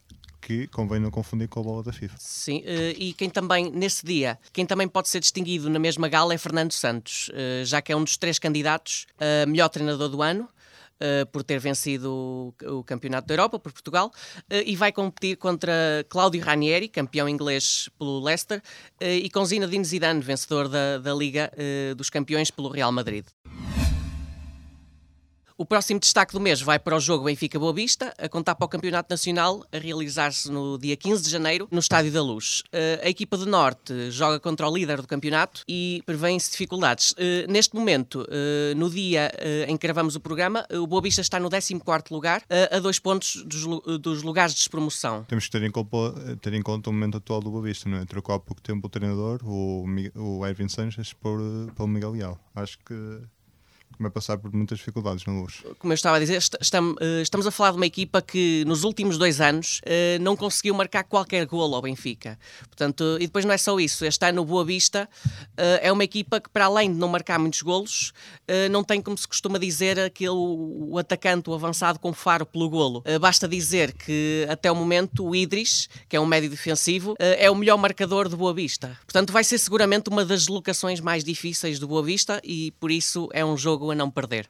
que 0.44 0.68
convém 0.68 1.00
não 1.00 1.10
confundir 1.10 1.48
com 1.48 1.62
a 1.62 1.64
bola 1.64 1.84
da 1.84 1.94
FIFA. 1.94 2.16
Sim, 2.20 2.60
uh, 2.60 2.96
e 2.98 3.14
quem 3.14 3.30
também, 3.30 3.72
nesse 3.72 4.06
dia, 4.06 4.38
quem 4.52 4.66
também 4.66 4.88
pode 4.88 5.08
ser 5.08 5.20
distinguido 5.20 5.70
na 5.70 5.80
mesma 5.80 6.08
gala 6.10 6.34
é 6.34 6.38
Fernando 6.38 6.74
Santos, 6.74 7.30
uh, 7.30 7.66
já 7.66 7.82
que 7.82 7.92
é 7.92 7.96
um 7.96 8.04
dos 8.04 8.18
três 8.18 8.38
candidatos 8.38 9.08
a 9.18 9.46
melhor 9.46 9.70
treinador 9.70 10.10
do 10.10 10.22
ano. 10.22 10.48
Uh, 10.94 11.26
por 11.32 11.44
ter 11.44 11.60
vencido 11.60 12.14
o, 12.14 12.78
o, 12.78 12.84
Campeonato 12.84 13.28
da 13.28 13.34
Europa 13.34 13.60
por 13.60 13.74
Portugal 13.74 14.12
e 14.50 14.74
vai 14.76 14.92
competir 14.92 15.36
contra 15.36 15.74
Claudio 16.08 16.42
Ranieri, 16.42 16.88
campeão 16.88 17.28
inglês 17.28 17.90
pelo 17.98 18.24
Leicester, 18.24 18.62
e 19.02 19.28
com 19.30 19.44
Zinedine 19.44 19.84
Zidane, 19.84 20.22
vencedor 20.22 20.70
da, 20.70 21.00
da 21.00 21.14
Liga 21.14 21.52
dos 21.98 22.10
Campeões 22.10 22.52
pelo 22.52 22.70
Real 22.70 22.92
Madrid. 22.92 23.26
O 25.64 25.66
próximo 25.66 25.98
destaque 25.98 26.34
do 26.34 26.42
mês 26.42 26.60
vai 26.62 26.78
para 26.78 26.94
o 26.94 27.00
jogo 27.00 27.24
Benfica 27.24 27.58
Boa 27.58 27.72
Vista, 27.72 28.14
a 28.18 28.28
contar 28.28 28.54
para 28.54 28.66
o 28.66 28.68
Campeonato 28.68 29.08
Nacional, 29.10 29.66
a 29.72 29.78
realizar-se 29.78 30.52
no 30.52 30.78
dia 30.78 30.98
15 30.98 31.24
de 31.24 31.30
janeiro, 31.30 31.70
no 31.72 31.80
Estádio 31.80 32.12
da 32.12 32.22
Luz. 32.22 32.64
Eh, 32.74 33.00
a 33.02 33.08
equipa 33.08 33.38
do 33.38 33.46
Norte 33.46 34.12
joga 34.12 34.42
contra 34.42 34.68
o 34.68 34.76
líder 34.76 35.00
do 35.00 35.08
campeonato 35.08 35.64
e 35.66 36.04
prevêem-se 36.06 36.52
dificuldades. 36.52 37.16
Eh, 37.18 37.46
neste 37.48 37.78
momento, 37.78 38.28
eh, 38.30 38.74
no 38.76 38.90
dia 38.90 39.32
em 39.66 39.78
que 39.78 39.88
gravamos 39.88 40.18
o 40.18 40.20
programa, 40.20 40.68
o 40.70 40.86
Boa 40.86 41.02
Vista 41.02 41.22
está 41.22 41.40
no 41.40 41.50
14 41.50 41.74
lugar, 42.12 42.44
a 42.70 42.80
dois 42.80 43.00
pontos 43.00 43.42
dos 43.46 44.22
lugares 44.22 44.54
de 44.54 44.60
despromoção. 44.60 45.24
Temos 45.30 45.46
que 45.46 45.52
ter 45.52 45.64
em, 45.64 45.72
conta, 45.72 46.36
ter 46.42 46.54
em 46.56 46.62
conta 46.62 46.90
o 46.90 46.94
momento 46.94 47.16
atual 47.16 47.40
do 47.40 47.50
Boa 47.50 47.64
Vista, 47.64 47.88
não 47.88 48.00
é? 48.00 48.06
Trocou 48.06 48.36
há 48.36 48.40
pouco 48.40 48.62
tempo 48.62 48.88
o 48.88 48.90
treinador, 48.90 49.40
o, 49.46 49.86
o 50.14 50.46
Erwin 50.46 50.68
Sanches, 50.68 51.14
por, 51.14 51.40
pelo 51.74 51.88
Miguel 51.88 52.12
Leal. 52.12 52.40
Acho 52.54 52.78
que 52.80 53.22
vai 54.00 54.12
passar 54.12 54.38
por 54.38 54.54
muitas 54.54 54.80
dificuldades 54.80 55.26
na 55.26 55.34
luz. 55.34 55.64
Como 55.80 55.94
eu 55.94 55.96
estava 55.96 56.18
a 56.18 56.20
dizer, 56.20 56.36
eh, 56.36 57.22
estamos 57.22 57.48
a 57.48 57.52
falar 57.52 57.72
de 57.72 57.78
uma 57.78 57.86
equipa 57.86 58.22
que 58.22 58.64
nos 58.66 58.84
últimos 58.84 59.18
dois 59.18 59.40
anos 59.40 59.82
eh, 59.86 60.18
não 60.20 60.36
conseguiu 60.36 60.74
marcar 60.74 61.04
qualquer 61.04 61.46
golo 61.46 61.76
ao 61.76 61.82
Benfica. 61.82 62.38
Portanto, 62.68 63.18
e 63.20 63.26
depois 63.26 63.46
não 63.46 63.54
é 63.54 63.58
só 63.58 63.80
isso, 63.80 64.06
este 64.06 64.26
ano 64.26 64.42
o 64.42 64.46
Boa 64.46 64.66
Vista 64.66 65.10
eh, 65.58 65.82
é 65.84 65.92
uma 65.92 66.04
equipa 66.04 66.40
que, 66.40 66.50
para 66.50 66.66
além 66.66 66.92
de 66.92 66.98
não 66.98 67.08
marcar 67.08 67.40
muitos 67.40 67.62
golos, 67.62 68.14
não 68.72 68.84
tem, 68.84 69.02
como 69.02 69.18
se 69.18 69.28
costuma 69.28 69.58
dizer, 69.58 70.00
aquele 70.00 70.32
o 70.32 70.98
atacante, 70.98 71.50
o 71.50 71.54
avançado 71.54 72.00
com 72.00 72.14
faro 72.14 72.46
pelo 72.46 72.70
golo. 72.70 73.04
Basta 73.20 73.48
dizer 73.48 73.94
que, 73.94 74.46
até 74.50 74.72
o 74.72 74.76
momento, 74.76 75.26
o 75.26 75.36
Idris, 75.36 75.88
que 76.08 76.16
é 76.16 76.20
um 76.20 76.26
médio 76.26 76.50
defensivo, 76.50 77.16
é 77.20 77.50
o 77.50 77.56
melhor 77.56 77.78
marcador 77.78 78.28
do 78.30 78.38
Boa 78.38 78.54
Vista. 78.54 78.98
Portanto, 79.06 79.32
vai 79.32 79.44
ser 79.44 79.58
seguramente 79.58 80.10
uma 80.10 80.26
das 80.26 80.48
locações 80.48 81.00
mais 81.00 81.24
difíceis 81.24 81.80
do 81.80 81.88
Boa 81.88 82.04
Vista 82.04 82.42
e, 82.44 82.72
por 82.80 82.92
isso, 82.92 83.30
é 83.34 83.44
um 83.44 83.58
jogo 83.58 83.83
a 83.92 83.96
não 83.96 84.10
perder. 84.10 84.50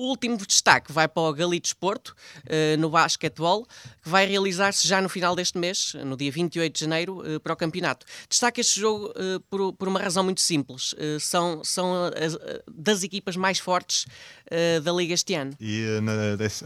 O 0.00 0.04
último 0.04 0.38
destaque 0.38 0.90
vai 0.90 1.06
para 1.06 1.20
o 1.20 1.30
Galitos 1.30 1.74
Porto, 1.74 2.16
uh, 2.46 2.80
no 2.80 2.88
basquetebol, 2.88 3.66
que 4.02 4.08
vai 4.08 4.24
realizar-se 4.24 4.88
já 4.88 4.98
no 4.98 5.10
final 5.10 5.36
deste 5.36 5.58
mês, 5.58 5.92
no 5.92 6.16
dia 6.16 6.32
28 6.32 6.72
de 6.72 6.80
janeiro, 6.80 7.20
uh, 7.20 7.38
para 7.38 7.52
o 7.52 7.56
campeonato. 7.56 8.06
Destaque 8.26 8.62
este 8.62 8.80
jogo 8.80 9.10
uh, 9.10 9.38
por, 9.50 9.74
por, 9.74 9.88
uma 9.88 10.00
razão 10.00 10.24
muito 10.24 10.40
simples. 10.40 10.94
são 11.20 11.62
são 11.62 12.04
as, 12.16 12.34
das 12.66 13.02
equipas 13.02 13.36
mais 13.36 13.58
fortes 13.58 14.06
da 14.82 14.90
Liga 14.92 15.14
este 15.14 15.34
ano. 15.34 15.52
E 15.60 16.00
na, 16.00 16.12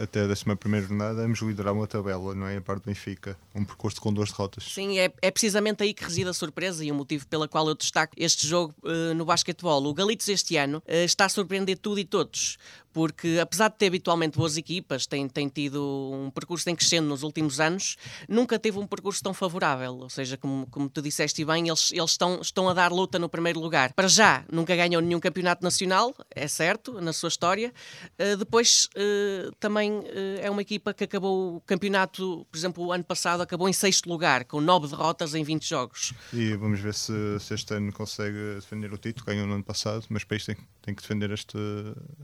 até 0.03 0.21
a 0.21 0.27
11 0.27 0.87
jornada 0.87 1.23
vamos 1.23 1.41
liderar 1.41 1.75
uma 1.75 1.87
tabela, 1.87 2.35
não 2.35 2.47
é? 2.47 2.57
A 2.57 2.61
parte 2.61 2.85
do 2.85 2.87
Benfica. 2.87 3.37
Um 3.55 3.65
percurso 3.65 4.01
com 4.01 4.13
duas 4.13 4.31
derrotas. 4.31 4.65
Sim, 4.65 4.99
é, 4.99 5.13
é 5.21 5.31
precisamente 5.31 5.83
aí 5.83 5.93
que 5.93 6.05
reside 6.05 6.31
a 6.31 6.33
surpresa 6.33 6.85
e 6.85 6.91
o 6.91 6.95
motivo 6.95 7.27
pela 7.27 7.49
qual 7.49 7.69
eu 7.69 7.75
destaco 7.75 8.15
este 8.17 8.47
jogo 8.47 8.75
no 9.17 9.25
basquetebol. 9.25 9.85
O 9.85 9.93
Galitos 9.93 10.29
este 10.29 10.57
ano 10.57 10.83
está 10.87 11.25
a 11.25 11.29
surpreender 11.29 11.77
tudo 11.79 11.99
e 11.99 12.05
todos 12.05 12.57
porque 12.95 13.39
apesar 13.43 13.69
de 13.69 13.77
ter 13.77 13.89
habitualmente 13.89 14.39
boas 14.39 14.57
equipas, 14.57 15.05
tem, 15.05 15.29
tem 15.29 15.49
tido 15.49 15.83
um 16.15 16.31
percurso 16.31 16.71
em 16.71 16.77
crescendo 16.77 17.09
nos 17.09 17.25
últimos 17.25 17.59
anos, 17.59 17.97
nunca 18.29 18.57
teve 18.57 18.79
um 18.79 18.87
percurso 18.87 19.21
tão 19.21 19.35
favorável. 19.35 19.97
Ou 19.99 20.09
seja, 20.09 20.37
como, 20.37 20.67
como 20.69 20.89
tu 20.89 21.03
disseste 21.03 21.45
bem, 21.45 21.67
eles, 21.69 21.91
eles 21.93 22.13
estão, 22.13 22.41
estão 22.41 22.69
a 22.69 22.73
dar 22.73 22.93
luta 22.93 23.19
no 23.19 23.29
primeiro 23.29 23.59
lugar. 23.59 23.93
Para 23.93 24.07
já, 24.07 24.45
nunca 24.51 24.77
ganham 24.77 25.01
nenhum 25.01 25.19
campeonato 25.19 25.65
nacional, 25.65 26.15
é 26.31 26.47
certo, 26.47 27.01
na 27.01 27.13
sua 27.13 27.29
história. 27.29 27.75
Uh, 28.17 28.37
depois, 28.37 28.89
uh, 28.97 29.51
também 29.59 29.91
uh, 29.91 30.05
é 30.41 30.49
uma 30.49 30.63
equipa 30.63 30.95
que 30.95 31.03
acabou 31.03 31.57
o 31.57 31.61
campeonato, 31.63 32.47
por 32.49 32.57
exemplo, 32.57 32.87
o 32.87 32.93
ano 32.93 33.03
passado, 33.03 33.41
acabou 33.41 33.69
em 33.69 33.73
sexto 33.73 34.09
lugar, 34.09 34.45
com 34.45 34.61
nove 34.61 34.87
derrotas 34.87 35.35
em 35.35 35.43
20 35.43 35.69
jogos. 35.69 36.15
E 36.33 36.55
vamos 36.55 36.79
ver 36.79 36.95
se, 36.95 37.13
se 37.41 37.55
este 37.55 37.75
ano 37.75 37.93
consegue 37.93 38.55
defender 38.55 38.93
o 38.93 38.99
título, 38.99 39.27
ganhou 39.27 39.49
no 39.49 39.55
ano 39.55 39.65
passado, 39.65 40.07
mas 40.09 40.23
para 40.23 40.37
isto 40.37 40.47
tem, 40.47 40.57
tem 40.81 40.95
que 40.95 41.03
defender 41.03 41.33
este, 41.33 41.59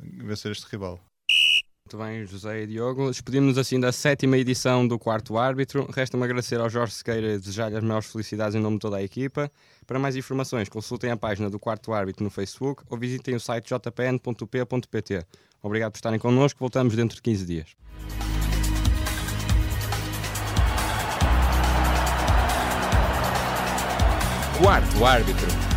vencer 0.02 0.52
este 0.52 0.59
este 0.60 0.70
rival. 0.70 1.00
Muito 1.84 2.04
bem, 2.04 2.24
José 2.24 2.62
e 2.62 2.66
Diogo. 2.68 3.08
Despedimos-nos 3.08 3.58
assim 3.58 3.80
da 3.80 3.90
sétima 3.90 4.38
edição 4.38 4.86
do 4.86 4.96
quarto 4.96 5.36
árbitro. 5.36 5.90
Resta-me 5.92 6.22
agradecer 6.22 6.60
ao 6.60 6.70
Jorge 6.70 6.94
Sequeira 6.94 7.34
e 7.34 7.38
desejar-lhe 7.38 7.76
as 7.76 7.82
maiores 7.82 8.06
felicidades 8.12 8.54
em 8.54 8.60
nome 8.60 8.76
de 8.76 8.80
toda 8.80 8.98
a 8.98 9.02
equipa. 9.02 9.50
Para 9.86 9.98
mais 9.98 10.14
informações, 10.14 10.68
consultem 10.68 11.10
a 11.10 11.16
página 11.16 11.50
do 11.50 11.58
quarto 11.58 11.92
árbitro 11.92 12.22
no 12.22 12.30
Facebook 12.30 12.84
ou 12.88 12.96
visitem 12.96 13.34
o 13.34 13.40
site 13.40 13.70
jpn.p.pt. 13.70 15.26
Obrigado 15.60 15.92
por 15.92 15.98
estarem 15.98 16.20
connosco. 16.20 16.60
Voltamos 16.60 16.94
dentro 16.94 17.16
de 17.16 17.22
15 17.22 17.44
dias. 17.44 17.76
Quarto 24.62 25.04
árbitro. 25.04 25.69